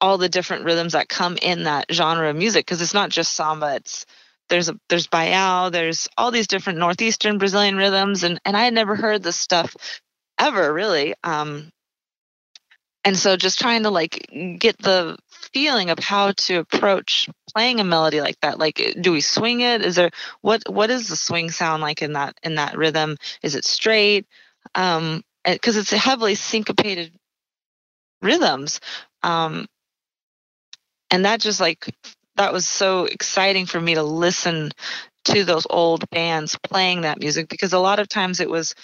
all 0.00 0.18
the 0.18 0.28
different 0.28 0.64
rhythms 0.64 0.92
that 0.92 1.08
come 1.08 1.38
in 1.40 1.64
that 1.64 1.86
genre 1.90 2.28
of 2.28 2.36
music 2.36 2.66
because 2.66 2.82
it's 2.82 2.94
not 2.94 3.10
just 3.10 3.32
samba. 3.32 3.76
It's 3.76 4.04
there's 4.48 4.68
a 4.68 4.78
there's 4.88 5.06
baião, 5.06 5.72
there's 5.72 6.08
all 6.16 6.30
these 6.30 6.46
different 6.46 6.78
northeastern 6.78 7.38
Brazilian 7.38 7.76
rhythms, 7.76 8.24
and 8.24 8.40
and 8.44 8.56
I 8.56 8.64
had 8.64 8.74
never 8.74 8.96
heard 8.96 9.22
this 9.22 9.38
stuff 9.38 9.76
ever 10.38 10.72
really. 10.72 11.14
Um, 11.24 11.70
and 13.04 13.16
so 13.16 13.36
just 13.36 13.58
trying 13.58 13.82
to 13.82 13.90
like 13.90 14.26
get 14.58 14.78
the 14.78 15.16
feeling 15.52 15.90
of 15.90 15.98
how 15.98 16.32
to 16.32 16.56
approach 16.56 17.28
playing 17.54 17.78
a 17.78 17.84
melody 17.84 18.20
like 18.20 18.38
that 18.40 18.58
like 18.58 18.96
do 19.00 19.12
we 19.12 19.20
swing 19.20 19.60
it 19.60 19.82
is 19.82 19.94
there 19.94 20.10
what 20.40 20.62
what 20.68 20.90
is 20.90 21.08
the 21.08 21.16
swing 21.16 21.50
sound 21.50 21.80
like 21.82 22.02
in 22.02 22.14
that 22.14 22.36
in 22.42 22.56
that 22.56 22.76
rhythm 22.76 23.16
is 23.42 23.54
it 23.54 23.64
straight 23.64 24.26
um 24.74 25.22
because 25.44 25.76
it's 25.76 25.92
a 25.92 25.98
heavily 25.98 26.34
syncopated 26.34 27.12
rhythms 28.22 28.80
um 29.22 29.66
and 31.10 31.24
that 31.24 31.40
just 31.40 31.60
like 31.60 31.94
that 32.36 32.52
was 32.52 32.66
so 32.66 33.04
exciting 33.04 33.66
for 33.66 33.80
me 33.80 33.94
to 33.94 34.02
listen 34.02 34.70
to 35.26 35.44
those 35.44 35.66
old 35.70 36.08
bands 36.10 36.58
playing 36.62 37.02
that 37.02 37.18
music 37.18 37.48
because 37.48 37.72
a 37.72 37.78
lot 37.78 37.98
of 37.98 38.08
times 38.08 38.40
it 38.40 38.50
was 38.50 38.74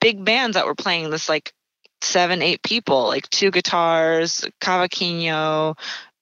big 0.00 0.24
bands 0.24 0.54
that 0.54 0.66
were 0.66 0.74
playing 0.74 1.10
this 1.10 1.28
like 1.28 1.52
seven, 2.00 2.42
eight 2.42 2.62
people, 2.62 3.06
like 3.06 3.28
two 3.30 3.50
guitars, 3.50 4.44
cavaquinho, 4.60 5.76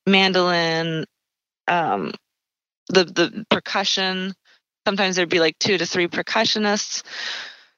mandolin, 0.06 1.04
um, 1.68 2.12
the 2.88 3.04
the 3.04 3.46
percussion. 3.50 4.34
Sometimes 4.86 5.16
there'd 5.16 5.28
be 5.28 5.40
like 5.40 5.58
two 5.58 5.78
to 5.78 5.86
three 5.86 6.08
percussionists. 6.08 7.02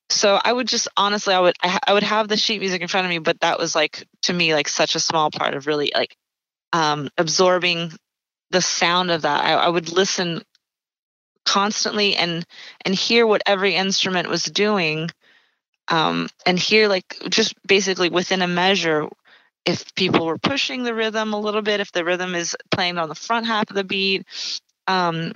So 0.09 0.39
I 0.43 0.53
would 0.53 0.69
just 0.69 0.89
honestly, 0.97 1.35
I 1.35 1.41
would 1.41 1.57
I, 1.63 1.79
I 1.87 1.93
would 1.93 2.03
have 2.03 2.29
the 2.29 2.37
sheet 2.37 2.61
music 2.61 2.83
in 2.83 2.89
front 2.89 3.07
of 3.07 3.11
me, 3.11 3.19
but 3.19 3.41
that 3.41 3.59
was 3.59 3.75
like 3.75 4.07
to 4.23 4.33
me 4.33 4.55
like 4.55 4.69
such 4.69 4.95
a 4.95 5.01
small 5.01 5.31
part 5.31 5.55
of 5.55 5.67
really 5.67 5.93
like 5.95 6.17
um, 6.73 7.09
absorbing 7.19 7.93
the 8.53 8.61
sound 8.61 9.11
of 9.11 9.23
that. 9.23 9.45
I, 9.45 9.55
I 9.55 9.69
would 9.69 9.91
listen 9.91 10.43
constantly 11.45 12.17
and 12.17 12.47
and 12.85 12.95
hear 12.95 13.27
what 13.27 13.43
every 13.47 13.75
instrument 13.75 14.29
was 14.29 14.45
doing 14.45 15.11
um, 15.89 16.29
and 16.47 16.59
hear 16.59 16.89
like 16.89 17.17
just 17.29 17.55
basically 17.67 18.09
within 18.09 18.43
a 18.43 18.47
measure 18.47 19.09
if 19.65 19.95
people 19.95 20.27
were 20.27 20.39
pushing 20.39 20.85
the 20.85 20.95
rhythm 20.95 21.33
a 21.33 21.41
little 21.41 21.63
bit 21.63 21.81
if 21.81 21.91
the 21.91 22.05
rhythm 22.05 22.37
is 22.37 22.57
playing 22.71 22.97
on 22.97 23.09
the 23.09 23.15
front 23.15 23.47
half 23.47 23.69
of 23.71 23.77
the 23.77 23.85
beat 23.85 24.25
um, 24.87 25.33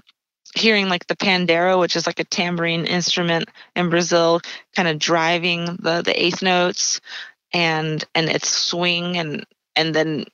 hearing 0.54 0.88
like 0.88 1.06
the 1.06 1.16
pandeiro, 1.16 1.78
which 1.78 1.96
is 1.96 2.06
like 2.06 2.18
a 2.18 2.24
tambourine 2.24 2.86
instrument 2.86 3.48
in 3.74 3.90
Brazil, 3.90 4.40
kind 4.74 4.88
of 4.88 4.98
driving 4.98 5.64
the 5.80 6.02
the 6.02 6.22
eighth 6.22 6.42
notes, 6.42 7.00
and 7.52 8.04
and 8.14 8.28
its 8.28 8.48
swing 8.48 9.16
and 9.16 9.46
and 9.74 9.94
then 9.94 10.24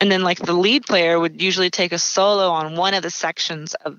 and 0.00 0.10
then 0.10 0.22
like 0.22 0.38
the 0.38 0.52
lead 0.52 0.84
player 0.86 1.18
would 1.18 1.40
usually 1.40 1.70
take 1.70 1.92
a 1.92 1.98
solo 1.98 2.48
on 2.50 2.76
one 2.76 2.94
of 2.94 3.02
the 3.02 3.10
sections 3.10 3.74
of 3.74 3.98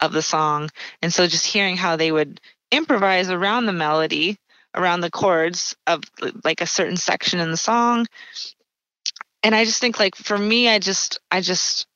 of 0.00 0.12
the 0.12 0.22
song. 0.22 0.70
And 1.02 1.12
so 1.12 1.26
just 1.26 1.46
hearing 1.46 1.76
how 1.76 1.96
they 1.96 2.12
would 2.12 2.40
improvise 2.70 3.30
around 3.30 3.66
the 3.66 3.72
melody 3.72 4.38
around 4.74 5.00
the 5.00 5.10
chords 5.10 5.74
of 5.86 6.02
like 6.44 6.60
a 6.60 6.66
certain 6.66 6.96
section 6.96 7.40
in 7.40 7.50
the 7.50 7.56
song. 7.56 8.06
And 9.42 9.54
i 9.54 9.64
just 9.64 9.80
think 9.80 9.98
like 9.98 10.14
for 10.16 10.36
me 10.36 10.68
i 10.68 10.78
just 10.78 11.20
i 11.30 11.40
just 11.40 11.86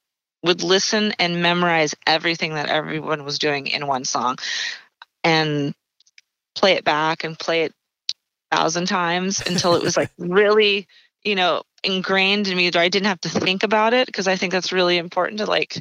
would 0.43 0.63
listen 0.63 1.13
and 1.19 1.43
memorize 1.43 1.95
everything 2.07 2.55
that 2.55 2.69
everyone 2.69 3.25
was 3.25 3.39
doing 3.39 3.67
in 3.67 3.87
one 3.87 4.05
song 4.05 4.37
and 5.23 5.75
play 6.55 6.73
it 6.73 6.85
back 6.85 7.25
and 7.25 7.39
play 7.39 7.63
it 7.63 7.73
a 8.51 8.57
thousand 8.57 8.87
times 8.87 9.43
until 9.47 9.75
it 9.75 9.83
was 9.83 9.97
like 9.97 10.11
really 10.19 10.87
you 11.25 11.35
know 11.35 11.63
ingrained 11.85 12.49
in 12.49 12.57
me 12.57 12.71
that 12.71 12.81
i 12.81 12.89
didn't 12.89 13.07
have 13.07 13.21
to 13.21 13.29
think 13.29 13.63
about 13.63 13.95
it 13.95 14.07
because 14.07 14.29
i 14.29 14.37
think 14.37 14.53
that's 14.53 14.73
really 14.73 14.99
important 14.99 15.39
to 15.39 15.47
like 15.47 15.79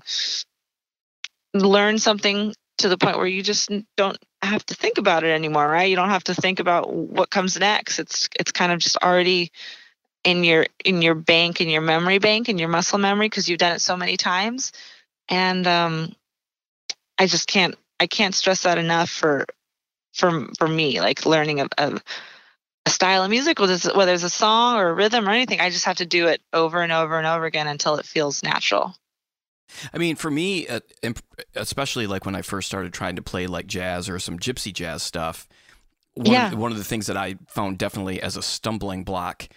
learn 1.53 1.97
something 1.99 2.53
to 2.77 2.89
the 2.89 2.97
point 2.97 3.17
where 3.17 3.27
you 3.27 3.43
just 3.43 3.69
don't 3.95 4.17
have 4.41 4.65
to 4.65 4.73
think 4.73 4.97
about 4.97 5.23
it 5.23 5.29
anymore 5.29 5.67
right? 5.67 5.89
You 5.89 5.95
don't 5.95 6.09
have 6.09 6.23
to 6.25 6.33
think 6.33 6.59
about 6.59 6.91
what 6.91 7.29
comes 7.29 7.59
next. 7.59 7.99
It's 7.99 8.29
it's 8.39 8.51
kind 8.51 8.71
of 8.71 8.79
just 8.79 8.97
already 8.97 9.51
in 10.23 10.43
your 10.43 10.65
in 10.83 11.01
your 11.01 11.15
bank 11.15 11.61
in 11.61 11.69
your 11.69 11.81
memory 11.81 12.19
bank 12.19 12.49
in 12.49 12.57
your 12.57 12.69
muscle 12.69 12.99
memory 12.99 13.27
because 13.27 13.49
you've 13.49 13.59
done 13.59 13.73
it 13.73 13.81
so 13.81 13.97
many 13.97 14.17
times. 14.17 14.71
And 15.29 15.67
um 15.67 16.15
i 17.19 17.27
just 17.27 17.47
can't 17.47 17.75
i 17.99 18.07
can't 18.07 18.35
stress 18.35 18.63
that 18.63 18.77
enough 18.77 19.09
for 19.09 19.45
for 20.13 20.47
for 20.57 20.67
me 20.67 20.99
like 21.01 21.25
learning 21.25 21.59
of, 21.59 21.69
a, 21.77 21.99
a 22.85 22.89
style 22.89 23.23
of 23.23 23.29
music 23.29 23.59
whether 23.59 23.73
it's, 23.73 24.23
a 24.23 24.29
song 24.29 24.75
or 24.75 24.89
a 24.89 24.93
rhythm 24.93 25.27
or 25.27 25.31
anything 25.31 25.59
i 25.59 25.69
just 25.69 25.85
have 25.85 25.97
to 25.97 26.05
do 26.05 26.27
it 26.27 26.41
over 26.53 26.81
and 26.81 26.91
over 26.91 27.17
and 27.17 27.27
over 27.27 27.45
again 27.45 27.67
until 27.67 27.95
it 27.95 28.05
feels 28.05 28.43
natural 28.43 28.95
I 29.93 29.97
mean, 29.97 30.15
for 30.15 30.29
me, 30.29 30.67
uh, 30.67 30.81
especially 31.55 32.07
like 32.07 32.25
when 32.25 32.35
I 32.35 32.41
first 32.41 32.67
started 32.67 32.93
trying 32.93 33.15
to 33.15 33.21
play 33.21 33.47
like 33.47 33.67
jazz 33.67 34.09
or 34.09 34.19
some 34.19 34.37
gypsy 34.37 34.73
jazz 34.73 35.03
stuff, 35.03 35.47
one, 36.13 36.27
yeah. 36.27 36.53
one 36.53 36.71
of 36.71 36.77
the 36.77 36.83
things 36.83 37.07
that 37.07 37.17
I 37.17 37.35
found 37.47 37.77
definitely 37.77 38.21
as 38.21 38.37
a 38.37 38.41
stumbling 38.41 39.03
block 39.03 39.47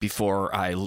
before 0.00 0.54
I, 0.54 0.86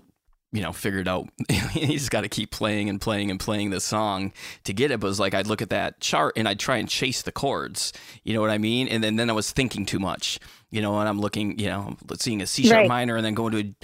you 0.54 0.62
know, 0.62 0.72
figured 0.72 1.08
out 1.08 1.28
you 1.74 1.88
just 1.88 2.12
got 2.12 2.22
to 2.22 2.30
keep 2.30 2.52
playing 2.52 2.88
and 2.88 3.02
playing 3.02 3.30
and 3.30 3.40
playing 3.40 3.72
this 3.72 3.84
song 3.84 4.32
to 4.64 4.74
get 4.74 4.92
it 4.92 5.00
But 5.02 5.08
it 5.08 5.10
was 5.10 5.20
like 5.20 5.34
I'd 5.34 5.48
look 5.48 5.62
at 5.62 5.72
that 5.72 6.00
chart 6.00 6.34
and 6.38 6.48
I'd 6.48 6.60
try 6.60 6.78
and 6.78 6.88
chase 6.88 7.24
the 7.24 7.32
chords. 7.32 7.92
You 8.24 8.34
know 8.34 8.42
what 8.42 8.52
I 8.52 8.58
mean? 8.58 8.88
And 8.88 9.04
then, 9.04 9.18
then 9.18 9.30
I 9.30 9.34
was 9.34 9.52
thinking 9.52 9.86
too 9.86 10.00
much 10.00 10.40
you 10.74 10.82
know, 10.82 10.98
and 10.98 11.08
I'm 11.08 11.22
looking, 11.22 11.60
you 11.60 11.68
know, 11.68 11.96
seeing 12.18 12.42
a 12.42 12.48
C 12.48 12.64
sharp 12.64 12.80
right. 12.80 12.90
minor 12.90 13.16
and 13.16 13.24
then 13.24 13.36
going 13.36 13.52
to 13.52 13.60
a 13.60 13.76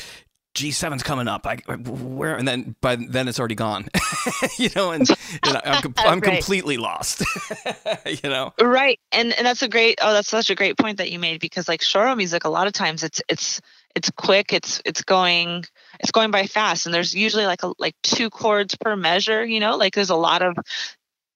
G7's 0.55 1.03
coming 1.03 1.27
up. 1.27 1.45
I 1.45 1.57
where 1.77 2.35
and 2.35 2.47
then 2.47 2.75
by 2.81 2.95
then 2.95 3.27
it's 3.27 3.37
already 3.37 3.53
gone. 3.53 3.87
you 4.57 4.69
know, 4.75 4.91
and, 4.91 5.07
and 5.43 5.61
I'm 5.63 5.93
I'm 5.97 6.19
right. 6.19 6.23
completely 6.23 6.77
lost. 6.77 7.23
you 8.07 8.27
know. 8.27 8.53
Right. 8.59 8.99
And 9.11 9.33
and 9.33 9.45
that's 9.45 9.61
a 9.61 9.67
great 9.67 9.99
oh 10.01 10.13
that's 10.13 10.27
such 10.27 10.49
a 10.49 10.55
great 10.55 10.79
point 10.79 10.97
that 10.97 11.11
you 11.11 11.19
made 11.19 11.39
because 11.39 11.67
like 11.67 11.81
choro 11.81 12.17
music 12.17 12.43
a 12.43 12.49
lot 12.49 12.65
of 12.65 12.73
times 12.73 13.03
it's 13.03 13.21
it's 13.29 13.61
it's 13.99 14.09
quick, 14.11 14.53
it's 14.53 14.81
it's 14.85 15.03
going 15.03 15.65
it's 15.99 16.11
going 16.11 16.31
by 16.31 16.47
fast 16.47 16.85
and 16.85 16.95
there's 16.95 17.13
usually 17.13 17.45
like 17.45 17.63
a 17.63 17.73
like 17.77 17.95
two 18.01 18.29
chords 18.29 18.75
per 18.77 18.95
measure, 18.95 19.45
you 19.45 19.59
know? 19.59 19.75
Like 19.75 19.93
there's 19.93 20.09
a 20.09 20.15
lot 20.15 20.41
of 20.41 20.57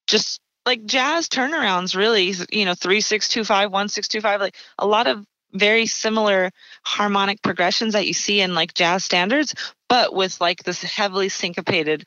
just 0.08 0.40
like 0.66 0.86
jazz 0.86 1.28
turnarounds 1.28 1.94
really, 1.94 2.34
you 2.58 2.64
know, 2.64 2.74
three 2.74 3.02
six 3.02 3.28
two 3.28 3.44
five, 3.44 3.70
one 3.70 3.90
six 3.90 4.08
two 4.08 4.22
five, 4.22 4.40
like 4.40 4.56
a 4.80 4.88
lot 4.88 5.08
of 5.08 5.26
very 5.52 5.86
similar 5.86 6.52
harmonic 6.86 7.42
progressions 7.42 7.94
that 7.94 8.08
you 8.08 8.14
see 8.14 8.40
in 8.40 8.56
like 8.56 8.74
jazz 8.74 9.04
standards, 9.04 9.54
but 9.90 10.16
with 10.16 10.40
like 10.40 10.64
this 10.64 10.82
heavily 10.82 11.28
syncopated 11.28 12.06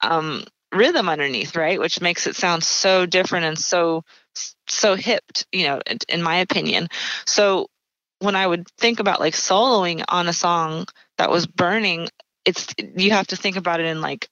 um, 0.00 0.44
rhythm 0.72 1.10
underneath, 1.10 1.56
right? 1.56 1.78
Which 1.78 2.00
makes 2.00 2.26
it 2.26 2.36
sound 2.36 2.64
so 2.64 3.04
different 3.04 3.44
and 3.44 3.58
so 3.58 4.02
so 4.66 4.94
hipped, 4.94 5.46
you 5.52 5.64
know, 5.64 5.82
in, 5.86 5.98
in 6.08 6.22
my 6.22 6.36
opinion. 6.36 6.88
So 7.26 7.66
when 8.20 8.36
I 8.36 8.46
would 8.46 8.68
think 8.78 9.00
about 9.00 9.20
like 9.20 9.34
soloing 9.34 10.04
on 10.08 10.28
a 10.28 10.32
song 10.32 10.86
that 11.18 11.30
was 11.30 11.46
burning, 11.46 12.08
it's 12.44 12.74
you 12.78 13.10
have 13.10 13.26
to 13.28 13.36
think 13.36 13.56
about 13.56 13.80
it 13.80 13.86
in 13.86 14.00
like 14.00 14.28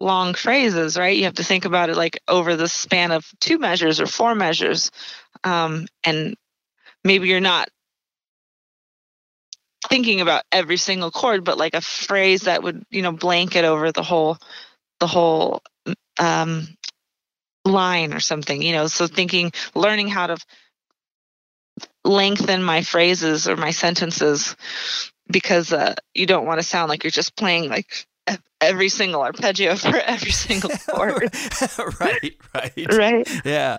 long 0.00 0.34
phrases, 0.34 0.96
right? 0.96 1.16
You 1.16 1.24
have 1.24 1.34
to 1.34 1.44
think 1.44 1.64
about 1.64 1.90
it 1.90 1.96
like 1.96 2.20
over 2.28 2.56
the 2.56 2.68
span 2.68 3.10
of 3.10 3.26
two 3.40 3.58
measures 3.58 4.00
or 4.00 4.06
four 4.06 4.34
measures. 4.34 4.90
Um, 5.44 5.86
and 6.04 6.36
maybe 7.04 7.28
you're 7.28 7.40
not 7.40 7.68
thinking 9.88 10.20
about 10.20 10.42
every 10.50 10.76
single 10.76 11.10
chord 11.10 11.44
but 11.44 11.56
like 11.56 11.74
a 11.74 11.80
phrase 11.80 12.42
that 12.42 12.62
would 12.62 12.84
you 12.90 13.00
know 13.00 13.12
blanket 13.12 13.64
over 13.64 13.92
the 13.92 14.02
whole 14.02 14.36
the 14.98 15.06
whole 15.06 15.62
um, 16.18 16.66
line 17.64 18.12
or 18.12 18.20
something 18.20 18.60
you 18.60 18.72
know 18.72 18.86
so 18.88 19.06
thinking 19.06 19.52
learning 19.74 20.08
how 20.08 20.26
to 20.26 20.36
lengthen 22.04 22.62
my 22.62 22.82
phrases 22.82 23.48
or 23.48 23.56
my 23.56 23.70
sentences 23.70 24.56
because 25.30 25.72
uh, 25.72 25.94
you 26.14 26.26
don't 26.26 26.46
want 26.46 26.60
to 26.60 26.66
sound 26.66 26.88
like 26.88 27.04
you're 27.04 27.10
just 27.10 27.36
playing 27.36 27.68
like 27.68 28.06
every 28.60 28.88
single 28.88 29.22
arpeggio 29.22 29.76
for 29.76 29.96
every 29.96 30.30
single 30.30 30.70
chord. 30.90 31.32
right, 32.00 32.36
right, 32.54 32.92
right. 32.92 33.44
Yeah, 33.44 33.78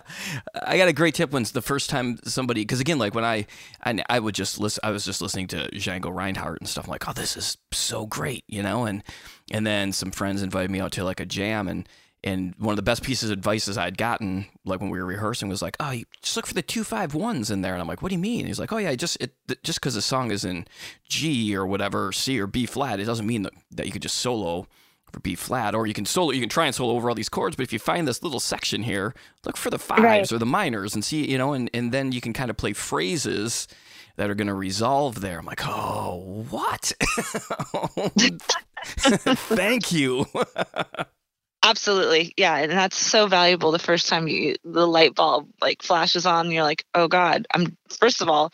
I 0.62 0.78
got 0.78 0.88
a 0.88 0.94
great 0.94 1.16
tip 1.16 1.32
when 1.32 1.44
the 1.44 1.62
first 1.62 1.90
time 1.90 2.20
somebody, 2.24 2.62
because 2.62 2.80
again, 2.80 3.00
like 3.00 3.14
when 3.14 3.26
I, 3.26 3.46
I, 3.84 4.04
I 4.10 4.20
would 4.20 4.36
just 4.36 4.60
listen, 4.60 4.82
I 4.84 4.92
was 4.92 5.06
just 5.06 5.22
listening 5.22 5.48
to 5.48 5.70
Django 5.74 6.14
Reinhardt 6.14 6.60
and 6.60 6.70
stuff. 6.70 6.86
I'm 6.86 6.92
like, 6.92 7.08
oh, 7.08 7.14
this 7.14 7.38
is 7.38 7.58
so 7.72 8.06
great, 8.06 8.44
you 8.48 8.64
know, 8.64 8.86
and 8.86 9.04
and 9.52 9.66
then 9.66 9.92
some 9.92 10.12
friends 10.12 10.44
invited 10.44 10.72
me 10.72 10.80
out 10.80 10.92
to 10.94 11.04
like 11.04 11.20
a 11.20 11.26
jam 11.26 11.68
and 11.68 11.88
and 12.24 12.54
one 12.58 12.74
of 12.74 12.76
the 12.76 12.82
best 12.82 13.04
pieces 13.04 13.30
of 13.30 13.38
advice 13.38 13.78
I'd 13.78 13.98
gotten, 13.98 14.48
like 14.66 14.82
when 14.82 14.90
we 14.90 15.00
were 15.00 15.06
rehearsing, 15.06 15.48
was 15.48 15.62
like, 15.62 15.78
"Oh, 15.80 15.92
you 15.92 16.06
just 16.22 16.36
look 16.36 16.46
for 16.46 16.54
the 16.54 16.62
two 16.62 16.84
five 16.84 17.14
ones 17.14 17.50
in 17.50 17.62
there." 17.62 17.74
And 17.74 17.82
I'm 17.82 17.88
like, 17.88 18.02
"What 18.02 18.10
do 18.10 18.16
you 18.16 18.22
mean?" 18.22 18.40
And 18.42 18.48
he's 18.48 18.60
like, 18.60 18.74
"Oh 18.74 18.78
yeah, 18.78 18.94
just 18.96 19.18
it 19.22 19.36
just 19.64 19.80
because 19.80 19.96
the 19.96 20.02
song 20.02 20.32
is 20.32 20.44
in 20.44 20.66
G 21.08 21.56
or 21.56 21.66
whatever, 21.66 22.12
C 22.12 22.40
or 22.40 22.48
B 22.48 22.66
flat, 22.66 23.00
it 23.00 23.06
doesn't 23.06 23.26
mean 23.26 23.44
that, 23.44 23.54
that 23.72 23.86
you 23.86 23.92
could 23.92 24.02
just 24.02 24.18
solo 24.18 24.68
for 25.12 25.22
B 25.22 25.36
flat, 25.36 25.74
or 25.74 25.88
you 25.88 25.94
can 25.94 26.06
solo, 26.06 26.32
you 26.32 26.42
can 26.42 26.50
try 26.50 26.66
and 26.66 26.76
solo 26.76 26.94
over 26.94 27.10
all 27.10 27.16
these 27.16 27.30
chords. 27.30 27.56
But 27.56 27.64
if 27.64 27.74
you 27.74 27.80
find 27.80 28.08
this 28.08 28.22
little 28.22 28.40
section 28.40 28.84
here, 28.84 29.16
look 29.46 29.56
for 29.56 29.70
the 29.70 29.80
fives 29.80 30.04
right. 30.04 30.32
or 30.32 30.38
the 30.38 30.46
minors 30.46 30.94
and 30.94 31.04
see, 31.04 31.30
you 31.30 31.38
know, 31.38 31.54
and 31.54 31.70
and 31.74 31.92
then 31.92 32.12
you 32.12 32.22
can 32.22 32.34
kind 32.34 32.50
of 32.50 32.58
play 32.58 32.74
phrases." 32.74 33.68
that 34.16 34.30
are 34.30 34.36
going 34.36 34.48
to 34.50 34.54
resolve 34.54 35.22
there. 35.22 35.40
I'm 35.40 35.46
like, 35.46 35.62
oh, 35.66 36.46
what? 36.50 36.92
Thank 38.98 39.94
you. 39.94 40.26
Absolutely. 41.64 42.34
Yeah. 42.38 42.58
And 42.58 42.72
that's 42.72 42.98
so 42.98 43.28
valuable 43.28 43.72
the 43.72 43.80
first 43.80 44.08
time 44.08 44.28
you 44.28 44.56
the 44.64 44.88
light 44.88 45.16
bulb 45.16 45.50
like 45.62 45.82
flashes 45.82 46.26
on 46.26 46.52
you're 46.52 46.64
like, 46.64 46.86
oh 46.96 47.08
God, 47.08 47.48
I'm 47.54 47.78
first 48.00 48.22
of 48.22 48.30
all, 48.30 48.54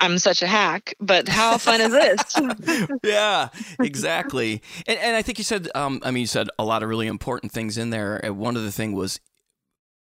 I'm 0.00 0.18
such 0.18 0.42
a 0.42 0.46
hack, 0.46 0.94
but 1.00 1.28
how 1.28 1.56
fun 1.56 1.80
is 1.80 1.92
this? 1.92 2.90
yeah, 3.02 3.48
exactly. 3.80 4.60
And, 4.86 4.98
and 4.98 5.16
I 5.16 5.22
think 5.22 5.38
you 5.38 5.44
said, 5.44 5.68
um, 5.74 6.00
I 6.04 6.10
mean, 6.10 6.22
you 6.22 6.26
said 6.26 6.48
a 6.58 6.64
lot 6.64 6.82
of 6.82 6.90
really 6.90 7.06
important 7.06 7.52
things 7.52 7.78
in 7.78 7.90
there. 7.90 8.22
And 8.22 8.36
one 8.36 8.56
of 8.56 8.64
the 8.64 8.72
thing 8.72 8.92
was, 8.92 9.18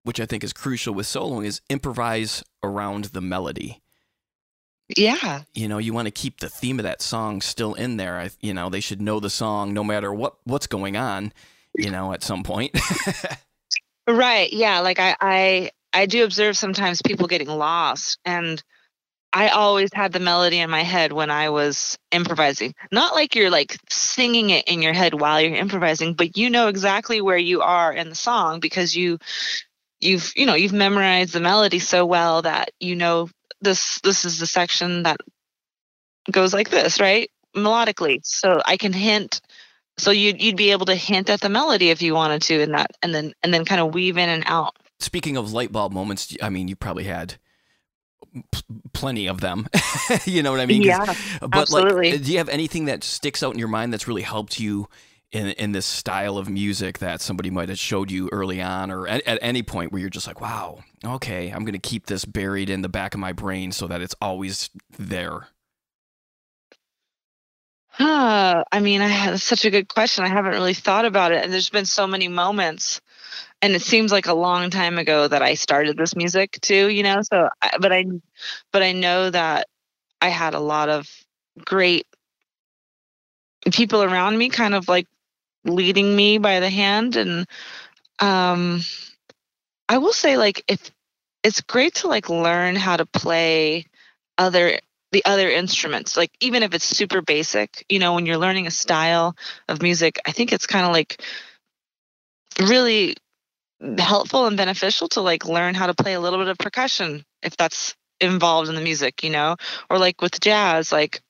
which 0.03 0.19
I 0.19 0.25
think 0.25 0.43
is 0.43 0.53
crucial 0.53 0.93
with 0.93 1.07
soloing, 1.07 1.45
is 1.45 1.61
improvise 1.69 2.43
around 2.61 3.05
the 3.05 3.21
melody. 3.21 3.81
Yeah. 4.95 5.43
You 5.53 5.67
know, 5.67 5.79
you 5.79 5.93
want 5.93 6.05
to 6.05 6.11
keep 6.11 6.39
the 6.39 6.49
theme 6.49 6.79
of 6.79 6.83
that 6.83 7.01
song 7.01 7.41
still 7.41 7.73
in 7.73 7.97
there. 7.97 8.19
I, 8.19 8.29
you 8.39 8.53
know, 8.53 8.69
they 8.69 8.79
should 8.79 9.01
know 9.01 9.19
the 9.19 9.29
song 9.29 9.73
no 9.73 9.83
matter 9.83 10.13
what 10.13 10.35
what's 10.43 10.67
going 10.67 10.95
on 10.95 11.33
you 11.77 11.91
know, 11.91 12.13
at 12.13 12.23
some 12.23 12.43
point. 12.43 12.77
right. 14.07 14.51
Yeah. 14.51 14.79
Like 14.79 14.99
I, 14.99 15.15
I, 15.19 15.71
I 15.93 16.05
do 16.05 16.23
observe 16.23 16.57
sometimes 16.57 17.01
people 17.01 17.27
getting 17.27 17.47
lost 17.47 18.19
and 18.25 18.61
I 19.33 19.49
always 19.49 19.89
had 19.93 20.13
the 20.13 20.19
melody 20.19 20.59
in 20.59 20.69
my 20.69 20.83
head 20.83 21.11
when 21.11 21.29
I 21.29 21.49
was 21.49 21.97
improvising. 22.11 22.73
Not 22.91 23.13
like 23.13 23.35
you're 23.35 23.49
like 23.49 23.77
singing 23.89 24.49
it 24.49 24.67
in 24.67 24.81
your 24.81 24.93
head 24.93 25.13
while 25.13 25.41
you're 25.41 25.55
improvising, 25.55 26.13
but 26.13 26.37
you 26.37 26.49
know 26.49 26.69
exactly 26.69 27.21
where 27.21 27.37
you 27.37 27.61
are 27.61 27.93
in 27.93 28.09
the 28.09 28.15
song 28.15 28.59
because 28.59 28.95
you 28.95 29.19
you've 29.99 30.31
you 30.35 30.45
know 30.45 30.53
you've 30.53 30.73
memorized 30.73 31.33
the 31.33 31.39
melody 31.39 31.79
so 31.79 32.05
well 32.05 32.41
that 32.43 32.69
you 32.79 32.95
know 32.95 33.29
this 33.61 33.99
this 34.01 34.25
is 34.25 34.39
the 34.39 34.47
section 34.47 35.03
that 35.03 35.17
goes 36.31 36.53
like 36.53 36.69
this, 36.69 36.99
right? 36.99 37.29
Melodically. 37.55 38.19
So 38.23 38.61
I 38.65 38.77
can 38.77 38.93
hint 38.93 39.41
so 39.97 40.11
you'd 40.11 40.41
you'd 40.41 40.57
be 40.57 40.71
able 40.71 40.85
to 40.85 40.95
hint 40.95 41.29
at 41.29 41.41
the 41.41 41.49
melody 41.49 41.89
if 41.89 42.01
you 42.01 42.13
wanted 42.13 42.41
to 42.41 42.59
in 42.61 42.71
that 42.71 42.91
and 43.01 43.13
then 43.13 43.33
and 43.43 43.53
then 43.53 43.65
kind 43.65 43.81
of 43.81 43.93
weave 43.93 44.17
in 44.17 44.29
and 44.29 44.43
out 44.45 44.75
speaking 44.99 45.37
of 45.37 45.53
light 45.53 45.71
bulb 45.71 45.91
moments 45.91 46.35
i 46.41 46.49
mean 46.49 46.67
you 46.67 46.75
probably 46.75 47.05
had 47.05 47.35
p- 48.51 48.61
plenty 48.93 49.27
of 49.27 49.41
them 49.41 49.67
you 50.25 50.43
know 50.43 50.51
what 50.51 50.59
i 50.59 50.65
mean 50.65 50.81
yeah 50.81 51.13
but 51.41 51.55
absolutely. 51.55 52.11
like 52.11 52.23
do 52.23 52.31
you 52.31 52.37
have 52.37 52.49
anything 52.49 52.85
that 52.85 53.03
sticks 53.03 53.43
out 53.43 53.53
in 53.53 53.59
your 53.59 53.67
mind 53.67 53.93
that's 53.93 54.07
really 54.07 54.21
helped 54.21 54.59
you 54.59 54.87
in 55.31 55.47
in 55.47 55.71
this 55.71 55.85
style 55.85 56.37
of 56.37 56.49
music 56.49 56.99
that 56.99 57.21
somebody 57.21 57.49
might 57.49 57.69
have 57.69 57.79
showed 57.79 58.09
you 58.09 58.29
early 58.31 58.61
on, 58.61 58.91
or 58.91 59.07
at, 59.07 59.25
at 59.27 59.39
any 59.41 59.61
point 59.61 59.91
where 59.91 59.99
you're 59.99 60.09
just 60.09 60.27
like, 60.27 60.39
wow, 60.39 60.79
okay, 61.03 61.49
I'm 61.49 61.65
gonna 61.65 61.79
keep 61.79 62.05
this 62.05 62.25
buried 62.25 62.69
in 62.69 62.81
the 62.81 62.89
back 62.89 63.13
of 63.13 63.19
my 63.19 63.33
brain 63.33 63.71
so 63.71 63.87
that 63.87 64.01
it's 64.01 64.15
always 64.21 64.69
there. 64.97 65.47
Huh. 67.97 68.63
I 68.71 68.79
mean, 68.79 69.01
I 69.01 69.07
had 69.07 69.39
such 69.39 69.65
a 69.65 69.71
good 69.71 69.87
question. 69.87 70.23
I 70.23 70.27
haven't 70.27 70.51
really 70.51 70.73
thought 70.75 71.05
about 71.05 71.31
it, 71.31 71.43
and 71.43 71.51
there's 71.51 71.69
been 71.69 71.85
so 71.85 72.05
many 72.05 72.27
moments, 72.27 73.01
and 73.61 73.73
it 73.75 73.81
seems 73.81 74.11
like 74.11 74.27
a 74.27 74.33
long 74.33 74.69
time 74.69 74.97
ago 74.99 75.27
that 75.27 75.41
I 75.43 75.55
started 75.55 75.97
this 75.97 76.15
music 76.15 76.59
too. 76.61 76.89
You 76.89 77.03
know, 77.03 77.21
so 77.23 77.49
but 77.81 77.93
I, 77.93 78.05
but 78.73 78.83
I 78.83 78.93
know 78.93 79.29
that 79.31 79.67
I 80.21 80.29
had 80.29 80.55
a 80.55 80.59
lot 80.59 80.89
of 80.89 81.09
great 81.65 82.07
people 83.71 84.03
around 84.03 84.37
me, 84.37 84.49
kind 84.49 84.73
of 84.73 84.87
like 84.87 85.07
leading 85.65 86.15
me 86.15 86.37
by 86.37 86.59
the 86.59 86.69
hand, 86.69 87.15
and 87.15 87.47
um, 88.19 88.81
I 89.89 89.97
will 89.97 90.13
say 90.13 90.37
like 90.37 90.63
if 90.67 90.91
it's 91.43 91.61
great 91.61 91.95
to 91.95 92.07
like 92.07 92.29
learn 92.29 92.75
how 92.75 92.97
to 92.97 93.05
play 93.05 93.85
other 94.37 94.79
the 95.11 95.23
other 95.25 95.49
instruments 95.49 96.17
like 96.17 96.31
even 96.39 96.63
if 96.63 96.73
it's 96.73 96.85
super 96.85 97.21
basic 97.21 97.85
you 97.89 97.99
know 97.99 98.13
when 98.13 98.25
you're 98.25 98.37
learning 98.37 98.67
a 98.67 98.71
style 98.71 99.35
of 99.67 99.81
music 99.81 100.19
i 100.25 100.31
think 100.31 100.51
it's 100.51 100.67
kind 100.67 100.85
of 100.85 100.91
like 100.91 101.21
really 102.59 103.15
helpful 103.99 104.47
and 104.47 104.57
beneficial 104.57 105.07
to 105.07 105.21
like 105.21 105.45
learn 105.45 105.75
how 105.75 105.87
to 105.87 105.93
play 105.93 106.13
a 106.13 106.19
little 106.19 106.39
bit 106.39 106.47
of 106.47 106.57
percussion 106.57 107.23
if 107.41 107.55
that's 107.55 107.95
involved 108.19 108.69
in 108.69 108.75
the 108.75 108.81
music 108.81 109.23
you 109.23 109.29
know? 109.29 109.55
Or 109.89 109.99
like 109.99 110.21
with 110.21 110.39
jazz 110.39 110.91
like 110.91 111.21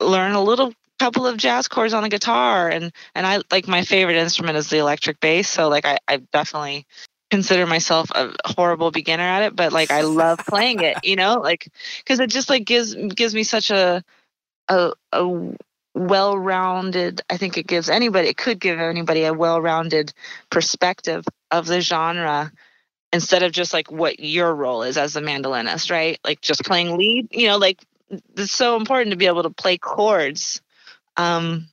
learn 0.00 0.32
a 0.32 0.42
little 0.42 0.72
couple 0.98 1.26
of 1.26 1.36
jazz 1.36 1.68
chords 1.68 1.92
on 1.92 2.02
the 2.02 2.08
guitar 2.08 2.68
and 2.68 2.92
and 3.14 3.26
i 3.26 3.40
like 3.50 3.66
my 3.66 3.82
favorite 3.82 4.16
instrument 4.16 4.56
is 4.56 4.70
the 4.70 4.78
electric 4.78 5.20
bass 5.20 5.48
so 5.48 5.68
like 5.68 5.84
i, 5.84 5.98
I 6.06 6.18
definitely 6.32 6.86
consider 7.34 7.66
myself 7.66 8.12
a 8.12 8.32
horrible 8.44 8.92
beginner 8.92 9.24
at 9.24 9.42
it 9.42 9.56
but 9.56 9.72
like 9.72 9.90
i 9.90 10.02
love 10.02 10.38
playing 10.46 10.80
it 10.80 10.96
you 11.02 11.16
know 11.16 11.34
like 11.34 11.66
because 11.98 12.20
it 12.20 12.30
just 12.30 12.48
like 12.48 12.64
gives 12.64 12.94
gives 12.94 13.34
me 13.34 13.42
such 13.42 13.72
a 13.72 14.04
a, 14.68 14.92
a 15.10 15.52
well-rounded 15.94 17.22
i 17.28 17.36
think 17.36 17.58
it 17.58 17.66
gives 17.66 17.90
anybody 17.90 18.28
it 18.28 18.36
could 18.36 18.60
give 18.60 18.78
anybody 18.78 19.24
a 19.24 19.34
well-rounded 19.34 20.12
perspective 20.48 21.24
of 21.50 21.66
the 21.66 21.80
genre 21.80 22.52
instead 23.12 23.42
of 23.42 23.50
just 23.50 23.72
like 23.72 23.90
what 23.90 24.20
your 24.20 24.54
role 24.54 24.84
is 24.84 24.96
as 24.96 25.16
a 25.16 25.20
mandolinist 25.20 25.90
right? 25.90 26.20
Like 26.24 26.40
just 26.40 26.64
playing 26.64 26.96
lead 26.96 27.28
you 27.32 27.48
know 27.48 27.58
like 27.58 27.82
it's 28.36 28.52
so 28.52 28.76
important 28.76 29.10
to 29.10 29.16
be 29.16 29.26
able 29.26 29.42
to 29.42 29.50
play 29.50 29.76
chords 29.76 30.62
um 31.16 31.66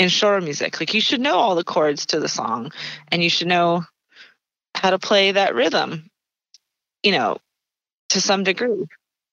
in 0.00 0.08
choro 0.08 0.42
music. 0.42 0.80
Like 0.80 0.92
you 0.92 1.00
should 1.00 1.20
know 1.20 1.36
all 1.36 1.54
the 1.54 1.62
chords 1.62 2.06
to 2.06 2.18
the 2.18 2.28
song 2.28 2.72
and 3.08 3.22
you 3.22 3.30
should 3.30 3.46
know 3.46 3.84
how 4.74 4.90
to 4.90 4.98
play 4.98 5.32
that 5.32 5.54
rhythm 5.54 6.10
you 7.02 7.12
know 7.12 7.36
to 8.08 8.20
some 8.20 8.42
degree 8.44 8.86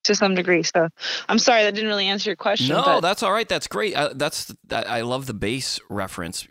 to 0.03 0.15
some 0.15 0.33
degree 0.35 0.63
so 0.63 0.87
i'm 1.27 1.39
sorry 1.39 1.63
that 1.63 1.73
didn't 1.75 1.89
really 1.89 2.07
answer 2.07 2.29
your 2.29 2.35
question 2.35 2.75
No, 2.75 2.81
but 2.83 3.01
that's 3.01 3.21
all 3.23 3.31
right. 3.31 3.47
That's 3.47 3.67
great. 3.67 3.95
Uh, 3.95 4.11
that's 4.15 4.53
that, 4.67 4.89
I 4.89 5.01
love 5.01 5.25
the 5.27 5.33
bass 5.33 5.79
reference. 5.89 6.47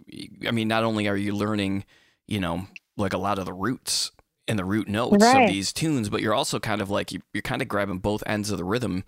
I 0.47 0.51
mean, 0.51 0.69
not 0.69 0.85
only 0.85 1.09
are 1.09 1.17
you 1.17 1.35
learning, 1.35 1.85
you 2.27 2.41
know, 2.41 2.67
like 2.97 3.13
a 3.15 3.19
lot 3.19 3.39
of 3.39 3.47
the 3.47 3.53
roots 3.55 4.11
and 4.47 4.59
the 4.59 4.65
root 4.65 4.89
notes 4.89 5.23
Right. 5.23 5.43
of 5.43 5.49
these 5.49 5.73
tunes, 5.73 6.09
but 6.09 6.21
you're 6.21 6.35
also 6.35 6.59
kind 6.61 6.81
of 6.81 6.91
like 6.91 7.11
you, 7.13 7.21
you're 7.33 7.43
kind 7.43 7.63
of 7.63 7.69
grabbing 7.69 7.99
both 7.99 8.23
ends 8.27 8.51
of 8.51 8.59
the 8.59 8.65
rhythm. 8.65 9.03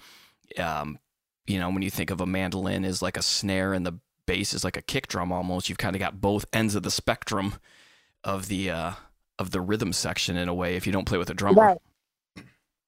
Um, 0.58 0.98
you 1.46 1.58
know, 1.58 1.68
when 1.70 1.82
you 1.82 1.90
think 1.90 2.10
of 2.10 2.20
a 2.20 2.26
mandolin 2.26 2.84
as 2.84 3.02
like 3.02 3.16
a 3.16 3.22
snare 3.22 3.72
and 3.74 3.84
the 3.84 3.98
bass 4.26 4.54
is 4.54 4.64
like 4.64 4.76
a 4.76 4.82
kick 4.82 5.06
drum 5.08 5.32
almost, 5.32 5.68
you've 5.68 5.78
kind 5.78 5.94
of 5.96 6.00
got 6.00 6.20
both 6.20 6.44
ends 6.52 6.74
of 6.74 6.82
the 6.82 6.90
spectrum 6.90 7.54
of 8.24 8.48
the 8.48 8.70
uh, 8.70 8.92
of 9.40 9.50
the 9.50 9.60
rhythm 9.60 9.92
section 9.92 10.36
in 10.36 10.48
a 10.48 10.54
way. 10.54 10.76
If 10.76 10.86
you 10.86 10.92
don't 10.92 11.06
play 11.06 11.18
with 11.18 11.30
a 11.30 11.34
drummer, 11.34 11.60
Right. 11.62 11.78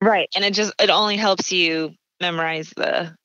right 0.01 0.29
and 0.37 0.45
it 0.45 0.55
just 0.55 0.73
it 0.81 0.91
only 0.91 1.17
helps 1.17 1.51
you 1.53 1.95
memorize 2.21 2.71
the 2.77 3.17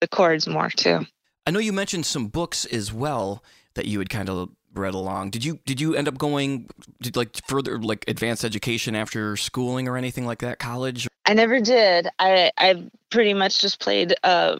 the 0.00 0.08
chords 0.08 0.46
more 0.46 0.70
too 0.70 1.04
I 1.46 1.50
know 1.50 1.58
you 1.58 1.72
mentioned 1.72 2.06
some 2.06 2.28
books 2.28 2.64
as 2.66 2.92
well 2.92 3.44
that 3.74 3.86
you 3.86 3.98
had 3.98 4.08
kind 4.10 4.30
of 4.30 4.50
read 4.74 4.94
along. 4.94 5.30
Did 5.30 5.44
you 5.44 5.60
did 5.66 5.80
you 5.80 5.94
end 5.94 6.08
up 6.08 6.18
going 6.18 6.68
did 7.02 7.16
like 7.16 7.36
further 7.46 7.78
like 7.78 8.04
advanced 8.08 8.44
education 8.44 8.96
after 8.96 9.36
schooling 9.36 9.86
or 9.88 9.96
anything 9.96 10.26
like 10.26 10.38
that? 10.40 10.58
College? 10.58 11.06
I 11.26 11.34
never 11.34 11.60
did. 11.60 12.08
I 12.18 12.50
I 12.56 12.88
pretty 13.10 13.34
much 13.34 13.60
just 13.60 13.78
played 13.80 14.14
uh 14.24 14.58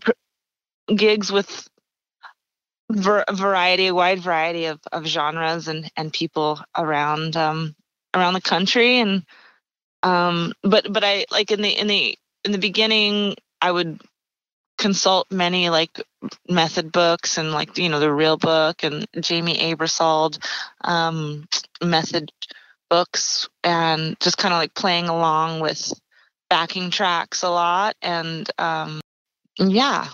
pr- 0.00 0.12
gigs 0.94 1.30
with 1.30 1.68
ver- 2.90 3.24
variety, 3.32 3.86
a 3.86 3.94
wide 3.94 4.20
variety 4.20 4.66
of, 4.66 4.80
of 4.92 5.06
genres 5.06 5.68
and 5.68 5.90
and 5.96 6.12
people 6.12 6.60
around 6.76 7.36
um 7.36 7.74
around 8.14 8.34
the 8.34 8.40
country. 8.40 8.98
And 8.98 9.24
um 10.02 10.52
but 10.62 10.92
but 10.92 11.04
I 11.04 11.26
like 11.30 11.50
in 11.50 11.62
the 11.62 11.70
in 11.70 11.86
the 11.86 12.16
in 12.44 12.52
the 12.52 12.58
beginning 12.58 13.36
I 13.60 13.70
would 13.70 14.00
consult 14.76 15.30
many 15.30 15.70
like 15.70 16.02
method 16.48 16.90
books 16.90 17.38
and 17.38 17.52
like 17.52 17.78
you 17.78 17.88
know 17.88 18.00
the 18.00 18.12
real 18.12 18.36
book 18.36 18.82
and 18.82 19.06
Jamey 19.12 19.56
Aebersold 19.58 20.38
um 20.82 21.46
method 21.82 22.32
books 22.90 23.48
and 23.62 24.18
just 24.20 24.36
kind 24.36 24.52
of 24.52 24.58
like 24.58 24.74
playing 24.74 25.08
along 25.08 25.60
with 25.60 25.92
backing 26.50 26.90
tracks 26.90 27.42
a 27.42 27.48
lot. 27.50 27.96
And 28.02 28.48
um 28.58 29.00
yeah 29.58 30.08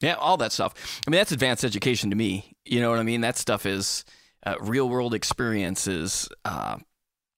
Yeah, 0.00 0.14
all 0.14 0.36
that 0.36 0.52
stuff. 0.52 1.00
I 1.06 1.10
mean, 1.10 1.18
that's 1.18 1.32
advanced 1.32 1.64
education 1.64 2.10
to 2.10 2.16
me. 2.16 2.52
You 2.64 2.80
know 2.80 2.90
what 2.90 2.98
I 2.98 3.02
mean? 3.02 3.20
That 3.20 3.36
stuff 3.36 3.66
is 3.66 4.04
uh, 4.46 4.54
real 4.60 4.88
world 4.88 5.14
experiences. 5.14 6.28
Uh, 6.44 6.78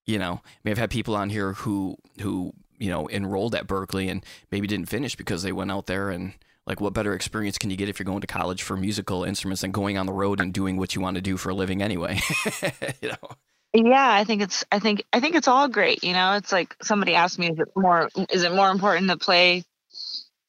you 0.06 0.18
know, 0.18 0.32
I 0.44 0.58
mean, 0.64 0.72
I've 0.72 0.78
had 0.78 0.90
people 0.90 1.16
on 1.16 1.30
here 1.30 1.54
who 1.54 1.96
who 2.20 2.52
you 2.78 2.90
know 2.90 3.08
enrolled 3.08 3.54
at 3.54 3.66
Berklee 3.66 4.10
and 4.10 4.24
maybe 4.50 4.66
didn't 4.66 4.88
finish 4.88 5.16
because 5.16 5.42
they 5.42 5.52
went 5.52 5.70
out 5.70 5.86
there 5.86 6.10
and 6.10 6.34
like 6.66 6.80
what 6.80 6.92
better 6.92 7.14
experience 7.14 7.58
can 7.58 7.70
you 7.70 7.76
get 7.76 7.88
if 7.88 7.98
you're 7.98 8.04
going 8.04 8.20
to 8.20 8.26
college 8.26 8.62
for 8.62 8.76
musical 8.76 9.24
instruments 9.24 9.62
than 9.62 9.70
going 9.70 9.96
on 9.96 10.06
the 10.06 10.12
road 10.12 10.40
and 10.40 10.52
doing 10.52 10.76
what 10.76 10.94
you 10.94 11.00
want 11.00 11.14
to 11.14 11.22
do 11.22 11.36
for 11.36 11.50
a 11.50 11.54
living 11.54 11.82
anyway? 11.82 12.20
you 13.02 13.08
know. 13.08 13.28
yeah 13.72 14.12
i 14.12 14.24
think 14.24 14.42
it's 14.42 14.64
i 14.72 14.78
think 14.80 15.04
i 15.12 15.20
think 15.20 15.36
it's 15.36 15.46
all 15.46 15.68
great 15.68 16.02
you 16.02 16.12
know 16.12 16.32
it's 16.34 16.50
like 16.50 16.74
somebody 16.82 17.14
asked 17.14 17.38
me 17.38 17.50
is 17.50 17.58
it 17.58 17.68
more 17.76 18.08
is 18.28 18.42
it 18.42 18.52
more 18.52 18.68
important 18.68 19.08
to 19.08 19.16
play 19.16 19.62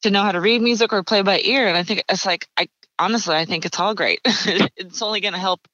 to 0.02 0.10
know 0.10 0.22
how 0.22 0.32
to 0.32 0.40
read 0.40 0.62
music 0.62 0.92
or 0.92 1.02
play 1.02 1.22
by 1.22 1.40
ear. 1.40 1.68
And 1.68 1.76
i 1.76 1.82
think 1.82 2.04
it's 2.08 2.26
like 2.26 2.48
i 2.56 2.68
honestly 2.98 3.36
i 3.36 3.44
think 3.44 3.64
it's 3.64 3.78
all 3.80 3.94
great. 3.94 4.20
It's 4.76 5.02
only 5.02 5.20
going 5.20 5.34
to 5.34 5.40
help 5.40 5.66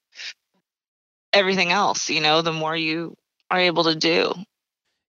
everything 1.33 1.73
else 1.73 2.09
you 2.09 2.21
know 2.21 2.41
the 2.43 2.53
more 2.53 2.77
you 2.77 3.15
are 3.51 3.59
able 3.61 3.85
to 3.85 3.95
do. 3.95 4.33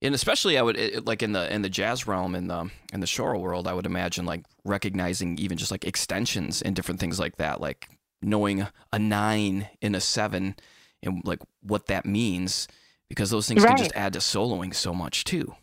And 0.01 0.15
especially 0.15 0.57
I 0.57 0.61
would 0.61 0.77
it, 0.77 1.05
like 1.05 1.21
in 1.21 1.33
the 1.33 1.53
in 1.53 1.61
the 1.61 1.69
jazz 1.69 2.07
realm 2.07 2.33
in 2.35 2.47
the 2.47 2.69
in 2.93 3.01
the 3.01 3.05
choro 3.05 3.39
world, 3.39 3.67
I 3.67 3.73
would 3.73 3.85
imagine 3.85 4.25
like 4.25 4.45
recognizing 4.63 5.37
even 5.39 5.57
just 5.57 5.71
like 5.71 5.85
extensions 5.85 6.61
and 6.61 6.75
different 6.75 7.01
things 7.01 7.19
like 7.19 7.35
that, 7.35 7.59
like 7.59 7.89
knowing 8.21 8.65
a 8.93 8.99
nine 8.99 9.67
in 9.81 9.95
a 9.95 10.01
seven 10.01 10.55
and 11.03 11.21
like 11.25 11.39
what 11.61 11.87
that 11.87 12.05
means, 12.05 12.67
because 13.09 13.29
those 13.29 13.47
things 13.47 13.63
can 13.63 13.77
just 13.77 13.95
add 13.95 14.13
to 14.13 14.19
soloing 14.19 14.73
so 14.73 14.93
much 14.93 15.25
too. 15.25 15.53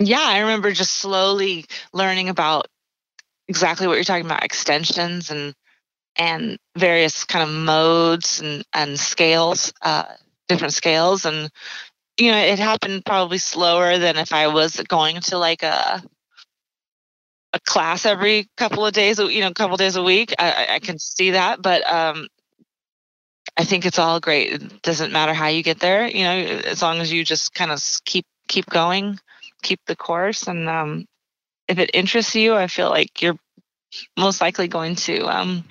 Yeah, 0.00 0.24
I 0.24 0.40
remember 0.40 0.72
just 0.72 0.94
slowly 0.94 1.66
learning 1.92 2.28
about 2.28 2.66
exactly 3.48 3.86
what 3.86 3.94
you're 3.94 4.04
talking 4.04 4.26
about 4.26 4.44
extensions 4.44 5.30
and 5.30 5.54
and 6.16 6.58
various 6.76 7.24
kind 7.24 7.42
of 7.48 7.54
modes 7.54 8.40
and 8.40 8.64
and 8.74 8.98
scales, 8.98 9.72
uh, 9.82 10.04
different 10.48 10.74
scales, 10.74 11.24
and 11.24 11.50
you 12.18 12.30
know 12.30 12.38
it 12.38 12.58
happened 12.58 13.04
probably 13.04 13.38
slower 13.38 13.98
than 13.98 14.16
if 14.16 14.32
I 14.32 14.48
was 14.48 14.76
going 14.88 15.20
to 15.22 15.38
like 15.38 15.62
a 15.62 16.02
a 17.54 17.60
class 17.60 18.06
every 18.06 18.48
couple 18.56 18.86
of 18.86 18.94
days, 18.94 19.18
you 19.18 19.40
know, 19.40 19.48
a 19.48 19.54
couple 19.54 19.76
days 19.76 19.96
a 19.96 20.02
week. 20.02 20.34
I, 20.38 20.66
I- 20.70 20.78
can 20.78 20.98
see 20.98 21.32
that, 21.32 21.60
but 21.60 21.86
um, 21.86 22.26
I 23.58 23.64
think 23.64 23.84
it's 23.84 23.98
all 23.98 24.20
great. 24.20 24.54
It 24.54 24.82
doesn't 24.82 25.12
matter 25.12 25.34
how 25.34 25.48
you 25.48 25.62
get 25.62 25.78
there, 25.80 26.06
you 26.06 26.24
know, 26.24 26.34
as 26.34 26.80
long 26.80 27.00
as 27.00 27.12
you 27.12 27.24
just 27.24 27.52
kind 27.54 27.70
of 27.70 27.82
keep 28.04 28.24
keep 28.48 28.66
going 28.70 29.18
keep 29.62 29.80
the 29.86 29.96
course 29.96 30.46
and 30.48 30.68
um, 30.68 31.06
if 31.68 31.78
it 31.78 31.90
interests 31.94 32.34
you 32.34 32.54
i 32.54 32.66
feel 32.66 32.90
like 32.90 33.22
you're 33.22 33.36
most 34.16 34.40
likely 34.40 34.68
going 34.68 34.94
to 34.94 35.26
um, 35.26 35.64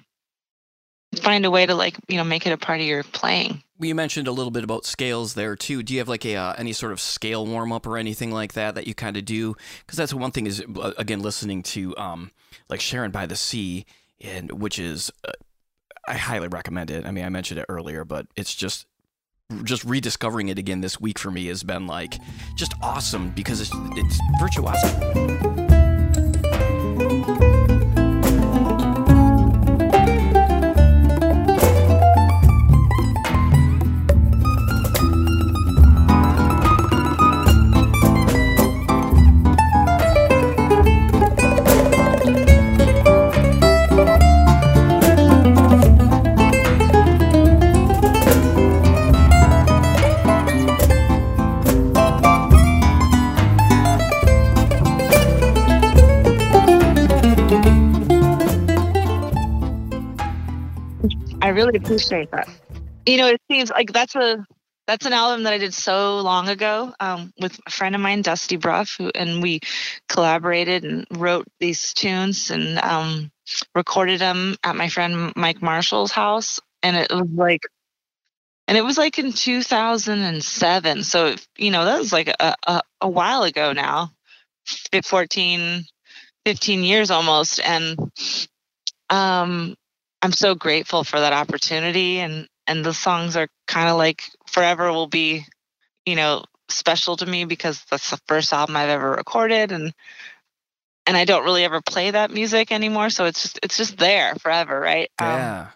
find 1.22 1.46
a 1.46 1.52
way 1.52 1.66
to 1.66 1.76
like 1.76 1.96
you 2.08 2.18
know 2.18 2.24
make 2.24 2.46
it 2.46 2.54
a 2.54 2.58
part 2.58 2.80
of 2.80 2.86
your 2.86 3.04
playing 3.04 3.64
You 3.80 3.96
mentioned 3.96 4.28
a 4.28 4.32
little 4.32 4.52
bit 4.52 4.64
about 4.64 4.86
scales 4.86 5.34
there 5.34 5.56
too. 5.56 5.84
Do 5.84 5.94
you 5.94 6.00
have 6.00 6.08
like 6.08 6.26
a 6.26 6.36
uh, 6.36 6.54
any 6.58 6.72
sort 6.74 6.92
of 6.92 7.02
scale 7.02 7.46
warm 7.46 7.72
up 7.72 7.88
or 7.88 7.98
anything 7.98 8.32
like 8.32 8.54
that 8.54 8.76
that 8.76 8.88
you 8.88 8.94
kind 8.94 9.18
of 9.18 9.26
do? 9.26 9.56
Because 9.80 9.98
that's 9.98 10.14
one 10.14 10.32
thing 10.32 10.46
is 10.46 10.64
uh, 10.80 10.94
again 10.98 11.22
listening 11.22 11.64
to 11.64 11.98
um 11.98 12.32
like 12.70 12.80
Sharon 12.80 13.12
by 13.12 13.26
the 13.26 13.36
Sea, 13.36 13.86
and 14.22 14.52
which 14.52 14.78
is 14.78 15.12
uh, 15.26 15.32
I 16.08 16.18
highly 16.18 16.48
recommend 16.48 16.92
it. 16.92 17.06
I 17.06 17.12
mean, 17.12 17.26
I 17.26 17.30
mentioned 17.30 17.60
it 17.60 17.66
earlier, 17.70 18.06
but 18.06 18.28
it's 18.36 18.54
just 18.54 18.86
just 19.64 19.84
rediscovering 19.84 20.48
it 20.48 20.58
again 20.58 20.80
this 20.82 21.02
week 21.02 21.20
for 21.20 21.30
me 21.32 21.48
has 21.48 21.64
been 21.64 21.88
like 21.88 22.14
just 22.56 22.74
awesome 22.82 23.32
because 23.32 23.60
it's 23.62 23.72
it's 23.74 24.22
virtuosic. 24.40 25.71
Really 61.72 61.86
appreciate 61.86 62.32
that. 62.32 62.50
You 63.06 63.16
know, 63.16 63.28
it 63.28 63.42
seems 63.50 63.70
like 63.70 63.94
that's 63.94 64.14
a 64.16 64.46
that's 64.88 65.06
an 65.06 65.14
album 65.14 65.44
that 65.44 65.54
I 65.54 65.58
did 65.58 65.74
so 65.74 66.20
long 66.20 66.50
ago 66.50 66.94
um, 67.00 67.32
with 67.40 67.58
a 67.66 67.72
friend 67.72 67.96
of 67.96 68.02
mine, 68.02 68.24
Dusty 68.24 68.58
Brough, 68.58 68.84
who, 68.98 69.10
and 69.16 69.42
we 69.42 69.62
collaborated 70.10 70.84
and 70.84 71.08
wrote 71.12 71.48
these 71.62 71.94
tunes 71.94 72.52
and 72.52 72.78
um, 72.80 73.32
recorded 73.74 74.20
them 74.20 74.58
at 74.66 74.76
my 74.76 74.90
friend 74.90 75.32
Mike 75.38 75.62
Marshall's 75.62 76.12
house. 76.12 76.60
And 76.84 76.98
it 76.98 77.10
was 77.10 77.30
like, 77.34 77.62
and 78.68 78.78
it 78.78 78.84
was 78.84 78.98
like 78.98 79.18
in 79.18 79.32
2007. 79.32 81.04
So, 81.04 81.36
you 81.58 81.72
know, 81.72 81.86
that 81.86 82.00
was 82.00 82.12
like 82.12 82.28
a, 82.28 82.56
a, 82.68 82.82
a 83.00 83.08
while 83.08 83.44
ago 83.44 83.72
now, 83.72 84.12
14, 85.06 85.86
15 86.46 86.84
years 86.84 87.12
almost. 87.12 87.62
And 87.62 87.98
um, 89.10 89.76
I'm 90.22 90.32
so 90.32 90.56
grateful 90.56 91.04
for 91.04 91.20
that 91.20 91.34
opportunity. 91.34 92.20
And, 92.20 92.48
and 92.68 92.86
the 92.86 92.94
songs 92.94 93.36
are 93.36 93.48
kind 93.68 93.90
of 93.90 93.98
like 93.98 94.24
forever 94.48 94.92
will 94.92 95.08
be, 95.08 95.46
you 96.06 96.16
know, 96.16 96.44
special 96.70 97.18
to 97.18 97.26
me 97.26 97.46
because 97.46 97.84
that's 97.90 98.12
the 98.12 98.20
first 98.28 98.54
album 98.54 98.78
I've 98.78 98.90
ever 98.90 99.12
recorded 99.12 99.72
and 99.72 99.94
and 101.08 101.18
I 101.18 101.26
don't 101.26 101.44
really 101.44 101.66
ever 101.66 101.82
play 101.82 102.12
that 102.12 102.32
music 102.32 102.72
anymore. 102.72 103.10
So 103.10 103.26
it's 103.26 103.42
just 103.42 103.60
it's 103.64 103.76
just 103.76 103.98
there 103.98 104.36
forever, 104.36 104.80
right? 104.80 105.10
Um, 105.20 105.28
yeah. 105.28 105.62
Um, 105.62 105.68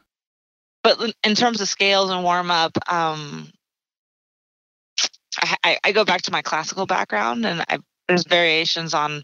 but 0.83 1.13
in 1.23 1.33
terms 1.33 1.61
of 1.61 1.67
scales 1.67 2.11
and 2.11 2.23
warm 2.23 2.51
up, 2.51 2.77
um, 2.87 3.49
I, 5.41 5.79
I, 5.83 5.91
go 5.91 6.05
back 6.05 6.21
to 6.23 6.31
my 6.31 6.43
classical 6.43 6.85
background, 6.85 7.45
and 7.45 7.61
I, 7.67 7.79
there's 8.07 8.25
variations 8.25 8.93
on 8.93 9.23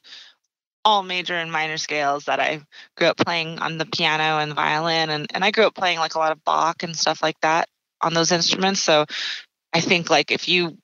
all 0.84 1.04
major 1.04 1.36
and 1.36 1.52
minor 1.52 1.78
scales 1.78 2.26
that 2.26 2.40
I 2.40 2.62
grew 2.98 3.08
up 3.08 3.18
playing 3.18 3.60
on 3.60 3.78
the 3.78 3.86
piano 3.86 4.40
and 4.40 4.54
violin, 4.54 5.10
and 5.10 5.28
and 5.34 5.44
I 5.44 5.52
grew 5.52 5.66
up 5.66 5.76
playing 5.76 6.00
like 6.00 6.16
a 6.16 6.20
lot 6.20 6.32
of 6.32 6.44
Bach 6.44 6.84
and 6.84 6.96
stuff 6.96 7.22
like 7.22 7.40
that 7.42 7.68
on 8.02 8.14
those 8.14 8.32
instruments. 8.32 8.82
So 8.82 9.06
I 9.74 9.82
think 9.82 10.10
like 10.10 10.32
if 10.32 10.48
you 10.48 10.78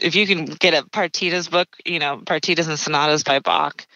if 0.00 0.14
you 0.14 0.26
can 0.26 0.46
get 0.46 0.74
a 0.74 0.86
partitas 0.86 1.50
book, 1.50 1.68
you 1.84 1.98
know, 1.98 2.18
partitas 2.18 2.68
and 2.68 2.78
sonatas 2.78 3.22
by 3.22 3.38
Bach, 3.38 3.86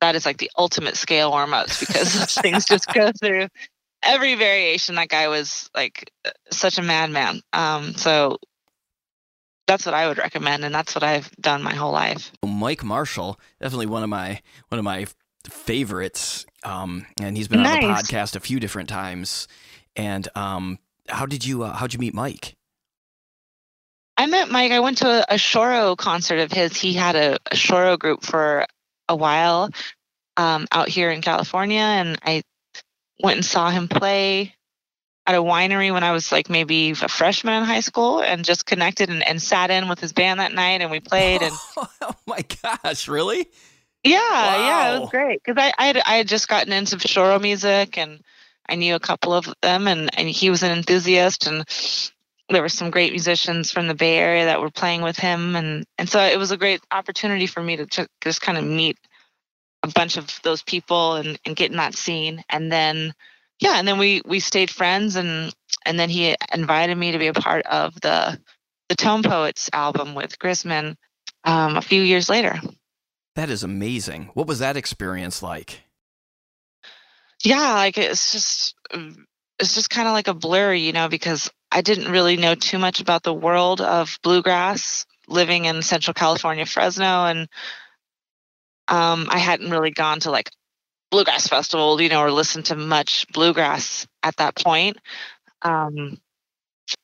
that 0.00 0.14
is 0.14 0.26
like 0.26 0.38
the 0.38 0.50
ultimate 0.58 0.96
scale 0.96 1.30
warm 1.30 1.54
ups 1.54 1.80
because 1.80 2.38
things 2.42 2.64
just 2.64 2.92
go 2.92 3.12
through 3.12 3.48
every 4.02 4.34
variation. 4.34 4.96
That 4.96 5.08
guy 5.08 5.28
was 5.28 5.70
like 5.74 6.10
such 6.50 6.78
a 6.78 6.82
madman. 6.82 7.40
Um, 7.52 7.94
so 7.94 8.38
that's 9.66 9.86
what 9.86 9.94
I 9.94 10.08
would 10.08 10.18
recommend, 10.18 10.64
and 10.64 10.74
that's 10.74 10.94
what 10.94 11.04
I've 11.04 11.30
done 11.36 11.62
my 11.62 11.74
whole 11.74 11.92
life. 11.92 12.32
Mike 12.44 12.84
Marshall, 12.84 13.38
definitely 13.60 13.86
one 13.86 14.02
of 14.02 14.08
my 14.08 14.40
one 14.68 14.78
of 14.78 14.84
my 14.84 15.06
favorites, 15.48 16.46
um, 16.64 17.06
and 17.20 17.36
he's 17.36 17.48
been 17.48 17.62
nice. 17.62 17.82
on 17.82 17.88
the 17.88 17.94
podcast 17.94 18.36
a 18.36 18.40
few 18.40 18.60
different 18.60 18.88
times. 18.88 19.48
And 19.96 20.28
um, 20.34 20.78
how 21.08 21.26
did 21.26 21.44
you 21.44 21.64
uh, 21.64 21.72
how'd 21.72 21.92
you 21.92 21.98
meet 21.98 22.14
Mike? 22.14 22.56
I 24.16 24.26
met 24.26 24.50
Mike. 24.50 24.72
I 24.72 24.80
went 24.80 24.98
to 24.98 25.08
a, 25.08 25.34
a 25.34 25.36
Choro 25.36 25.96
concert 25.96 26.38
of 26.38 26.52
his. 26.52 26.76
He 26.76 26.92
had 26.92 27.16
a, 27.16 27.36
a 27.46 27.54
Choro 27.54 27.98
group 27.98 28.22
for 28.22 28.66
a 29.08 29.16
while 29.16 29.70
um, 30.36 30.66
out 30.70 30.88
here 30.88 31.10
in 31.10 31.22
California, 31.22 31.80
and 31.80 32.18
I 32.24 32.42
went 33.22 33.36
and 33.36 33.44
saw 33.44 33.70
him 33.70 33.88
play 33.88 34.54
at 35.26 35.34
a 35.34 35.38
winery 35.38 35.92
when 35.92 36.02
I 36.02 36.12
was 36.12 36.32
like 36.32 36.50
maybe 36.50 36.90
a 36.90 37.08
freshman 37.08 37.54
in 37.54 37.64
high 37.64 37.80
school, 37.80 38.20
and 38.20 38.44
just 38.44 38.66
connected 38.66 39.08
and, 39.08 39.26
and 39.26 39.40
sat 39.40 39.70
in 39.70 39.88
with 39.88 40.00
his 40.00 40.12
band 40.12 40.40
that 40.40 40.52
night, 40.52 40.80
and 40.80 40.90
we 40.90 41.00
played. 41.00 41.42
And 41.42 41.54
oh 41.76 42.14
my 42.26 42.44
gosh, 42.62 43.08
really? 43.08 43.48
Yeah, 44.04 44.18
wow. 44.18 44.66
yeah, 44.66 44.96
it 44.96 45.00
was 45.00 45.10
great 45.10 45.40
because 45.44 45.62
I 45.62 45.72
I 45.78 45.86
had, 45.86 45.96
I 45.98 46.16
had 46.16 46.28
just 46.28 46.48
gotten 46.48 46.72
into 46.72 46.96
Choro 46.96 47.40
music 47.40 47.96
and 47.96 48.20
I 48.68 48.74
knew 48.74 48.94
a 48.94 49.00
couple 49.00 49.32
of 49.32 49.52
them, 49.62 49.86
and 49.86 50.10
and 50.18 50.28
he 50.28 50.50
was 50.50 50.62
an 50.62 50.76
enthusiast, 50.76 51.46
and 51.46 51.64
there 52.48 52.62
were 52.62 52.68
some 52.68 52.90
great 52.90 53.12
musicians 53.12 53.70
from 53.70 53.86
the 53.86 53.94
Bay 53.94 54.18
Area 54.18 54.44
that 54.46 54.60
were 54.60 54.70
playing 54.70 55.02
with 55.02 55.18
him, 55.18 55.56
and 55.56 55.84
and 55.98 56.08
so 56.08 56.20
it 56.20 56.38
was 56.38 56.50
a 56.50 56.56
great 56.56 56.80
opportunity 56.90 57.46
for 57.46 57.62
me 57.62 57.76
to, 57.76 57.86
to 57.86 58.08
just 58.20 58.40
kind 58.40 58.58
of 58.58 58.64
meet 58.64 58.98
a 59.82 59.88
bunch 59.88 60.16
of 60.16 60.40
those 60.42 60.62
people 60.62 61.14
and 61.14 61.38
and 61.44 61.56
get 61.56 61.70
in 61.70 61.76
that 61.76 61.94
scene, 61.94 62.42
and 62.48 62.72
then 62.72 63.12
yeah, 63.62 63.78
and 63.78 63.86
then 63.86 63.96
we 63.96 64.22
we 64.24 64.40
stayed 64.40 64.70
friends, 64.70 65.14
and 65.14 65.54
and 65.86 65.96
then 65.96 66.10
he 66.10 66.34
invited 66.52 66.96
me 66.96 67.12
to 67.12 67.18
be 67.18 67.28
a 67.28 67.32
part 67.32 67.64
of 67.66 67.94
the 68.00 68.36
the 68.88 68.96
Tone 68.96 69.22
Poets 69.22 69.70
album 69.72 70.16
with 70.16 70.36
Grisman 70.40 70.96
um, 71.44 71.76
a 71.76 71.80
few 71.80 72.02
years 72.02 72.28
later. 72.28 72.60
That 73.36 73.50
is 73.50 73.62
amazing. 73.62 74.30
What 74.34 74.48
was 74.48 74.58
that 74.58 74.76
experience 74.76 75.44
like? 75.44 75.80
Yeah, 77.44 77.74
like 77.74 77.98
it's 77.98 78.32
just 78.32 78.74
it's 79.60 79.76
just 79.76 79.90
kind 79.90 80.08
of 80.08 80.12
like 80.12 80.26
a 80.26 80.34
blur, 80.34 80.74
you 80.74 80.92
know, 80.92 81.08
because 81.08 81.48
I 81.70 81.82
didn't 81.82 82.10
really 82.10 82.36
know 82.36 82.56
too 82.56 82.78
much 82.78 83.00
about 83.00 83.22
the 83.22 83.32
world 83.32 83.80
of 83.80 84.18
bluegrass 84.24 85.06
living 85.28 85.66
in 85.66 85.82
Central 85.82 86.14
California, 86.14 86.66
Fresno, 86.66 87.26
and 87.26 87.48
um, 88.88 89.28
I 89.30 89.38
hadn't 89.38 89.70
really 89.70 89.92
gone 89.92 90.18
to 90.20 90.32
like 90.32 90.50
bluegrass 91.12 91.46
festival, 91.46 92.00
you 92.00 92.08
know, 92.08 92.20
or 92.20 92.32
listen 92.32 92.64
to 92.64 92.74
much 92.74 93.28
bluegrass 93.32 94.08
at 94.24 94.36
that 94.38 94.56
point. 94.56 94.96
Um, 95.62 96.18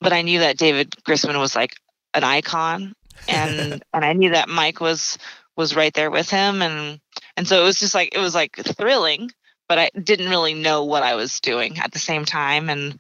but 0.00 0.12
I 0.12 0.22
knew 0.22 0.40
that 0.40 0.58
David 0.58 0.90
Grisman 1.06 1.38
was 1.38 1.54
like 1.54 1.76
an 2.14 2.24
icon, 2.24 2.94
and 3.28 3.84
and 3.94 4.04
I 4.04 4.14
knew 4.14 4.30
that 4.30 4.48
Mike 4.48 4.80
was 4.80 5.16
was 5.56 5.76
right 5.76 5.94
there 5.94 6.10
with 6.10 6.28
him, 6.28 6.60
and 6.62 6.98
and 7.36 7.46
so 7.46 7.60
it 7.60 7.64
was 7.64 7.78
just 7.78 7.94
like 7.94 8.16
it 8.16 8.18
was 8.18 8.34
like 8.34 8.56
thrilling 8.56 9.30
but 9.68 9.78
I 9.78 9.90
didn't 10.02 10.30
really 10.30 10.54
know 10.54 10.84
what 10.84 11.02
I 11.02 11.14
was 11.14 11.40
doing 11.40 11.78
at 11.78 11.92
the 11.92 11.98
same 11.98 12.24
time. 12.24 12.70
And 12.70 12.98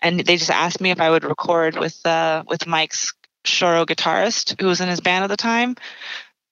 and 0.00 0.20
they 0.20 0.36
just 0.36 0.50
asked 0.50 0.80
me 0.80 0.90
if 0.90 1.00
I 1.00 1.10
would 1.10 1.24
record 1.24 1.76
with 1.76 1.98
uh, 2.06 2.44
with 2.46 2.66
Mike's 2.66 3.14
Choro 3.44 3.84
guitarist 3.84 4.60
who 4.60 4.68
was 4.68 4.80
in 4.80 4.88
his 4.88 5.00
band 5.00 5.24
at 5.24 5.28
the 5.28 5.36
time. 5.36 5.74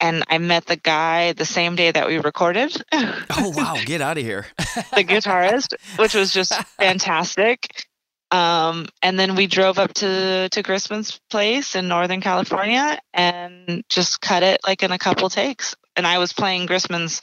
And 0.00 0.24
I 0.28 0.38
met 0.38 0.66
the 0.66 0.76
guy 0.76 1.32
the 1.32 1.44
same 1.44 1.76
day 1.76 1.90
that 1.90 2.08
we 2.08 2.18
recorded. 2.18 2.74
oh 2.92 3.52
wow! 3.54 3.76
Get 3.84 4.00
out 4.00 4.16
of 4.16 4.24
here. 4.24 4.46
the 4.58 5.04
guitarist, 5.04 5.74
which 5.98 6.14
was 6.14 6.32
just 6.32 6.54
fantastic. 6.78 7.86
Um, 8.30 8.86
and 9.02 9.18
then 9.18 9.34
we 9.34 9.46
drove 9.46 9.78
up 9.78 9.92
to 9.94 10.48
to 10.48 10.62
Grisman's 10.62 11.20
place 11.30 11.74
in 11.74 11.88
Northern 11.88 12.20
California 12.20 12.98
and 13.12 13.84
just 13.88 14.20
cut 14.20 14.42
it 14.42 14.60
like 14.66 14.82
in 14.82 14.92
a 14.92 14.98
couple 14.98 15.28
takes. 15.28 15.74
And 15.96 16.06
I 16.06 16.18
was 16.18 16.32
playing 16.32 16.66
Grisman's 16.66 17.20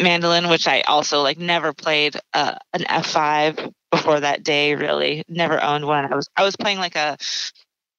mandolin, 0.00 0.48
which 0.48 0.66
I 0.66 0.82
also 0.82 1.22
like 1.22 1.38
never 1.38 1.72
played 1.72 2.16
uh, 2.32 2.56
an 2.72 2.82
F5 2.82 3.72
before 3.90 4.20
that 4.20 4.42
day. 4.42 4.74
Really, 4.74 5.24
never 5.28 5.62
owned 5.62 5.86
one. 5.86 6.10
I 6.10 6.14
was 6.14 6.28
I 6.36 6.44
was 6.44 6.56
playing 6.56 6.78
like 6.78 6.96
a 6.96 7.16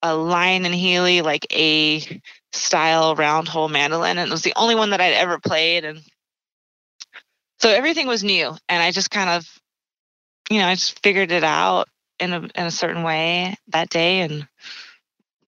a 0.06 0.16
Lyon 0.16 0.66
and 0.66 0.76
Healy 0.76 1.22
like 1.22 1.47
a 1.51 2.22
style 2.53 3.16
round 3.16 3.47
hole 3.47 3.68
mandolin, 3.68 4.20
and 4.20 4.30
it 4.30 4.32
was 4.32 4.43
the 4.43 4.53
only 4.56 4.76
one 4.76 4.91
that 4.91 5.01
I'd 5.01 5.14
ever 5.14 5.39
played, 5.39 5.84
and 5.84 6.01
so 7.60 7.70
everything 7.70 8.06
was 8.06 8.24
new. 8.24 8.56
And 8.70 8.84
I 8.84 8.91
just 8.91 9.10
kind 9.10 9.32
of, 9.32 9.47
you 10.51 10.60
know, 10.60 10.68
I 10.68 10.76
just 10.76 11.01
figured 11.01 11.32
it 11.32 11.43
out 11.43 11.88
in 12.20 12.34
a 12.34 12.38
in 12.38 12.66
a 12.66 12.72
certain 12.72 13.01
way 13.01 13.56
that 13.70 13.89
day, 13.89 14.22
and 14.22 14.47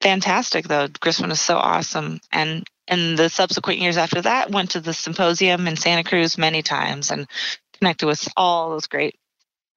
fantastic 0.01 0.67
though. 0.67 0.87
Grisman 0.87 1.31
is 1.31 1.39
so 1.41 1.57
awesome, 1.57 2.19
and 2.31 2.67
and 2.87 3.15
the 3.15 3.29
subsequent 3.29 3.79
years 3.79 3.97
after 3.97 4.21
that 4.21 4.49
went 4.49 4.71
to 4.71 4.79
the 4.79 4.93
symposium 4.93 5.67
in 5.67 5.75
Santa 5.75 6.03
Cruz 6.03 6.35
many 6.35 6.63
times 6.63 7.11
and 7.11 7.27
connected 7.73 8.07
with 8.07 8.27
all 8.35 8.71
those 8.71 8.87
great 8.87 9.19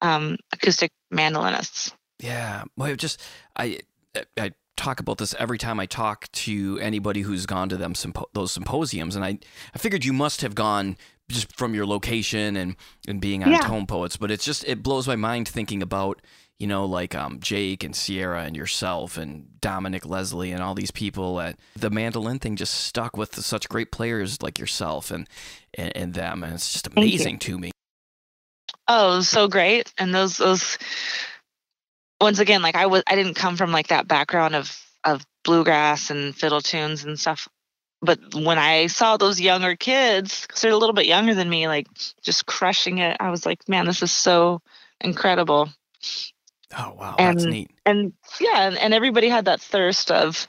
um, 0.01 0.37
acoustic 0.51 0.91
mandolinists. 1.11 1.93
Yeah, 2.19 2.63
well, 2.75 2.95
just 2.95 3.21
I 3.55 3.81
I 4.37 4.53
talk 4.77 4.99
about 4.99 5.17
this 5.17 5.35
every 5.37 5.57
time 5.57 5.79
I 5.79 5.85
talk 5.85 6.31
to 6.31 6.79
anybody 6.81 7.21
who's 7.21 7.45
gone 7.45 7.69
to 7.69 7.77
them 7.77 7.93
sympo- 7.93 8.25
those 8.33 8.51
symposiums, 8.51 9.15
and 9.15 9.23
I 9.23 9.39
I 9.73 9.77
figured 9.77 10.05
you 10.05 10.13
must 10.13 10.41
have 10.41 10.55
gone 10.55 10.97
just 11.29 11.55
from 11.55 11.73
your 11.73 11.85
location 11.85 12.55
and 12.55 12.75
and 13.07 13.21
being 13.21 13.43
on 13.43 13.51
yeah. 13.51 13.59
Tone 13.59 13.85
Poets, 13.85 14.17
but 14.17 14.31
it's 14.31 14.45
just 14.45 14.63
it 14.65 14.83
blows 14.83 15.07
my 15.07 15.15
mind 15.15 15.47
thinking 15.47 15.81
about 15.81 16.21
you 16.61 16.67
know, 16.67 16.85
like 16.85 17.15
um, 17.15 17.39
Jake 17.39 17.83
and 17.83 17.95
Sierra 17.95 18.43
and 18.43 18.55
yourself 18.55 19.17
and 19.17 19.59
Dominic 19.61 20.05
Leslie 20.05 20.51
and 20.51 20.61
all 20.61 20.75
these 20.75 20.91
people 20.91 21.41
at 21.41 21.57
the 21.75 21.89
mandolin 21.89 22.37
thing 22.37 22.55
just 22.55 22.75
stuck 22.75 23.17
with 23.17 23.33
such 23.43 23.67
great 23.67 23.91
players 23.91 24.43
like 24.43 24.59
yourself 24.59 25.09
and, 25.09 25.27
and, 25.73 25.91
and 25.97 26.13
them. 26.13 26.43
And 26.43 26.53
it's 26.53 26.71
just 26.71 26.85
amazing 26.85 27.39
to 27.39 27.57
me. 27.57 27.71
Oh, 28.87 29.21
so 29.21 29.47
great. 29.47 29.91
And 29.97 30.13
those, 30.13 30.37
those, 30.37 30.77
once 32.21 32.39
again, 32.39 32.61
like 32.61 32.75
I 32.75 32.85
was, 32.85 33.03
I 33.07 33.15
didn't 33.15 33.33
come 33.33 33.57
from 33.57 33.71
like 33.71 33.87
that 33.87 34.07
background 34.07 34.55
of, 34.55 34.79
of 35.03 35.25
bluegrass 35.43 36.11
and 36.11 36.35
fiddle 36.35 36.61
tunes 36.61 37.03
and 37.03 37.19
stuff. 37.19 37.47
But 38.01 38.19
when 38.33 38.57
I 38.57 38.87
saw 38.87 39.17
those 39.17 39.41
younger 39.41 39.75
kids, 39.75 40.45
because 40.45 40.61
they're 40.61 40.71
a 40.71 40.77
little 40.77 40.93
bit 40.93 41.07
younger 41.07 41.33
than 41.33 41.49
me, 41.49 41.67
like 41.67 41.87
just 42.21 42.45
crushing 42.45 42.99
it, 42.99 43.17
I 43.19 43.31
was 43.31 43.45
like, 43.45 43.67
man, 43.67 43.85
this 43.85 44.01
is 44.01 44.11
so 44.11 44.61
incredible. 44.99 45.69
Oh 46.77 46.93
wow, 46.97 47.15
and, 47.19 47.37
that's 47.37 47.45
neat. 47.45 47.71
And 47.85 48.13
yeah, 48.39 48.67
and, 48.67 48.77
and 48.77 48.93
everybody 48.93 49.27
had 49.29 49.45
that 49.45 49.61
thirst 49.61 50.09
of 50.09 50.47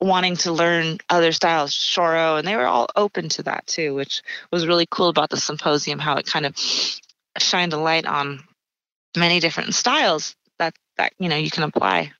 wanting 0.00 0.36
to 0.36 0.52
learn 0.52 0.98
other 1.08 1.32
styles, 1.32 1.72
Choro, 1.72 2.38
and 2.38 2.46
they 2.46 2.56
were 2.56 2.66
all 2.66 2.88
open 2.96 3.28
to 3.30 3.42
that 3.44 3.66
too, 3.66 3.94
which 3.94 4.22
was 4.50 4.66
really 4.66 4.86
cool 4.90 5.08
about 5.08 5.30
the 5.30 5.36
symposium, 5.36 5.98
how 5.98 6.16
it 6.16 6.26
kind 6.26 6.44
of 6.44 6.56
shined 7.38 7.72
a 7.72 7.78
light 7.78 8.06
on 8.06 8.42
many 9.16 9.40
different 9.40 9.74
styles 9.74 10.34
that 10.96 11.12
you 11.18 11.28
know 11.28 11.36
you 11.36 11.50
can 11.50 11.64
apply. 11.64 12.12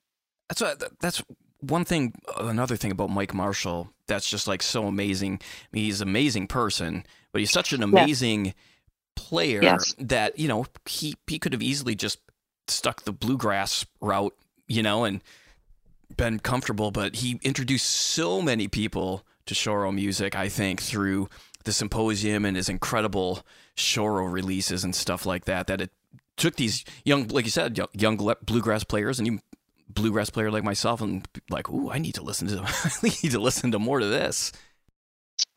That's 0.48 0.60
what, 0.60 1.00
that's 1.00 1.22
one 1.60 1.84
thing. 1.84 2.14
Uh, 2.28 2.46
another 2.46 2.76
thing 2.76 2.90
about 2.90 3.10
Mike 3.10 3.34
Marshall 3.34 3.90
that's 4.06 4.28
just 4.28 4.46
like 4.46 4.62
so 4.62 4.86
amazing. 4.86 5.40
I 5.42 5.66
mean, 5.72 5.84
he's 5.84 6.00
an 6.00 6.08
amazing 6.08 6.46
person, 6.46 7.04
but 7.32 7.40
he's 7.40 7.50
such 7.50 7.72
an 7.72 7.82
amazing 7.82 8.54
player 9.16 9.62
yes. 9.62 9.94
that 9.98 10.38
you 10.38 10.48
know 10.48 10.66
he 10.86 11.14
he 11.26 11.38
could 11.38 11.52
have 11.52 11.62
easily 11.62 11.94
just 11.94 12.18
stuck 12.68 13.02
the 13.02 13.12
bluegrass 13.12 13.86
route, 14.00 14.34
you 14.66 14.82
know, 14.82 15.04
and 15.04 15.22
been 16.16 16.38
comfortable. 16.38 16.90
But 16.90 17.16
he 17.16 17.40
introduced 17.42 17.86
so 17.86 18.42
many 18.42 18.68
people 18.68 19.24
to 19.46 19.54
Choro 19.54 19.94
music. 19.94 20.34
I 20.36 20.48
think 20.48 20.80
through 20.80 21.28
the 21.64 21.72
symposium 21.72 22.44
and 22.44 22.56
his 22.56 22.68
incredible 22.68 23.44
Choro 23.76 24.30
releases 24.30 24.84
and 24.84 24.94
stuff 24.94 25.26
like 25.26 25.44
that. 25.46 25.66
That 25.66 25.80
it 25.80 25.90
took 26.36 26.56
these 26.56 26.84
young, 27.04 27.28
like 27.28 27.44
you 27.44 27.50
said, 27.50 27.78
young, 27.92 28.16
bluegrass 28.42 28.84
players 28.84 29.18
and 29.18 29.26
you 29.26 29.40
bluegrass 29.88 30.30
player 30.30 30.50
like 30.50 30.64
myself 30.64 31.00
and 31.00 31.26
like, 31.50 31.70
ooh, 31.70 31.90
I 31.90 31.98
need 31.98 32.14
to 32.14 32.22
listen 32.22 32.48
to 32.48 32.56
them. 32.56 32.64
I 32.84 32.90
need 33.02 33.32
to 33.32 33.38
listen 33.38 33.72
to 33.72 33.78
more 33.78 34.00
to 34.00 34.06
this. 34.06 34.52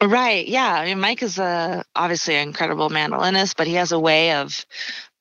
Right. 0.01 0.47
Yeah. 0.47 0.73
I 0.73 0.85
mean, 0.85 0.99
Mike 0.99 1.23
is 1.23 1.37
a 1.39 1.83
obviously 1.95 2.35
an 2.35 2.47
incredible 2.47 2.89
mandolinist, 2.89 3.55
but 3.57 3.67
he 3.67 3.73
has 3.73 3.91
a 3.91 3.99
way 3.99 4.33
of 4.33 4.65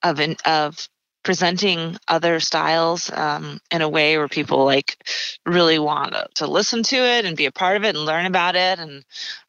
of 0.03 0.21
of 0.45 0.89
presenting 1.27 1.97
other 2.07 2.39
styles 2.39 3.11
um, 3.13 3.59
in 3.73 3.83
a 3.83 3.89
way 3.89 4.17
where 4.17 4.29
people 4.29 4.65
like 4.65 4.97
really 5.45 5.79
want 5.79 6.13
to, 6.13 6.29
to, 6.37 6.47
listen 6.47 6.85
to 6.85 6.97
it 6.97 7.25
and 7.25 7.37
be 7.37 7.47
a 7.47 7.51
part 7.53 7.77
of 7.77 7.85
it 7.85 7.97
and 7.97 8.05
learn 8.05 8.27
about 8.27 8.55
it. 8.55 8.79
And 8.79 9.05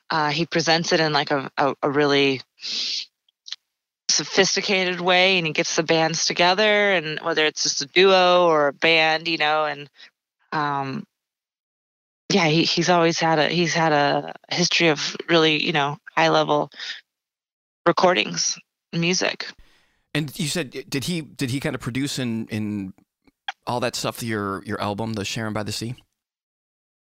uh, 0.09 0.31
he 0.31 0.47
presents 0.47 0.91
it 0.91 0.99
in 0.99 1.13
like 1.13 1.29
a, 1.29 1.51
a, 1.55 1.75
a 1.83 1.89
really 1.91 2.41
sophisticated 4.17 4.99
way 4.99 5.37
and 5.37 5.47
he 5.47 5.53
gets 5.53 5.75
the 5.75 5.83
bands 5.83 6.25
together 6.25 6.91
and 6.91 7.19
whether 7.19 7.45
it's 7.45 7.63
just 7.63 7.81
a 7.81 7.85
duo 7.85 8.45
or 8.47 8.67
a 8.67 8.73
band 8.73 9.27
you 9.27 9.37
know 9.37 9.65
and 9.65 9.89
um 10.51 11.05
yeah 12.31 12.47
he, 12.47 12.63
he's 12.63 12.89
always 12.89 13.19
had 13.19 13.39
a 13.39 13.47
he's 13.47 13.73
had 13.73 13.91
a 13.91 14.33
history 14.49 14.87
of 14.87 15.15
really 15.29 15.63
you 15.63 15.71
know 15.71 15.97
high 16.15 16.29
level 16.29 16.71
recordings 17.85 18.57
music. 18.93 19.47
And 20.13 20.37
you 20.39 20.47
said 20.47 20.71
did 20.89 21.05
he 21.05 21.21
did 21.21 21.49
he 21.49 21.59
kind 21.59 21.75
of 21.75 21.81
produce 21.81 22.19
in 22.19 22.47
in 22.47 22.93
all 23.65 23.79
that 23.79 23.95
stuff 23.95 24.23
your 24.23 24.63
your 24.63 24.81
album 24.81 25.13
the 25.13 25.25
sharon 25.25 25.53
by 25.53 25.63
the 25.63 25.71
sea? 25.71 25.95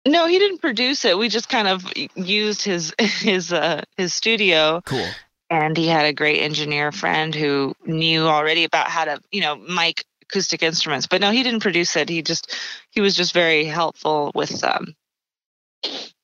No 0.07 0.25
he 0.27 0.39
didn't 0.39 0.59
produce 0.59 1.05
it. 1.05 1.17
We 1.17 1.29
just 1.29 1.49
kind 1.49 1.67
of 1.67 1.85
used 2.15 2.63
his 2.63 2.93
his 2.99 3.51
uh 3.53 3.83
his 3.97 4.13
studio. 4.13 4.81
Cool 4.85 5.07
and 5.53 5.77
he 5.77 5.87
had 5.87 6.05
a 6.05 6.13
great 6.13 6.41
engineer 6.41 6.91
friend 6.91 7.35
who 7.35 7.75
knew 7.85 8.23
already 8.23 8.63
about 8.63 8.87
how 8.87 9.05
to 9.05 9.19
you 9.31 9.41
know 9.41 9.55
mic 9.55 10.03
acoustic 10.23 10.63
instruments. 10.63 11.07
But 11.07 11.21
no 11.21 11.31
he 11.31 11.43
didn't 11.43 11.61
produce 11.61 11.95
it. 11.95 12.09
He 12.09 12.21
just 12.21 12.55
he 12.89 13.01
was 13.01 13.15
just 13.15 13.33
very 13.33 13.65
helpful 13.65 14.31
with 14.33 14.63
um 14.63 14.95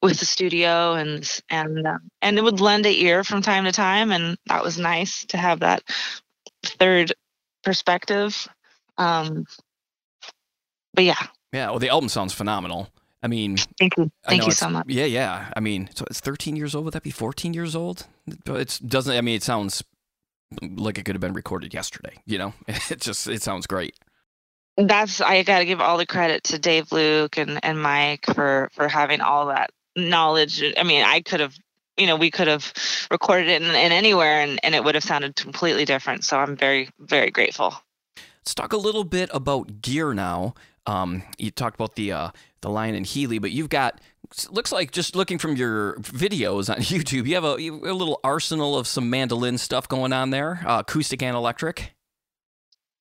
with 0.01 0.19
the 0.19 0.25
studio 0.25 0.93
and 0.93 1.29
and 1.49 1.85
uh, 1.85 1.99
and 2.21 2.37
it 2.37 2.43
would 2.43 2.59
lend 2.59 2.85
a 2.85 2.91
ear 2.91 3.23
from 3.23 3.41
time 3.41 3.65
to 3.65 3.71
time 3.71 4.11
and 4.11 4.37
that 4.47 4.63
was 4.63 4.79
nice 4.79 5.25
to 5.25 5.37
have 5.37 5.59
that 5.59 5.83
third 6.63 7.13
perspective. 7.63 8.47
Um 8.97 9.45
but 10.93 11.03
yeah. 11.03 11.27
Yeah 11.53 11.69
well 11.69 11.79
the 11.79 11.89
album 11.89 12.09
sounds 12.09 12.33
phenomenal 12.33 12.89
I 13.21 13.27
mean, 13.27 13.57
thank 13.77 13.97
you, 13.97 14.09
thank 14.25 14.45
you 14.45 14.51
so 14.51 14.69
much. 14.69 14.85
Yeah, 14.87 15.05
yeah. 15.05 15.51
I 15.55 15.59
mean, 15.59 15.89
so 15.93 16.05
it's 16.09 16.21
13 16.21 16.55
years 16.55 16.73
old. 16.73 16.85
Would 16.85 16.93
that 16.93 17.03
be 17.03 17.11
14 17.11 17.53
years 17.53 17.75
old? 17.75 18.07
It 18.45 18.79
doesn't. 18.85 19.15
I 19.15 19.21
mean, 19.21 19.35
it 19.35 19.43
sounds 19.43 19.83
like 20.61 20.97
it 20.97 21.03
could 21.03 21.15
have 21.15 21.21
been 21.21 21.33
recorded 21.33 21.73
yesterday. 21.73 22.13
You 22.25 22.37
know, 22.37 22.53
it 22.67 23.01
just 23.01 23.27
it 23.27 23.41
sounds 23.41 23.67
great. 23.67 23.95
That's 24.77 25.19
I 25.19 25.43
got 25.43 25.59
to 25.59 25.65
give 25.65 25.81
all 25.81 25.97
the 25.97 26.05
credit 26.05 26.43
to 26.45 26.59
Dave 26.59 26.91
Luke 26.91 27.37
and 27.37 27.63
and 27.63 27.81
Mike 27.81 28.25
for 28.33 28.69
for 28.73 28.87
having 28.87 29.19
all 29.19 29.47
that 29.47 29.71
knowledge. 29.97 30.63
I 30.77 30.83
mean, 30.83 31.03
I 31.03 31.21
could 31.21 31.39
have. 31.39 31.55
You 31.97 32.07
know, 32.07 32.15
we 32.15 32.31
could 32.31 32.47
have 32.47 32.71
recorded 33.11 33.49
it 33.49 33.61
in, 33.61 33.67
in 33.67 33.91
anywhere 33.91 34.39
and, 34.39 34.57
and 34.63 34.73
it 34.73 34.81
would 34.85 34.95
have 34.95 35.03
sounded 35.03 35.35
completely 35.35 35.83
different. 35.83 36.23
So 36.23 36.39
I'm 36.39 36.55
very, 36.55 36.87
very 36.97 37.29
grateful. 37.29 37.75
Let's 38.49 38.55
talk 38.55 38.71
a 38.71 38.77
little 38.77 39.03
bit 39.03 39.29
about 39.33 39.81
gear 39.81 40.13
now. 40.13 40.53
Um, 40.85 41.23
you 41.37 41.51
talked 41.51 41.75
about 41.75 41.95
the 41.95 42.11
uh, 42.11 42.31
the 42.61 42.69
Lyon 42.69 42.95
and 42.95 43.05
Healy, 43.05 43.39
but 43.39 43.51
you've 43.51 43.69
got 43.69 43.99
looks 44.49 44.71
like 44.71 44.91
just 44.91 45.15
looking 45.15 45.37
from 45.37 45.55
your 45.55 45.95
videos 45.95 46.69
on 46.73 46.77
YouTube, 46.81 47.25
you 47.27 47.35
have 47.35 47.43
a, 47.45 47.61
you 47.61 47.73
have 47.73 47.83
a 47.83 47.93
little 47.93 48.19
arsenal 48.23 48.77
of 48.77 48.87
some 48.87 49.09
mandolin 49.09 49.57
stuff 49.57 49.87
going 49.87 50.13
on 50.13 50.29
there, 50.29 50.61
uh, 50.65 50.79
acoustic 50.79 51.21
and 51.23 51.35
electric. 51.35 51.93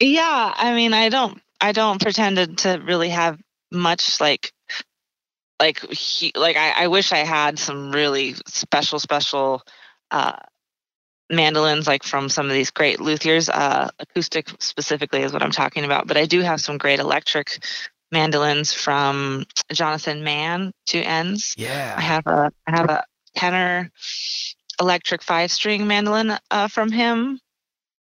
Yeah, 0.00 0.52
I 0.56 0.74
mean, 0.74 0.94
I 0.94 1.08
don't 1.08 1.40
I 1.60 1.72
don't 1.72 2.00
pretend 2.00 2.36
to, 2.36 2.46
to 2.46 2.82
really 2.84 3.08
have 3.08 3.40
much 3.70 4.20
like 4.20 4.52
like 5.60 5.80
he, 5.90 6.32
like 6.36 6.56
I, 6.56 6.84
I 6.84 6.86
wish 6.88 7.12
I 7.12 7.18
had 7.18 7.58
some 7.58 7.90
really 7.90 8.34
special 8.46 8.98
special 9.00 9.62
uh, 10.10 10.36
mandolins 11.30 11.86
like 11.86 12.02
from 12.02 12.28
some 12.28 12.46
of 12.46 12.52
these 12.52 12.70
great 12.70 12.98
luthiers. 12.98 13.48
Uh, 13.48 13.88
acoustic 13.98 14.48
specifically 14.60 15.22
is 15.22 15.32
what 15.32 15.42
i'm 15.42 15.50
talking 15.50 15.84
about 15.84 16.06
but 16.06 16.16
i 16.16 16.24
do 16.24 16.40
have 16.40 16.60
some 16.60 16.78
great 16.78 16.98
electric 16.98 17.62
mandolins 18.10 18.72
from 18.72 19.44
jonathan 19.72 20.24
mann 20.24 20.72
two 20.86 21.00
ends 21.00 21.54
yeah. 21.58 21.94
i 21.96 22.00
have 22.00 22.26
a 22.26 22.50
i 22.66 22.70
have 22.70 22.88
a 22.88 23.04
tenor 23.36 23.90
electric 24.80 25.22
five 25.22 25.50
string 25.50 25.86
mandolin 25.86 26.36
uh, 26.50 26.68
from 26.68 26.90
him 26.90 27.38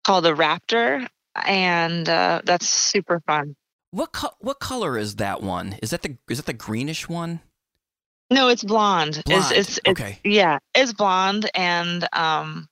called 0.03 0.23
the 0.23 0.33
raptor 0.35 1.07
and 1.45 2.07
uh, 2.09 2.41
that's 2.43 2.67
super 2.67 3.19
fun. 3.21 3.55
What 3.91 4.11
co- 4.11 4.35
what 4.39 4.59
color 4.59 4.97
is 4.97 5.15
that 5.15 5.41
one? 5.41 5.77
Is 5.81 5.91
that 5.91 6.01
the 6.01 6.17
is 6.29 6.37
that 6.37 6.45
the 6.45 6.53
greenish 6.53 7.07
one? 7.07 7.41
No 8.29 8.49
it's 8.49 8.63
blonde, 8.63 9.21
blonde. 9.25 9.55
It's, 9.55 9.77
it's, 9.77 9.87
okay. 9.87 10.19
Yeah 10.23 10.59
it's 10.75 10.93
blonde 10.93 11.49
and 11.55 12.07
um 12.13 12.67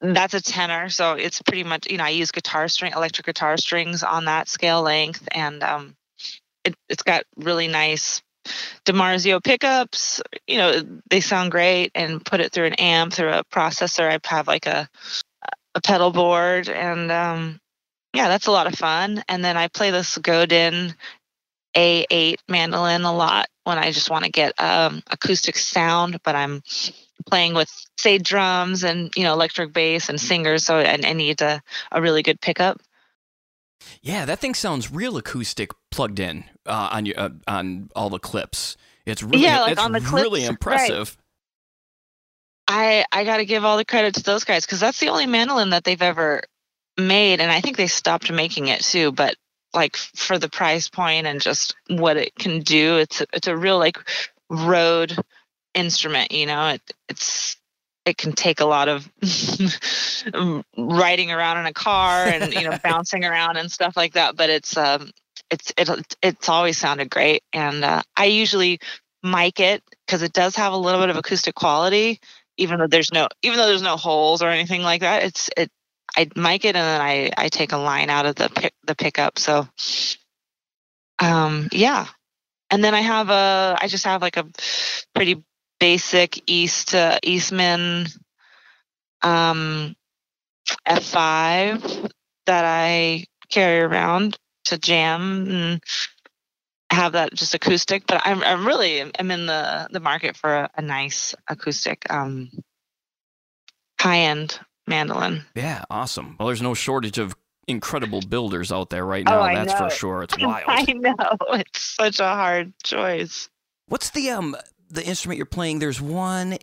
that's 0.00 0.34
a 0.34 0.40
tenor 0.40 0.88
so 0.88 1.14
it's 1.14 1.42
pretty 1.42 1.64
much 1.64 1.90
you 1.90 1.96
know 1.96 2.04
i 2.04 2.10
use 2.10 2.30
guitar 2.30 2.68
string 2.68 2.92
electric 2.94 3.26
guitar 3.26 3.56
strings 3.56 4.02
on 4.02 4.26
that 4.26 4.48
scale 4.48 4.82
length 4.82 5.26
and 5.32 5.62
um 5.62 5.94
it, 6.64 6.74
it's 6.88 7.02
got 7.02 7.24
really 7.36 7.68
nice 7.68 8.22
DiMarzio 8.84 9.42
pickups 9.42 10.20
you 10.46 10.58
know 10.58 10.82
they 11.08 11.20
sound 11.20 11.50
great 11.50 11.90
and 11.94 12.24
put 12.24 12.40
it 12.40 12.52
through 12.52 12.66
an 12.66 12.74
amp 12.74 13.12
through 13.12 13.30
a 13.30 13.44
processor 13.44 14.08
i 14.08 14.18
have 14.28 14.46
like 14.46 14.66
a 14.66 14.88
a 15.74 15.80
pedal 15.80 16.10
board 16.10 16.68
and 16.68 17.10
um 17.10 17.58
yeah 18.14 18.28
that's 18.28 18.46
a 18.46 18.52
lot 18.52 18.66
of 18.66 18.74
fun 18.74 19.22
and 19.28 19.44
then 19.44 19.56
i 19.56 19.68
play 19.68 19.90
this 19.90 20.18
godin 20.18 20.94
a8 21.76 22.36
mandolin 22.48 23.02
a 23.02 23.14
lot 23.14 23.46
when 23.64 23.78
i 23.78 23.90
just 23.90 24.10
want 24.10 24.24
to 24.24 24.30
get 24.30 24.52
um 24.60 25.02
acoustic 25.10 25.56
sound 25.56 26.18
but 26.22 26.36
i'm 26.36 26.62
playing 27.26 27.54
with 27.54 27.70
say 27.98 28.18
drums 28.18 28.84
and 28.84 29.12
you 29.16 29.22
know 29.22 29.32
electric 29.32 29.72
bass 29.72 30.08
and 30.08 30.20
singers 30.20 30.64
so 30.64 30.78
and 30.78 31.04
I 31.06 31.12
need 31.12 31.40
a, 31.40 31.62
a 31.92 32.02
really 32.02 32.22
good 32.22 32.40
pickup. 32.40 32.80
Yeah, 34.02 34.24
that 34.24 34.38
thing 34.38 34.54
sounds 34.54 34.92
real 34.92 35.16
acoustic 35.16 35.70
plugged 35.90 36.20
in 36.20 36.44
uh, 36.66 36.90
on 36.92 37.06
your 37.06 37.18
uh, 37.18 37.30
on 37.46 37.90
all 37.94 38.10
the 38.10 38.18
clips. 38.18 38.76
It's 39.06 39.22
really 39.22 39.44
yeah, 39.44 39.60
like 39.60 39.72
it's 39.72 39.80
on 39.80 39.92
the 39.92 40.00
clips, 40.00 40.22
really 40.22 40.44
impressive. 40.44 41.16
Right. 42.68 43.04
I 43.12 43.20
I 43.20 43.24
got 43.24 43.38
to 43.38 43.44
give 43.44 43.64
all 43.64 43.76
the 43.76 43.84
credit 43.84 44.14
to 44.14 44.22
those 44.22 44.44
guys 44.44 44.64
because 44.64 44.80
that's 44.80 45.00
the 45.00 45.08
only 45.08 45.26
mandolin 45.26 45.70
that 45.70 45.84
they've 45.84 46.00
ever 46.00 46.42
made, 46.98 47.40
and 47.40 47.50
I 47.50 47.60
think 47.60 47.76
they 47.76 47.86
stopped 47.86 48.30
making 48.32 48.68
it 48.68 48.80
too. 48.80 49.12
But 49.12 49.36
like 49.74 49.96
for 49.96 50.38
the 50.38 50.48
price 50.48 50.88
point 50.88 51.26
and 51.26 51.40
just 51.40 51.74
what 51.88 52.16
it 52.16 52.34
can 52.36 52.60
do, 52.60 52.96
it's 52.96 53.22
it's 53.32 53.48
a 53.48 53.56
real 53.56 53.78
like 53.78 53.98
road 54.48 55.16
instrument 55.74 56.32
you 56.32 56.46
know 56.46 56.68
it 56.68 56.82
it's 57.08 57.56
it 58.04 58.18
can 58.18 58.32
take 58.32 58.60
a 58.60 58.66
lot 58.66 58.88
of 58.88 59.10
riding 60.76 61.32
around 61.32 61.58
in 61.58 61.66
a 61.66 61.72
car 61.72 62.26
and 62.26 62.52
you 62.52 62.64
know 62.64 62.78
bouncing 62.84 63.24
around 63.24 63.56
and 63.56 63.70
stuff 63.70 63.96
like 63.96 64.14
that 64.14 64.36
but 64.36 64.50
it's 64.50 64.76
um 64.76 65.10
it's 65.50 65.72
it, 65.76 66.16
it's 66.22 66.48
always 66.48 66.78
sounded 66.78 67.10
great. 67.10 67.42
And 67.52 67.84
uh, 67.84 68.02
i 68.16 68.26
usually 68.26 68.80
mic 69.22 69.60
it 69.60 69.82
because 70.06 70.22
it 70.22 70.32
does 70.32 70.56
have 70.56 70.72
a 70.72 70.78
little 70.78 71.00
bit 71.00 71.10
of 71.10 71.16
acoustic 71.16 71.54
quality 71.54 72.20
even 72.56 72.78
though 72.78 72.86
there's 72.86 73.12
no 73.12 73.28
even 73.42 73.58
though 73.58 73.66
there's 73.66 73.82
no 73.82 73.96
holes 73.96 74.42
or 74.42 74.48
anything 74.50 74.82
like 74.82 75.00
that 75.00 75.22
it's 75.22 75.48
it 75.56 75.70
i 76.16 76.28
mic 76.36 76.64
it 76.64 76.76
and 76.76 76.84
then 76.84 77.00
i 77.00 77.30
i 77.38 77.48
take 77.48 77.72
a 77.72 77.78
line 77.78 78.10
out 78.10 78.26
of 78.26 78.34
the 78.34 78.50
pick 78.50 78.74
the 78.86 78.94
pickup 78.94 79.38
so 79.38 79.66
um 81.18 81.68
yeah. 81.72 82.06
And 82.70 82.82
then 82.82 82.94
i 82.94 83.00
have 83.00 83.30
a 83.30 83.78
i 83.80 83.88
just 83.88 84.04
have 84.04 84.20
like 84.20 84.36
a 84.36 84.46
pretty 85.14 85.42
basic 85.80 86.42
East 86.50 86.94
uh, 86.94 87.18
Eastman 87.22 88.06
um, 89.22 89.94
F5 90.88 92.10
that 92.46 92.64
I 92.64 93.24
carry 93.50 93.80
around 93.80 94.38
to 94.66 94.78
jam 94.78 95.46
and 95.48 95.82
have 96.90 97.12
that 97.12 97.34
just 97.34 97.54
acoustic. 97.54 98.06
But 98.06 98.22
I'm 98.24 98.42
I'm 98.42 98.66
really 98.66 99.00
I'm 99.18 99.30
in 99.30 99.46
the 99.46 99.88
the 99.90 100.00
market 100.00 100.36
for 100.36 100.54
a, 100.54 100.70
a 100.76 100.82
nice 100.82 101.34
acoustic 101.48 102.10
um, 102.10 102.50
high 104.00 104.20
end 104.20 104.58
mandolin. 104.86 105.42
Yeah, 105.54 105.84
awesome. 105.90 106.36
Well, 106.38 106.48
there's 106.48 106.62
no 106.62 106.74
shortage 106.74 107.18
of 107.18 107.34
incredible 107.66 108.20
builders 108.20 108.70
out 108.70 108.90
there 108.90 109.04
right 109.04 109.26
Oh, 109.26 109.30
now. 109.30 109.42
I 109.42 109.54
that's 109.54 109.72
for 109.72 109.90
sure. 109.90 110.22
It's 110.22 110.36
wild. 110.38 110.64
I 110.66 110.84
know 110.92 111.36
it's 111.54 111.80
such 111.80 112.20
a 112.20 112.28
hard 112.28 112.72
choice. 112.82 113.48
What's 113.86 114.10
the 114.10 114.30
um 114.30 114.56
the 114.94 115.04
instrument 115.04 115.38
you're 115.38 115.46
playing? 115.46 115.78
There's 115.78 116.00
one 116.00 116.58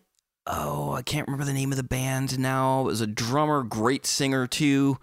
oh, 0.48 0.94
I 0.94 1.04
can't 1.04 1.28
remember 1.28 1.46
the 1.46 1.54
name 1.54 1.72
of 1.72 1.78
the 1.78 1.84
band 1.84 2.40
now. 2.40 2.82
It 2.82 2.86
was 2.86 3.02
a 3.02 3.08
drummer, 3.08 3.64
great 3.64 4.06
singer 4.06 4.48
too. 4.48 4.98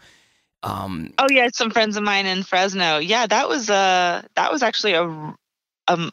Um 0.62 1.12
Oh 1.18 1.28
yeah, 1.30 1.48
some 1.52 1.70
friends 1.70 1.96
of 1.96 2.02
mine 2.02 2.26
in 2.26 2.42
Fresno. 2.42 2.98
Yeah, 2.98 3.26
that 3.26 3.48
was 3.48 3.70
uh 3.70 4.22
that 4.34 4.52
was 4.52 4.62
actually 4.62 4.94
a 4.94 5.36
a, 5.88 6.10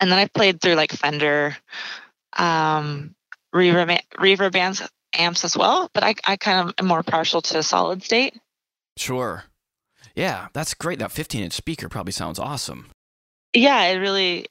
and 0.00 0.10
then 0.10 0.18
i 0.18 0.26
played 0.26 0.60
through 0.60 0.74
like 0.74 0.90
fender 0.90 1.54
um, 2.38 3.14
reverb, 3.54 4.00
reverb 4.14 4.56
amps, 4.56 4.82
amps 5.12 5.44
as 5.44 5.54
well 5.54 5.90
but 5.92 6.02
I, 6.02 6.14
I 6.24 6.36
kind 6.36 6.66
of 6.66 6.74
am 6.78 6.86
more 6.86 7.02
partial 7.02 7.42
to 7.42 7.62
solid 7.62 8.02
state 8.02 8.34
Sure. 8.96 9.44
Yeah, 10.14 10.48
that's 10.52 10.74
great. 10.74 10.98
That 10.98 11.12
15 11.12 11.44
inch 11.44 11.54
speaker 11.54 11.88
probably 11.88 12.12
sounds 12.12 12.38
awesome. 12.38 12.90
yeah 13.54 13.84
it 13.84 13.96
really 13.96 14.46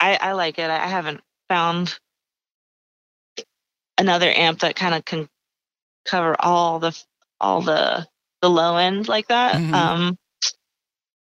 i, 0.00 0.18
I 0.20 0.32
like 0.32 0.58
it 0.58 0.70
i 0.70 0.86
haven't 0.86 1.20
found 1.48 1.98
another 3.98 4.30
amp 4.30 4.60
that 4.60 4.76
kind 4.76 4.94
of 4.94 5.04
can 5.04 5.28
cover 6.04 6.36
all 6.38 6.78
the 6.78 6.96
all 7.40 7.62
the 7.62 8.06
the 8.42 8.50
low 8.50 8.76
end 8.76 9.08
like 9.08 9.28
that 9.28 9.54
Mhm. 9.54 9.74
um 9.74 10.18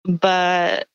but 0.06 0.88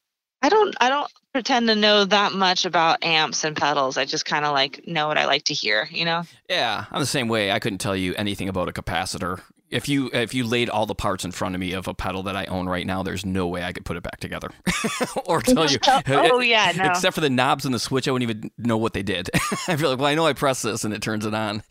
i 0.42 0.48
don't 0.48 0.74
i 0.80 0.88
don't 0.88 1.10
pretend 1.32 1.68
to 1.68 1.74
know 1.74 2.04
that 2.04 2.32
much 2.32 2.64
about 2.64 3.04
amps 3.04 3.44
and 3.44 3.56
pedals 3.56 3.98
i 3.98 4.04
just 4.04 4.24
kind 4.24 4.44
of 4.44 4.52
like 4.52 4.86
know 4.86 5.06
what 5.08 5.18
i 5.18 5.26
like 5.26 5.44
to 5.44 5.54
hear 5.54 5.88
you 5.90 6.04
know 6.04 6.22
Yeah, 6.48 6.84
I'm 6.90 7.00
the 7.00 7.06
same 7.06 7.28
way. 7.28 7.50
I 7.50 7.58
couldn't 7.58 7.78
tell 7.78 7.96
you 7.96 8.14
anything 8.14 8.48
about 8.48 8.68
a 8.68 8.72
capacitor. 8.72 9.40
If 9.68 9.88
you 9.88 10.10
if 10.12 10.32
you 10.32 10.46
laid 10.46 10.70
all 10.70 10.86
the 10.86 10.94
parts 10.94 11.24
in 11.24 11.32
front 11.32 11.56
of 11.56 11.60
me 11.60 11.72
of 11.72 11.88
a 11.88 11.94
pedal 11.94 12.22
that 12.24 12.36
I 12.36 12.44
own 12.44 12.68
right 12.68 12.86
now, 12.86 13.02
there's 13.02 13.26
no 13.26 13.48
way 13.48 13.64
I 13.64 13.72
could 13.72 13.84
put 13.84 13.96
it 13.96 14.02
back 14.02 14.20
together 14.20 14.50
or 15.26 15.42
tell 15.42 15.68
you. 15.68 15.78
oh 16.06 16.38
yeah 16.40 16.72
no 16.76 16.84
Except 16.84 17.14
for 17.14 17.20
the 17.20 17.30
knobs 17.30 17.64
and 17.64 17.74
the 17.74 17.80
switch, 17.80 18.06
I 18.06 18.12
wouldn't 18.12 18.30
even 18.30 18.50
know 18.58 18.76
what 18.76 18.92
they 18.92 19.02
did. 19.02 19.28
I 19.34 19.76
feel 19.76 19.90
like, 19.90 19.98
well, 19.98 20.06
I 20.06 20.14
know 20.14 20.26
I 20.26 20.34
press 20.34 20.62
this 20.62 20.84
and 20.84 20.94
it 20.94 21.02
turns 21.02 21.26
it 21.26 21.34
on. 21.34 21.62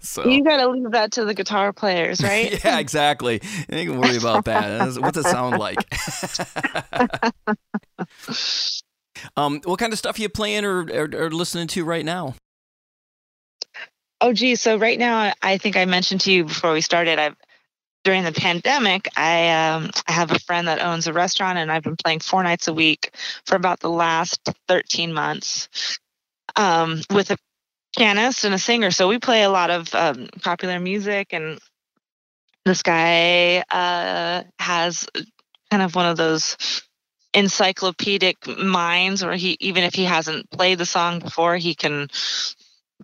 so 0.00 0.28
you 0.28 0.44
gotta 0.44 0.68
leave 0.68 0.92
that 0.92 1.12
to 1.12 1.24
the 1.24 1.34
guitar 1.34 1.72
players 1.72 2.22
right 2.22 2.64
yeah, 2.64 2.78
exactly. 2.78 3.40
You 3.68 3.90
can 3.90 4.00
worry 4.00 4.16
about 4.16 4.44
that. 4.44 4.96
What's 5.00 5.18
it 5.18 5.24
sound 5.24 5.58
like? 5.58 5.78
um, 9.36 9.60
what 9.64 9.78
kind 9.78 9.92
of 9.92 9.98
stuff 9.98 10.18
are 10.18 10.22
you 10.22 10.28
playing 10.28 10.64
or, 10.64 10.82
or, 10.82 11.10
or 11.12 11.30
listening 11.30 11.66
to 11.68 11.84
right 11.84 12.04
now? 12.04 12.34
Oh, 14.20 14.32
geez. 14.32 14.60
So 14.60 14.78
right 14.78 14.98
now, 14.98 15.32
I 15.42 15.58
think 15.58 15.76
I 15.76 15.84
mentioned 15.84 16.22
to 16.22 16.32
you 16.32 16.44
before 16.44 16.72
we 16.72 16.80
started. 16.80 17.18
I've 17.18 17.36
during 18.06 18.22
the 18.22 18.32
pandemic, 18.32 19.08
I 19.16 19.48
um, 19.50 19.90
I 20.06 20.12
have 20.12 20.30
a 20.30 20.38
friend 20.38 20.68
that 20.68 20.80
owns 20.80 21.08
a 21.08 21.12
restaurant, 21.12 21.58
and 21.58 21.72
I've 21.72 21.82
been 21.82 21.96
playing 21.96 22.20
four 22.20 22.40
nights 22.44 22.68
a 22.68 22.72
week 22.72 23.10
for 23.44 23.56
about 23.56 23.80
the 23.80 23.90
last 23.90 24.48
thirteen 24.68 25.12
months 25.12 25.68
um, 26.54 27.00
with 27.10 27.32
a 27.32 27.36
pianist 27.98 28.44
and 28.44 28.54
a 28.54 28.58
singer. 28.58 28.92
So 28.92 29.08
we 29.08 29.18
play 29.18 29.42
a 29.42 29.50
lot 29.50 29.70
of 29.70 29.92
um, 29.92 30.28
popular 30.40 30.78
music, 30.78 31.32
and 31.32 31.58
this 32.64 32.82
guy 32.82 33.64
uh, 33.70 34.44
has 34.60 35.08
kind 35.72 35.82
of 35.82 35.96
one 35.96 36.06
of 36.06 36.16
those 36.16 36.56
encyclopedic 37.34 38.46
minds 38.46 39.24
where 39.24 39.34
he 39.34 39.56
even 39.58 39.82
if 39.82 39.94
he 39.94 40.04
hasn't 40.04 40.48
played 40.50 40.78
the 40.78 40.86
song 40.86 41.18
before 41.18 41.56
he 41.56 41.74
can 41.74 42.06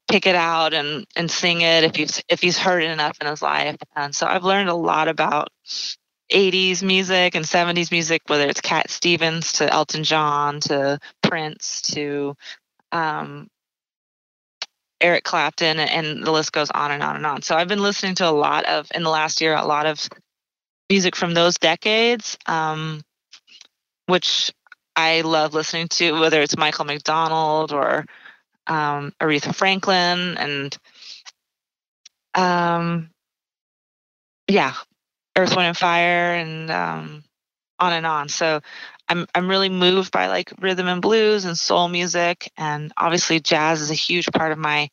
pick 0.09 0.27
it 0.27 0.35
out 0.35 0.75
and 0.75 1.07
and 1.17 1.31
sing 1.31 1.61
it 1.61 1.85
if 1.85 1.97
he's 1.97 2.23
if 2.29 2.41
he's 2.41 2.59
heard 2.59 2.83
it 2.83 2.91
enough 2.91 3.19
in 3.21 3.27
his 3.27 3.43
life. 3.43 3.77
And 3.97 4.15
so 4.15 4.27
i've 4.27 4.45
learned 4.45 4.69
a 4.69 4.75
lot 4.75 5.09
about 5.09 5.49
80s 6.33 6.83
music 6.83 7.35
and 7.35 7.45
70s 7.45 7.91
music 7.91 8.23
whether 8.27 8.47
it's 8.49 8.61
cat 8.61 8.91
stevens 8.91 9.53
to 9.55 9.71
elton 9.71 10.03
john 10.03 10.61
to 10.61 10.99
prince 11.23 11.83
to 11.83 12.35
um, 12.91 13.49
eric 15.01 15.25
clapton 15.25 15.79
and 15.79 16.25
the 16.25 16.33
list 16.33 16.53
goes 16.53 16.71
on 16.71 16.91
and 16.91 17.03
on 17.03 17.17
and 17.17 17.27
on. 17.27 17.43
So 17.43 17.55
i've 17.55 17.69
been 17.69 17.83
listening 17.83 18.15
to 18.17 18.29
a 18.29 18.33
lot 18.33 18.65
of 18.65 18.89
in 18.95 19.03
the 19.03 19.11
last 19.11 19.41
year 19.41 19.55
a 19.55 19.65
lot 19.65 19.87
of 19.87 20.09
music 20.89 21.17
from 21.17 21.35
those 21.35 21.55
decades 21.57 22.39
um, 22.47 23.03
which 24.07 24.51
i 24.97 25.21
love 25.21 25.53
listening 25.55 25.89
to 25.89 26.13
whether 26.13 26.41
it's 26.41 26.57
michael 26.57 26.85
mcdonald 26.85 27.73
or 27.73 28.07
um, 28.67 29.13
Aretha 29.21 29.55
Franklin 29.55 30.37
and 30.39 30.77
um, 32.35 33.11
yeah, 34.49 34.75
Earth, 35.37 35.55
Wind 35.57 35.69
and 35.69 35.77
Fire 35.77 36.35
and 36.35 36.71
um, 36.71 37.25
on 37.79 37.93
and 37.93 38.07
on. 38.07 38.29
So 38.29 38.61
I'm 39.09 39.27
I'm 39.35 39.49
really 39.49 39.69
moved 39.69 40.13
by 40.13 40.29
like 40.29 40.53
rhythm 40.61 40.87
and 40.87 41.03
blues 41.03 41.45
and 41.45 41.59
soul 41.59 41.89
music 41.89 42.51
and 42.57 42.93
obviously 42.97 43.41
jazz 43.41 43.81
is 43.81 43.91
a 43.91 43.95
huge 43.95 44.27
part 44.33 44.53
of 44.53 44.59
my 44.59 44.89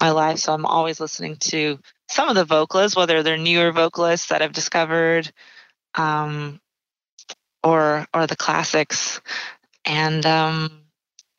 my 0.00 0.10
life. 0.10 0.38
So 0.38 0.52
I'm 0.52 0.66
always 0.66 1.00
listening 1.00 1.36
to 1.36 1.78
some 2.08 2.28
of 2.28 2.34
the 2.34 2.44
vocalists, 2.44 2.96
whether 2.96 3.22
they're 3.22 3.36
newer 3.36 3.72
vocalists 3.72 4.28
that 4.28 4.42
I've 4.42 4.52
discovered, 4.52 5.30
um, 5.94 6.60
or 7.62 8.06
or 8.14 8.26
the 8.26 8.36
classics. 8.36 9.20
And 9.84 10.24
um, 10.26 10.79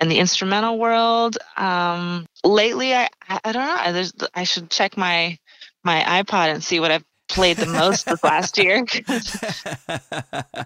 in 0.01 0.09
the 0.09 0.17
instrumental 0.17 0.79
world, 0.79 1.37
um, 1.57 2.25
lately 2.43 2.93
I, 2.93 3.07
I 3.29 3.51
don't 3.51 3.65
know. 3.65 3.77
I, 3.79 3.91
there's, 3.91 4.13
I 4.33 4.43
should 4.43 4.69
check 4.69 4.97
my 4.97 5.37
my 5.83 6.23
iPod 6.23 6.53
and 6.53 6.63
see 6.63 6.79
what 6.79 6.91
I've 6.91 7.05
played 7.29 7.57
the 7.57 7.67
most 7.67 8.05
this 8.07 8.23
last 8.23 8.57
year. 8.57 8.83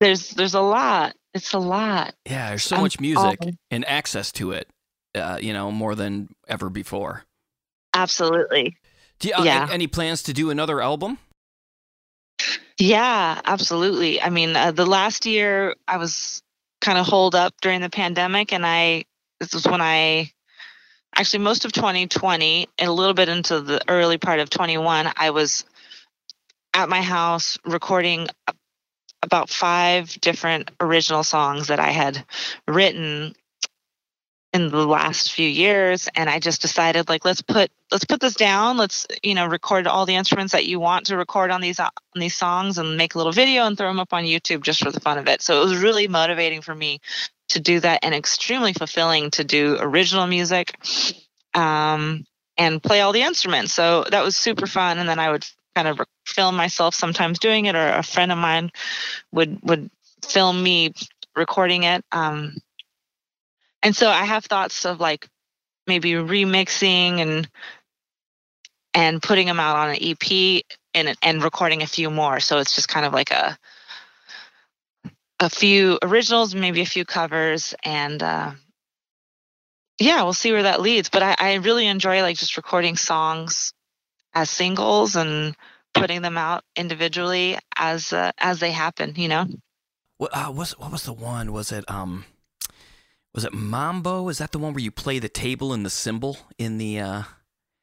there's 0.00 0.30
there's 0.30 0.54
a 0.54 0.60
lot. 0.60 1.14
It's 1.32 1.52
a 1.52 1.58
lot. 1.58 2.14
yeah, 2.26 2.50
there's 2.50 2.62
so 2.62 2.80
much 2.80 3.00
music 3.00 3.38
all- 3.42 3.50
and 3.70 3.84
access 3.88 4.30
to 4.32 4.52
it. 4.52 4.68
uh, 5.16 5.38
you 5.40 5.52
know, 5.52 5.70
more 5.70 5.94
than 5.94 6.28
ever 6.48 6.68
before. 6.70 7.24
Absolutely. 7.94 8.76
Do 9.20 9.28
you, 9.28 9.34
uh, 9.34 9.44
Yeah. 9.44 9.68
any 9.70 9.86
plans 9.86 10.22
to 10.24 10.32
do 10.32 10.50
another 10.50 10.80
album? 10.80 11.18
Yeah, 12.78 13.40
absolutely. 13.44 14.20
I 14.20 14.30
mean, 14.30 14.56
uh, 14.56 14.72
the 14.72 14.86
last 14.86 15.26
year 15.26 15.76
I 15.86 15.98
was 15.98 16.42
kind 16.84 16.98
of 16.98 17.06
hold 17.06 17.34
up 17.34 17.54
during 17.62 17.80
the 17.80 17.88
pandemic, 17.88 18.52
and 18.52 18.64
I 18.64 19.04
this 19.40 19.54
was 19.54 19.66
when 19.66 19.80
I 19.80 20.30
actually 21.16 21.42
most 21.42 21.64
of 21.64 21.72
2020 21.72 22.68
and 22.78 22.88
a 22.88 22.92
little 22.92 23.14
bit 23.14 23.28
into 23.28 23.60
the 23.60 23.80
early 23.88 24.18
part 24.18 24.40
of 24.40 24.50
21, 24.50 25.10
I 25.16 25.30
was 25.30 25.64
at 26.74 26.88
my 26.88 27.00
house 27.00 27.56
recording 27.64 28.28
about 29.22 29.48
five 29.48 30.20
different 30.20 30.70
original 30.80 31.22
songs 31.22 31.68
that 31.68 31.80
I 31.80 31.90
had 31.90 32.24
written 32.68 33.34
in 34.54 34.68
the 34.68 34.86
last 34.86 35.32
few 35.32 35.48
years 35.48 36.08
and 36.14 36.30
I 36.30 36.38
just 36.38 36.62
decided 36.62 37.08
like 37.08 37.24
let's 37.24 37.42
put 37.42 37.72
let's 37.90 38.04
put 38.04 38.20
this 38.20 38.34
down. 38.34 38.76
Let's 38.76 39.04
you 39.20 39.34
know 39.34 39.46
record 39.46 39.88
all 39.88 40.06
the 40.06 40.14
instruments 40.14 40.52
that 40.52 40.64
you 40.64 40.78
want 40.78 41.06
to 41.06 41.16
record 41.16 41.50
on 41.50 41.60
these 41.60 41.80
on 41.80 41.90
these 42.14 42.36
songs 42.36 42.78
and 42.78 42.96
make 42.96 43.16
a 43.16 43.18
little 43.18 43.32
video 43.32 43.66
and 43.66 43.76
throw 43.76 43.88
them 43.88 43.98
up 43.98 44.12
on 44.12 44.22
YouTube 44.22 44.62
just 44.62 44.82
for 44.82 44.92
the 44.92 45.00
fun 45.00 45.18
of 45.18 45.26
it. 45.26 45.42
So 45.42 45.60
it 45.60 45.64
was 45.64 45.82
really 45.82 46.06
motivating 46.06 46.62
for 46.62 46.72
me 46.72 47.00
to 47.48 47.58
do 47.60 47.80
that 47.80 48.04
and 48.04 48.14
extremely 48.14 48.72
fulfilling 48.72 49.32
to 49.32 49.42
do 49.42 49.76
original 49.80 50.28
music 50.28 50.78
um, 51.54 52.24
and 52.56 52.80
play 52.80 53.00
all 53.00 53.12
the 53.12 53.22
instruments. 53.22 53.72
So 53.72 54.04
that 54.10 54.22
was 54.22 54.36
super 54.36 54.68
fun 54.68 54.98
and 54.98 55.08
then 55.08 55.18
I 55.18 55.32
would 55.32 55.44
kind 55.74 55.88
of 55.88 56.00
film 56.24 56.54
myself 56.54 56.94
sometimes 56.94 57.40
doing 57.40 57.66
it 57.66 57.74
or 57.74 57.88
a 57.88 58.04
friend 58.04 58.30
of 58.30 58.38
mine 58.38 58.70
would 59.32 59.58
would 59.64 59.90
film 60.24 60.62
me 60.62 60.94
recording 61.34 61.82
it 61.82 62.04
um, 62.12 62.56
and 63.84 63.94
so 63.94 64.08
I 64.08 64.24
have 64.24 64.44
thoughts 64.44 64.86
of 64.86 64.98
like 64.98 65.28
maybe 65.86 66.12
remixing 66.12 67.20
and 67.20 67.48
and 68.94 69.22
putting 69.22 69.46
them 69.46 69.60
out 69.60 69.76
on 69.76 69.90
an 69.90 69.98
EP 70.00 70.62
and 70.94 71.16
and 71.22 71.44
recording 71.44 71.82
a 71.82 71.86
few 71.86 72.10
more. 72.10 72.40
So 72.40 72.58
it's 72.58 72.74
just 72.74 72.88
kind 72.88 73.04
of 73.04 73.12
like 73.12 73.30
a 73.30 73.58
a 75.40 75.50
few 75.50 75.98
originals, 76.02 76.54
maybe 76.54 76.80
a 76.80 76.86
few 76.86 77.04
covers, 77.04 77.74
and 77.84 78.22
uh, 78.22 78.52
yeah, 79.98 80.22
we'll 80.22 80.32
see 80.32 80.52
where 80.52 80.62
that 80.62 80.80
leads. 80.80 81.10
But 81.10 81.22
I, 81.22 81.36
I 81.38 81.54
really 81.54 81.86
enjoy 81.86 82.22
like 82.22 82.38
just 82.38 82.56
recording 82.56 82.96
songs 82.96 83.74
as 84.32 84.48
singles 84.48 85.16
and 85.16 85.54
putting 85.92 86.22
them 86.22 86.38
out 86.38 86.64
individually 86.74 87.58
as 87.76 88.12
uh, 88.14 88.32
as 88.38 88.60
they 88.60 88.72
happen. 88.72 89.12
You 89.16 89.28
know. 89.28 89.46
What 90.16 90.30
uh, 90.32 90.52
was 90.52 90.78
what 90.78 90.90
was 90.90 91.02
the 91.02 91.12
one? 91.12 91.52
Was 91.52 91.70
it 91.72 91.84
um, 91.90 92.24
was 93.34 93.44
it 93.44 93.52
Mambo? 93.52 94.28
Is 94.28 94.38
that 94.38 94.52
the 94.52 94.58
one 94.58 94.72
where 94.72 94.82
you 94.82 94.90
play 94.90 95.18
the 95.18 95.28
table 95.28 95.72
and 95.72 95.84
the 95.84 95.90
cymbal 95.90 96.38
in 96.58 96.78
the 96.78 97.00
uh? 97.00 97.22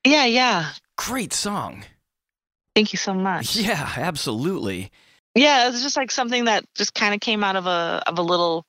Yeah, 0.05 0.25
yeah. 0.25 0.71
Great 0.97 1.33
song. 1.33 1.83
Thank 2.75 2.93
you 2.93 2.97
so 2.97 3.13
much. 3.13 3.55
Yeah, 3.61 3.93
absolutely. 3.97 4.91
Yeah, 5.35 5.67
it 5.67 5.71
was 5.71 5.81
just 5.81 5.97
like 5.97 6.11
something 6.11 6.45
that 6.45 6.65
just 6.75 6.93
kind 6.93 7.13
of 7.13 7.21
came 7.21 7.43
out 7.43 7.55
of 7.55 7.65
a 7.65 8.03
of 8.07 8.17
a 8.17 8.21
little 8.21 8.65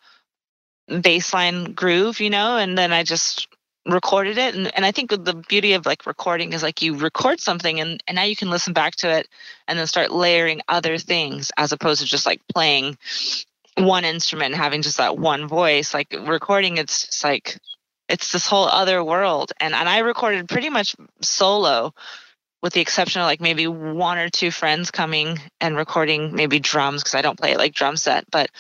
baseline 0.89 1.75
groove, 1.75 2.21
you 2.21 2.31
know, 2.31 2.57
and 2.57 2.77
then 2.77 2.93
I 2.93 3.03
just 3.03 3.49
recorded 3.87 4.39
it 4.39 4.55
and, 4.55 4.73
and 4.77 4.87
I 4.87 4.93
think 4.93 5.11
the 5.11 5.43
beauty 5.49 5.73
of 5.73 5.87
like 5.87 6.07
recording 6.07 6.53
is 6.53 6.63
like 6.63 6.83
you 6.83 6.97
record 6.97 7.41
something 7.41 7.81
and, 7.81 8.01
and 8.07 8.15
now 8.15 8.23
you 8.23 8.37
can 8.37 8.49
listen 8.49 8.73
back 8.73 8.95
to 8.97 9.11
it 9.11 9.29
and 9.67 9.77
then 9.77 9.89
start 9.89 10.13
layering 10.13 10.61
other 10.69 10.99
things 10.99 11.51
as 11.57 11.73
opposed 11.73 12.01
to 12.01 12.07
just 12.07 12.25
like 12.25 12.41
playing 12.55 12.97
one 13.77 14.05
instrument 14.05 14.55
having 14.55 14.83
just 14.83 14.99
that 14.99 15.19
one 15.19 15.47
voice. 15.49 15.95
Like 15.95 16.15
recording 16.27 16.77
it's 16.77 17.07
just 17.07 17.25
like 17.25 17.59
it's 18.09 18.33
this 18.33 18.47
whole 18.47 18.67
other 18.67 19.03
world. 19.03 19.53
And 19.61 19.75
and 19.75 19.89
I 19.89 19.99
recorded 19.99 20.49
pretty 20.49 20.71
much 20.71 20.95
solo 21.21 21.95
with 22.63 22.75
the 22.75 22.81
exception 22.81 23.21
of 23.21 23.27
like 23.27 23.41
maybe 23.41 23.67
one 23.67 24.19
or 24.19 24.29
two 24.29 24.53
friends 24.53 24.93
coming 24.93 25.37
and 25.61 25.77
recording 25.77 26.33
maybe 26.33 26.61
drums 26.61 27.03
because 27.03 27.17
I 27.17 27.23
don't 27.23 27.39
play 27.39 27.57
like 27.57 27.75
drum 27.75 27.97
set, 27.97 28.25
but 28.31 28.51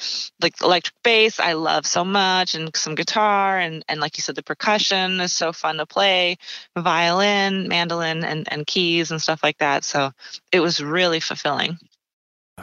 like 0.40 0.60
electric 0.60 0.94
bass 1.04 1.38
I 1.38 1.52
love 1.52 1.86
so 1.86 2.04
much 2.04 2.56
and 2.56 2.74
some 2.74 2.96
guitar 2.96 3.58
and 3.58 3.84
and 3.88 4.00
like 4.00 4.16
you 4.18 4.22
said 4.22 4.34
the 4.34 4.42
percussion 4.42 5.20
is 5.20 5.32
so 5.32 5.52
fun 5.52 5.76
to 5.76 5.86
play, 5.86 6.36
violin, 6.76 7.68
mandolin 7.68 8.24
and 8.24 8.52
and 8.52 8.66
keys 8.66 9.12
and 9.12 9.22
stuff 9.22 9.42
like 9.42 9.58
that. 9.58 9.84
So 9.84 10.10
it 10.50 10.60
was 10.60 10.82
really 10.82 11.20
fulfilling. 11.20 11.78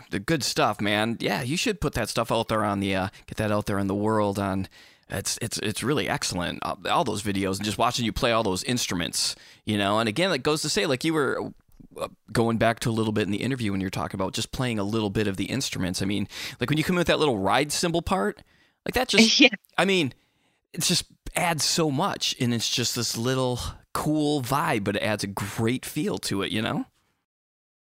The 0.09 0.19
good 0.19 0.43
stuff, 0.43 0.81
man. 0.81 1.17
Yeah, 1.19 1.41
you 1.41 1.57
should 1.57 1.81
put 1.81 1.93
that 1.93 2.09
stuff 2.09 2.31
out 2.31 2.47
there 2.47 2.63
on 2.63 2.79
the 2.79 2.95
uh, 2.95 3.09
get 3.27 3.37
that 3.37 3.51
out 3.51 3.65
there 3.65 3.79
in 3.79 3.87
the 3.87 3.95
world 3.95 4.39
on 4.39 4.67
it's 5.09 5.39
it's 5.41 5.57
it's 5.59 5.83
really 5.83 6.07
excellent. 6.07 6.59
All, 6.61 6.77
all 6.89 7.03
those 7.03 7.23
videos 7.23 7.57
and 7.57 7.65
just 7.65 7.77
watching 7.77 8.05
you 8.05 8.13
play 8.13 8.31
all 8.31 8.43
those 8.43 8.63
instruments, 8.63 9.35
you 9.65 9.77
know. 9.77 9.99
And 9.99 10.07
again, 10.07 10.31
it 10.31 10.43
goes 10.43 10.61
to 10.61 10.69
say, 10.69 10.85
like 10.85 11.03
you 11.03 11.13
were 11.13 11.51
uh, 11.99 12.07
going 12.31 12.57
back 12.57 12.79
to 12.81 12.89
a 12.89 12.91
little 12.91 13.11
bit 13.11 13.23
in 13.23 13.31
the 13.31 13.41
interview 13.41 13.71
when 13.71 13.81
you're 13.81 13.89
talking 13.89 14.19
about 14.19 14.33
just 14.33 14.51
playing 14.51 14.77
a 14.77 14.83
little 14.83 15.09
bit 15.09 15.27
of 15.27 15.37
the 15.37 15.45
instruments. 15.45 16.01
I 16.01 16.05
mean, 16.05 16.27
like 16.59 16.69
when 16.69 16.77
you 16.77 16.83
come 16.83 16.95
in 16.95 16.99
with 16.99 17.07
that 17.07 17.19
little 17.19 17.39
ride 17.39 17.71
cymbal 17.71 18.01
part, 18.01 18.41
like 18.85 18.93
that 18.93 19.07
just. 19.07 19.39
yeah. 19.39 19.49
I 19.77 19.85
mean, 19.85 20.13
it 20.73 20.81
just 20.81 21.05
adds 21.35 21.63
so 21.63 21.89
much, 21.89 22.35
and 22.39 22.53
it's 22.53 22.69
just 22.69 22.95
this 22.95 23.17
little 23.17 23.59
cool 23.93 24.41
vibe, 24.41 24.83
but 24.83 24.95
it 24.95 25.01
adds 25.03 25.23
a 25.23 25.27
great 25.27 25.85
feel 25.85 26.19
to 26.19 26.43
it, 26.43 26.51
you 26.51 26.61
know. 26.61 26.85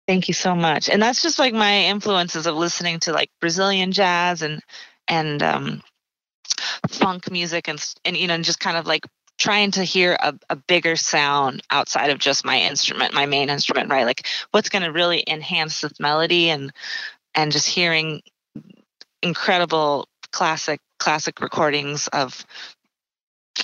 Thank 0.09 0.29
you 0.29 0.35
so 0.35 0.55
much. 0.55 0.89
And 0.89 1.01
that's 1.01 1.23
just 1.23 1.39
like 1.39 1.55
my 1.55 1.85
influences 1.85 2.47
of 2.47 2.57
listening 2.57 3.01
to 3.01 3.13
like 3.13 3.31
Brazilian 3.41 3.93
jazz 3.93 4.43
and 4.43 4.61
and 5.09 5.43
um 5.43 5.83
funk 6.89 7.31
music 7.31 7.69
and 7.69 7.85
and 8.05 8.17
you 8.17 8.27
know 8.27 8.35
and 8.35 8.45
just 8.45 8.61
kind 8.61 8.77
of 8.77 8.87
like 8.87 9.07
trying 9.39 9.71
to 9.73 9.83
hear 9.83 10.17
a, 10.21 10.35
a 10.51 10.57
bigger 10.57 10.97
sound 10.97 11.63
outside 11.71 12.11
of 12.11 12.19
just 12.19 12.45
my 12.45 12.61
instrument 12.61 13.15
my 13.15 13.27
main 13.27 13.51
instrument 13.51 13.91
right 13.91 14.07
like 14.07 14.27
what's 14.51 14.69
going 14.69 14.83
to 14.83 14.93
really 14.93 15.25
enhance 15.27 15.81
this 15.81 15.99
melody 15.99 16.51
and 16.51 16.73
and 17.35 17.51
just 17.51 17.69
hearing 17.69 18.21
incredible 19.23 20.07
classic 20.33 20.81
classic 20.99 21.41
recordings 21.41 22.09
of 22.09 22.45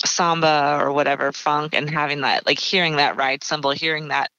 samba 0.05 0.79
or 0.81 0.91
whatever 0.91 1.31
funk 1.31 1.75
and 1.75 1.89
having 1.89 2.21
that 2.21 2.45
like 2.45 2.59
hearing 2.59 2.97
that 2.97 3.15
ride 3.17 3.43
cymbal 3.43 3.71
hearing 3.71 4.09
that 4.09 4.29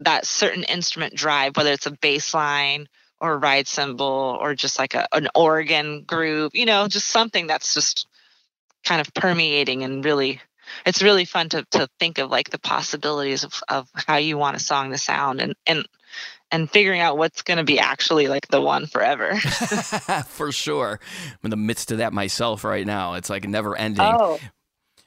that 0.00 0.26
certain 0.26 0.64
instrument 0.64 1.14
drive 1.14 1.56
whether 1.56 1.72
it's 1.72 1.86
a 1.86 1.90
bass 1.90 2.34
line 2.34 2.88
or 3.20 3.34
a 3.34 3.38
ride 3.38 3.68
cymbal 3.68 4.38
or 4.40 4.54
just 4.54 4.78
like 4.78 4.94
a, 4.94 5.06
an 5.12 5.28
organ 5.34 6.02
groove 6.04 6.52
you 6.54 6.66
know 6.66 6.88
just 6.88 7.08
something 7.08 7.46
that's 7.46 7.74
just 7.74 8.06
kind 8.84 9.00
of 9.00 9.12
permeating 9.14 9.82
and 9.82 10.04
really 10.04 10.40
it's 10.86 11.02
really 11.02 11.24
fun 11.24 11.48
to, 11.48 11.64
to 11.70 11.88
think 11.98 12.18
of 12.18 12.30
like 12.30 12.50
the 12.50 12.58
possibilities 12.58 13.44
of, 13.44 13.62
of 13.68 13.88
how 13.94 14.16
you 14.16 14.38
want 14.38 14.56
a 14.56 14.60
song 14.60 14.90
to 14.90 14.98
sound 14.98 15.40
and 15.40 15.54
and 15.66 15.86
and 16.52 16.68
figuring 16.70 17.00
out 17.00 17.16
what's 17.16 17.42
going 17.42 17.58
to 17.58 17.64
be 17.64 17.78
actually 17.78 18.26
like 18.28 18.48
the 18.48 18.60
one 18.60 18.86
forever 18.86 19.36
For 20.26 20.50
sure. 20.50 20.98
I'm 21.30 21.38
in 21.44 21.50
the 21.50 21.56
midst 21.56 21.92
of 21.92 21.98
that 21.98 22.12
myself 22.12 22.64
right 22.64 22.86
now. 22.86 23.14
It's 23.14 23.30
like 23.30 23.46
never 23.46 23.76
ending. 23.76 24.04
oh 24.04 24.40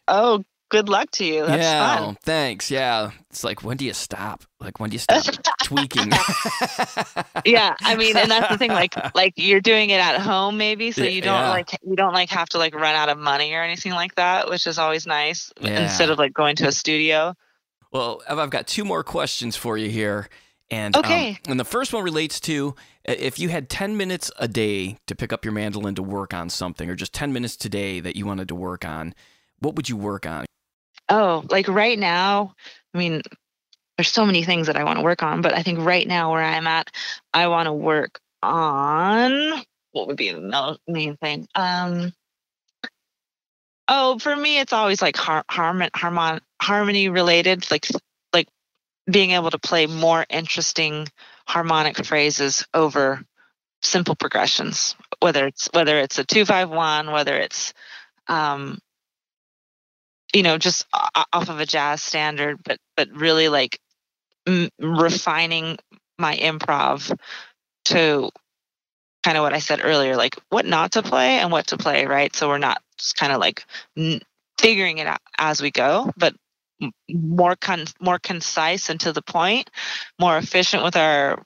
oh 0.08 0.44
good 0.74 0.90
luck 0.90 1.10
to 1.12 1.24
you 1.24 1.46
that's 1.46 1.62
yeah, 1.64 1.98
fun 1.98 2.18
thanks. 2.24 2.70
Yeah. 2.72 3.12
It's 3.30 3.44
like 3.44 3.64
when 3.64 3.78
do 3.78 3.86
you 3.86 3.94
stop? 3.94 4.44
Like 4.60 4.80
when 4.80 4.90
do 4.90 4.96
you 4.96 5.00
stop 5.00 5.24
tweaking? 5.64 6.10
yeah 7.46 7.76
i 7.82 7.96
mean 7.96 8.18
and 8.18 8.30
that's 8.30 8.50
the 8.50 8.58
thing 8.58 8.72
like 8.72 8.94
like 9.16 9.34
you're 9.38 9.62
doing 9.62 9.90
it 9.90 10.00
at 10.00 10.20
home 10.20 10.58
maybe 10.58 10.92
so 10.92 11.04
you 11.04 11.22
don't 11.22 11.42
yeah. 11.42 11.50
like 11.50 11.70
you 11.84 11.96
don't 11.96 12.14
like 12.14 12.30
have 12.30 12.50
to 12.50 12.58
like 12.58 12.74
run 12.76 12.96
out 12.96 13.10
of 13.10 13.18
money 13.18 13.54
or 13.54 13.62
anything 13.64 13.92
like 13.94 14.14
that 14.16 14.50
which 14.50 14.68
is 14.68 14.78
always 14.78 15.06
nice 15.08 15.52
instead 15.62 16.10
of 16.10 16.18
like 16.18 16.34
going 16.34 16.56
to 16.56 16.68
a 16.68 16.72
studio 16.72 17.34
Well, 17.92 18.22
I've 18.28 18.50
got 18.50 18.66
two 18.68 18.84
more 18.86 19.04
questions 19.04 19.56
for 19.56 19.78
you 19.78 19.90
here. 19.90 20.28
And 20.72 20.96
um, 20.96 21.04
Okay. 21.06 21.38
and 21.48 21.60
the 21.60 21.66
first 21.66 21.94
one 21.94 22.04
relates 22.04 22.40
to 22.50 22.74
if 23.06 23.38
you 23.38 23.50
had 23.50 23.70
10 23.70 23.96
minutes 23.98 24.32
a 24.40 24.48
day 24.48 24.98
to 25.06 25.14
pick 25.16 25.32
up 25.32 25.46
your 25.46 25.52
mandolin 25.54 25.94
to 25.96 26.02
work 26.04 26.34
on 26.34 26.50
something, 26.50 26.90
or 26.90 26.96
just 26.96 27.14
10 27.14 27.32
minutes 27.34 27.56
today 27.56 28.00
that 28.00 28.16
you 28.16 28.26
wanted 28.26 28.48
to 28.48 28.56
work 28.56 28.84
on, 28.86 29.14
what 29.60 29.76
would 29.76 29.90
you 29.90 29.98
work 29.98 30.26
on? 30.26 30.46
Oh, 31.10 31.44
like 31.50 31.68
right 31.68 31.98
now, 32.00 32.56
I 32.94 32.98
mean, 32.98 33.22
there's 33.98 34.12
so 34.12 34.26
many 34.26 34.44
things 34.44 34.68
that 34.68 34.78
I 34.78 34.84
want 34.84 35.00
to 35.00 35.04
work 35.04 35.24
on, 35.24 35.42
but 35.42 35.54
I 35.54 35.64
think 35.64 35.80
right 35.80 36.08
now 36.08 36.32
where 36.32 36.44
I'm 36.44 36.68
at, 36.68 36.90
I 37.34 37.48
want 37.48 37.68
to 37.68 37.74
work 37.74 38.20
on 38.42 39.64
what 39.92 40.08
would 40.08 40.18
be 40.18 40.32
the 40.32 40.78
main 40.88 41.18
thing. 41.18 41.48
Um, 41.56 42.14
oh, 43.88 44.18
for 44.20 44.36
me, 44.36 44.60
it's 44.60 44.74
always 44.74 45.02
like 45.02 45.16
har- 45.16 45.46
harmon- 45.50 45.92
harmon- 45.96 46.42
harmony 46.62 47.10
related, 47.10 47.70
like 47.70 47.88
like 48.34 48.48
being 49.10 49.32
able 49.32 49.52
to 49.52 49.60
play 49.60 49.86
more 49.88 50.26
interesting 50.30 51.08
harmonic 51.48 52.04
phrases 52.06 52.66
over 52.74 53.24
simple 53.82 54.16
progressions, 54.16 54.96
whether 55.20 55.48
it's 55.48 55.70
whether 55.74 56.00
it's 56.00 56.18
a 56.18 56.24
two 56.24 56.46
five 56.46 56.70
one, 56.70 57.12
whether 57.12 57.36
it's 57.36 57.74
um, 58.28 58.80
you 60.34 60.44
know 60.44 60.58
just 60.58 60.86
off 60.94 61.50
of 61.50 61.60
a 61.60 61.66
jazz 61.66 62.02
standard 62.02 62.60
but 62.64 62.78
but 62.98 63.10
really 63.12 63.50
like 63.50 63.80
m- 64.48 64.70
refining 64.80 65.78
my 66.20 66.36
improv 66.38 67.16
to 67.86 68.30
kind 69.24 69.38
of 69.38 69.44
what 69.44 69.54
i 69.54 69.60
said 69.60 69.82
earlier 69.84 70.16
like 70.16 70.38
what 70.50 70.66
not 70.66 70.94
to 70.94 71.04
play 71.04 71.40
and 71.40 71.52
what 71.52 71.68
to 71.68 71.78
play 71.78 72.06
right 72.06 72.36
so 72.36 72.48
we're 72.50 72.58
not 72.58 72.82
just 72.98 73.16
kind 73.16 73.32
of 73.34 73.40
like 73.40 73.66
n- 73.98 74.22
figuring 74.58 75.00
it 75.00 75.08
out 75.08 75.20
as 75.38 75.62
we 75.62 75.72
go, 75.72 76.12
but 76.18 76.34
more 77.10 77.56
con- 77.56 77.86
more 78.00 78.20
concise 78.20 78.90
and 78.90 79.00
to 79.02 79.14
the 79.14 79.22
point, 79.22 79.70
more 80.20 80.38
efficient 80.38 80.84
with 80.84 80.96
our 80.96 81.44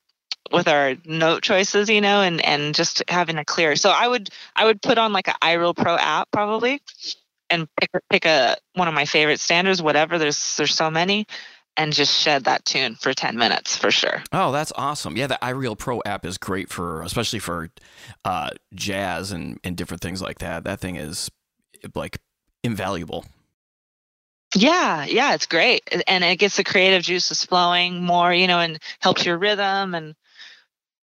with 0.52 0.68
our 0.68 0.96
note 1.06 1.44
choices, 1.44 1.90
you 1.90 2.02
know, 2.02 2.22
and 2.22 2.44
and 2.46 2.76
just 2.76 3.04
having 3.10 3.38
a 3.38 3.46
clear. 3.46 3.76
So 3.76 3.90
I 3.90 4.08
would 4.08 4.30
I 4.56 4.66
would 4.66 4.82
put 4.82 4.98
on 4.98 5.14
like 5.14 5.28
an 5.28 5.36
iReal 5.42 5.76
Pro 5.76 5.96
app 5.96 6.30
probably, 6.32 6.82
and 7.50 7.68
pick 7.80 7.90
pick 8.10 8.26
a 8.26 8.58
one 8.74 8.88
of 8.88 8.94
my 8.94 9.06
favorite 9.06 9.40
standards, 9.40 9.82
whatever. 9.82 10.18
There's 10.18 10.58
there's 10.58 10.74
so 10.74 10.90
many, 10.90 11.26
and 11.76 11.94
just 11.94 12.22
shed 12.22 12.46
that 12.46 12.66
tune 12.66 12.96
for 12.96 13.14
ten 13.14 13.38
minutes 13.38 13.78
for 13.78 13.92
sure. 13.92 14.24
Oh, 14.32 14.52
that's 14.52 14.72
awesome! 14.76 15.18
Yeah, 15.18 15.28
the 15.28 15.40
iReal 15.42 15.78
Pro 15.78 16.02
app 16.06 16.26
is 16.26 16.38
great 16.38 16.70
for 16.70 17.02
especially 17.02 17.40
for 17.40 17.70
uh, 18.26 18.52
jazz 18.74 19.32
and 19.32 19.60
and 19.64 19.76
different 19.76 20.02
things 20.02 20.22
like 20.22 20.40
that. 20.40 20.64
That 20.64 20.80
thing 20.80 20.96
is 20.96 21.30
like 21.96 22.20
invaluable. 22.64 23.26
Yeah, 24.56 25.06
yeah, 25.06 25.34
it's 25.34 25.46
great, 25.46 25.82
and 26.08 26.24
it 26.24 26.38
gets 26.38 26.58
the 26.58 26.64
creative 26.64 27.04
juices 27.04 27.44
flowing 27.44 28.04
more, 28.04 28.34
you 28.34 28.48
know, 28.48 28.60
and 28.60 28.80
helps 29.00 29.26
your 29.26 29.38
rhythm 29.38 29.94
and 29.94 30.16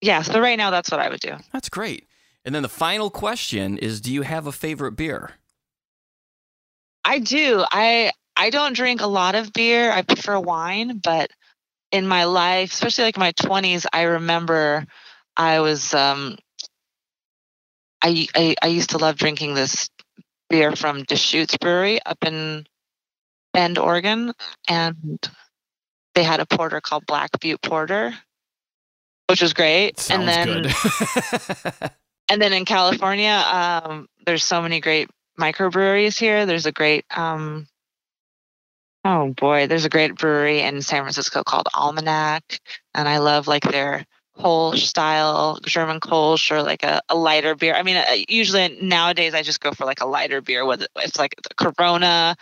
yeah, 0.01 0.21
so 0.21 0.39
right 0.39 0.57
now 0.57 0.71
that's 0.71 0.91
what 0.91 0.99
I 0.99 1.09
would 1.09 1.19
do. 1.19 1.35
That's 1.51 1.69
great. 1.69 2.07
And 2.45 2.55
then 2.55 2.63
the 2.63 2.69
final 2.69 3.09
question 3.09 3.77
is 3.77 3.99
do 4.01 4.13
you 4.13 4.21
have 4.21 4.47
a 4.47 4.51
favorite 4.51 4.93
beer? 4.93 5.31
I 7.03 7.19
do. 7.19 7.63
I 7.69 8.11
I 8.35 8.49
don't 8.49 8.75
drink 8.75 9.01
a 9.01 9.07
lot 9.07 9.35
of 9.35 9.53
beer. 9.53 9.91
I 9.91 10.01
prefer 10.01 10.39
wine, 10.39 10.99
but 10.99 11.29
in 11.91 12.07
my 12.07 12.25
life, 12.25 12.71
especially 12.71 13.05
like 13.05 13.17
my 13.17 13.31
20s, 13.33 13.85
I 13.91 14.03
remember 14.03 14.85
I 15.35 15.59
was 15.59 15.93
um 15.93 16.37
I 18.01 18.27
I, 18.35 18.55
I 18.61 18.67
used 18.67 18.91
to 18.91 18.97
love 18.97 19.15
drinking 19.15 19.55
this 19.55 19.89
beer 20.49 20.75
from 20.75 21.03
Deschutes 21.03 21.57
Brewery 21.57 21.99
up 22.05 22.23
in 22.25 22.65
Bend, 23.53 23.77
Oregon, 23.77 24.33
and 24.67 25.19
they 26.15 26.23
had 26.23 26.39
a 26.39 26.45
porter 26.45 26.81
called 26.81 27.05
Black 27.05 27.29
Butte 27.39 27.61
Porter 27.61 28.13
which 29.29 29.43
was 29.43 29.53
great. 29.53 29.99
Sounds 29.99 30.35
and 30.35 30.65
then 30.65 30.73
and 32.29 32.41
then 32.41 32.51
in 32.51 32.65
California, 32.65 33.29
um, 33.29 34.07
there's 34.25 34.43
so 34.43 34.61
many 34.61 34.81
great 34.81 35.07
microbreweries 35.39 36.19
here. 36.19 36.45
There's 36.45 36.65
a 36.65 36.71
great 36.71 37.05
um, 37.15 37.67
oh 39.05 39.33
boy, 39.33 39.67
there's 39.67 39.85
a 39.85 39.89
great 39.89 40.15
brewery 40.15 40.61
in 40.61 40.81
San 40.81 41.03
Francisco 41.03 41.43
called 41.43 41.67
Almanac, 41.73 42.59
and 42.93 43.07
I 43.07 43.17
love 43.17 43.47
like 43.47 43.63
their 43.63 44.05
Kolsch 44.37 44.85
style 44.85 45.59
German 45.65 45.99
Kolsch 45.99 46.51
or 46.51 46.63
like 46.63 46.83
a, 46.83 47.01
a 47.09 47.15
lighter 47.15 47.55
beer. 47.55 47.75
I 47.75 47.83
mean, 47.83 47.97
uh, 47.97 48.05
usually 48.27 48.77
nowadays 48.81 49.33
I 49.33 49.41
just 49.41 49.59
go 49.59 49.71
for 49.71 49.85
like 49.85 50.01
a 50.01 50.05
lighter 50.05 50.41
beer, 50.41 50.65
whether 50.65 50.87
it's 50.97 51.17
like 51.17 51.35
Corona 51.57 52.35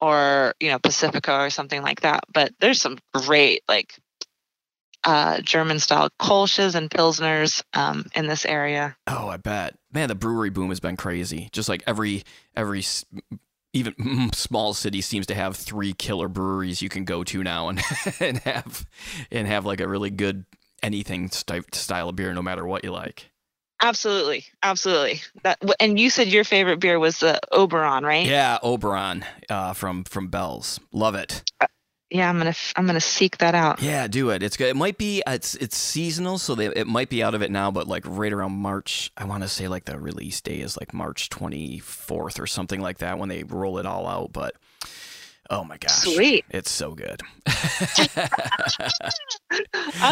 or 0.00 0.54
you 0.60 0.70
know 0.70 0.78
Pacifico 0.78 1.38
or 1.38 1.50
something 1.50 1.82
like 1.82 2.00
that. 2.00 2.24
But 2.32 2.52
there's 2.60 2.80
some 2.80 2.98
great 3.12 3.62
like 3.68 3.94
uh, 5.04 5.40
German 5.40 5.78
style 5.78 6.08
Kolsches 6.20 6.74
and 6.74 6.90
Pilsners 6.90 7.62
um, 7.74 8.06
in 8.14 8.26
this 8.26 8.44
area. 8.44 8.96
Oh, 9.06 9.28
I 9.28 9.36
bet. 9.36 9.76
Man, 9.92 10.08
the 10.08 10.14
brewery 10.14 10.50
boom 10.50 10.70
has 10.70 10.80
been 10.80 10.96
crazy. 10.96 11.48
Just 11.52 11.68
like 11.68 11.82
every 11.86 12.24
every 12.56 12.82
even 13.72 14.30
small 14.32 14.72
city 14.72 15.00
seems 15.00 15.26
to 15.26 15.34
have 15.34 15.56
three 15.56 15.92
killer 15.92 16.28
breweries 16.28 16.80
you 16.80 16.88
can 16.88 17.04
go 17.04 17.24
to 17.24 17.42
now 17.42 17.68
and 17.68 17.82
and 18.20 18.38
have 18.38 18.86
and 19.30 19.46
have 19.46 19.64
like 19.66 19.80
a 19.80 19.88
really 19.88 20.10
good 20.10 20.46
anything 20.82 21.30
style 21.30 22.08
of 22.08 22.16
beer 22.16 22.32
no 22.32 22.42
matter 22.42 22.66
what 22.66 22.84
you 22.84 22.92
like. 22.92 23.30
Absolutely, 23.82 24.46
absolutely. 24.62 25.20
That 25.42 25.58
and 25.80 25.98
you 25.98 26.08
said 26.08 26.28
your 26.28 26.44
favorite 26.44 26.80
beer 26.80 26.98
was 26.98 27.18
the 27.18 27.38
Oberon, 27.52 28.04
right? 28.04 28.24
Yeah, 28.26 28.58
Oberon 28.62 29.24
uh, 29.50 29.74
from 29.74 30.04
from 30.04 30.28
Bell's. 30.28 30.80
Love 30.92 31.14
it. 31.14 31.42
Uh, 32.14 32.18
yeah, 32.18 32.28
I'm 32.28 32.38
gonna 32.38 32.54
I'm 32.76 32.86
gonna 32.86 33.00
seek 33.00 33.38
that 33.38 33.54
out. 33.54 33.82
Yeah, 33.82 34.06
do 34.06 34.30
it. 34.30 34.42
It's 34.42 34.56
good. 34.56 34.68
It 34.68 34.76
might 34.76 34.98
be 34.98 35.22
it's 35.26 35.54
it's 35.56 35.76
seasonal, 35.76 36.38
so 36.38 36.54
they, 36.54 36.66
it 36.66 36.86
might 36.86 37.08
be 37.08 37.22
out 37.22 37.34
of 37.34 37.42
it 37.42 37.50
now, 37.50 37.70
but 37.70 37.88
like 37.88 38.04
right 38.06 38.32
around 38.32 38.52
March, 38.52 39.10
I 39.16 39.24
want 39.24 39.42
to 39.42 39.48
say 39.48 39.68
like 39.68 39.84
the 39.84 39.98
release 39.98 40.40
day 40.40 40.60
is 40.60 40.78
like 40.78 40.94
March 40.94 41.28
24th 41.30 42.40
or 42.40 42.46
something 42.46 42.80
like 42.80 42.98
that 42.98 43.18
when 43.18 43.28
they 43.28 43.42
roll 43.42 43.78
it 43.78 43.86
all 43.86 44.06
out. 44.06 44.32
But 44.32 44.54
oh 45.50 45.64
my 45.64 45.76
gosh, 45.76 45.92
sweet! 45.92 46.44
It's 46.50 46.70
so 46.70 46.94
good. 46.94 47.20
I 47.46 48.16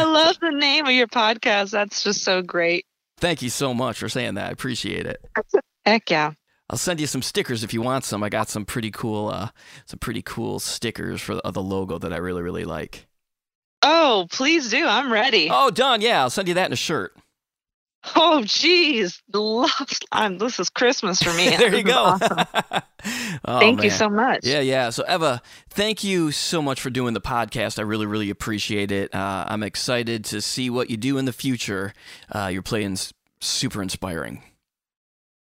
love 0.05 0.39
the 0.41 0.51
name 0.51 0.87
of 0.87 0.93
your 0.93 1.09
podcast. 1.09 1.71
That's 1.71 2.03
just 2.03 2.25
so 2.25 2.43
great. 2.43 2.85
Thank 3.19 3.43
you 3.43 3.51
so 3.51 3.73
much 3.73 3.99
for 3.99 4.09
saying 4.09 4.35
that. 4.35 4.49
I 4.49 4.51
appreciate 4.51 5.07
it. 5.07 5.25
Heck 5.87 6.11
yeah. 6.11 6.33
I'll 6.73 6.79
send 6.79 7.01
you 7.01 7.07
some 7.07 7.21
stickers 7.21 7.63
if 7.63 7.75
you 7.75 7.83
want 7.83 8.03
some. 8.03 8.23
I 8.23 8.31
got 8.31 8.49
some 8.49 8.65
pretty 8.65 8.91
cool, 8.91 9.29
uh, 9.29 9.51
some 9.85 9.99
pretty 9.99 10.23
cool 10.23 10.59
stickers 10.59 11.21
for 11.21 11.35
the, 11.35 11.51
the 11.51 11.63
logo 11.63 11.99
that 11.99 12.15
I 12.15 12.17
really, 12.17 12.41
really 12.41 12.65
like. 12.65 13.07
Oh, 13.83 14.27
please 14.33 14.71
do. 14.71 14.87
I'm 14.87 15.13
ready. 15.13 15.49
Oh, 15.53 15.71
done. 15.71 16.01
Yeah, 16.01 16.23
I'll 16.23 16.31
send 16.31 16.49
you 16.49 16.55
that 16.55 16.65
in 16.67 16.73
a 16.73 16.77
shirt. 16.77 17.15
Oh, 18.17 18.41
jeez. 18.45 19.21
This 20.39 20.61
is 20.61 20.71
Christmas 20.71 21.23
for 21.23 21.33
me. 21.35 21.51
there 21.57 21.75
you 21.75 21.83
go. 21.83 21.93
Awesome. 21.93 22.39
oh, 23.45 23.59
thank 23.61 23.77
man. 23.77 23.85
you 23.85 23.91
so 23.91 24.09
much. 24.09 24.41
Yeah, 24.45 24.61
yeah. 24.61 24.89
So, 24.89 25.05
Eva, 25.07 25.43
thank 25.69 26.03
you 26.03 26.31
so 26.31 26.63
much 26.63 26.81
for 26.81 26.89
doing 26.89 27.13
the 27.13 27.21
podcast. 27.21 27.79
I 27.79 27.83
really, 27.83 28.07
really 28.07 28.31
appreciate 28.31 28.91
it. 28.91 29.15
Uh, 29.15 29.45
I'm 29.47 29.63
excited 29.63 30.25
to 30.27 30.41
see 30.41 30.71
what 30.71 30.89
you 30.89 30.97
do 30.97 31.19
in 31.19 31.27
the 31.27 31.35
future. 31.35 31.93
Uh, 32.35 32.47
your 32.47 32.63
playing's 32.63 33.13
super 33.41 33.83
inspiring. 33.83 34.43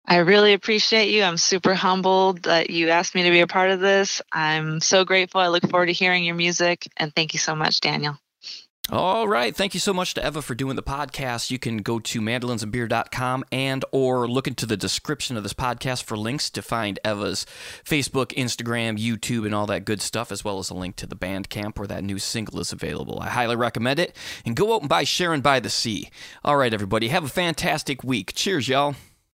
I 0.07 0.17
really 0.17 0.53
appreciate 0.53 1.09
you. 1.09 1.23
I'm 1.23 1.37
super 1.37 1.73
humbled 1.73 2.43
that 2.43 2.69
you 2.69 2.89
asked 2.89 3.13
me 3.13 3.23
to 3.23 3.29
be 3.29 3.41
a 3.41 3.47
part 3.47 3.71
of 3.71 3.81
this. 3.81 4.21
I'm 4.31 4.79
so 4.79 5.03
grateful. 5.03 5.41
I 5.41 5.49
look 5.49 5.69
forward 5.69 5.87
to 5.87 5.93
hearing 5.93 6.23
your 6.23 6.35
music. 6.35 6.87
And 6.95 7.13
thank 7.13 7.33
you 7.33 7.39
so 7.39 7.55
much, 7.55 7.81
Daniel. 7.81 8.17
All 8.89 9.27
right. 9.27 9.53
Thank 9.53 9.73
you 9.73 9.81
so 9.81 9.93
much 9.93 10.13
to 10.13 10.25
Eva 10.25 10.41
for 10.41 10.55
doing 10.55 10.77
the 10.77 10.83
podcast. 10.83 11.51
You 11.51 11.59
can 11.59 11.79
go 11.79 11.99
to 11.99 12.21
mandolinsandbeer.com 12.21 13.43
and 13.51 13.83
or 13.91 14.29
look 14.29 14.47
into 14.47 14.65
the 14.65 14.77
description 14.77 15.35
of 15.35 15.43
this 15.43 15.51
podcast 15.51 16.03
for 16.03 16.15
links 16.15 16.49
to 16.51 16.61
find 16.61 16.97
Eva's 17.03 17.45
Facebook, 17.83 18.27
Instagram, 18.27 18.97
YouTube, 18.97 19.45
and 19.45 19.53
all 19.53 19.65
that 19.65 19.83
good 19.83 20.01
stuff, 20.01 20.31
as 20.31 20.45
well 20.45 20.57
as 20.57 20.69
a 20.69 20.73
link 20.73 20.95
to 20.95 21.05
the 21.05 21.17
Bandcamp 21.17 21.77
where 21.77 21.87
that 21.87 22.05
new 22.05 22.17
single 22.17 22.61
is 22.61 22.71
available. 22.71 23.19
I 23.19 23.27
highly 23.27 23.57
recommend 23.57 23.99
it. 23.99 24.15
And 24.45 24.55
go 24.55 24.73
out 24.73 24.81
and 24.81 24.89
buy 24.89 25.03
Sharon 25.03 25.41
by 25.41 25.59
the 25.59 25.69
Sea. 25.69 26.09
All 26.45 26.55
right, 26.55 26.73
everybody. 26.73 27.09
Have 27.09 27.25
a 27.25 27.29
fantastic 27.29 28.05
week. 28.05 28.31
Cheers, 28.35 28.69
y'all. 28.69 28.95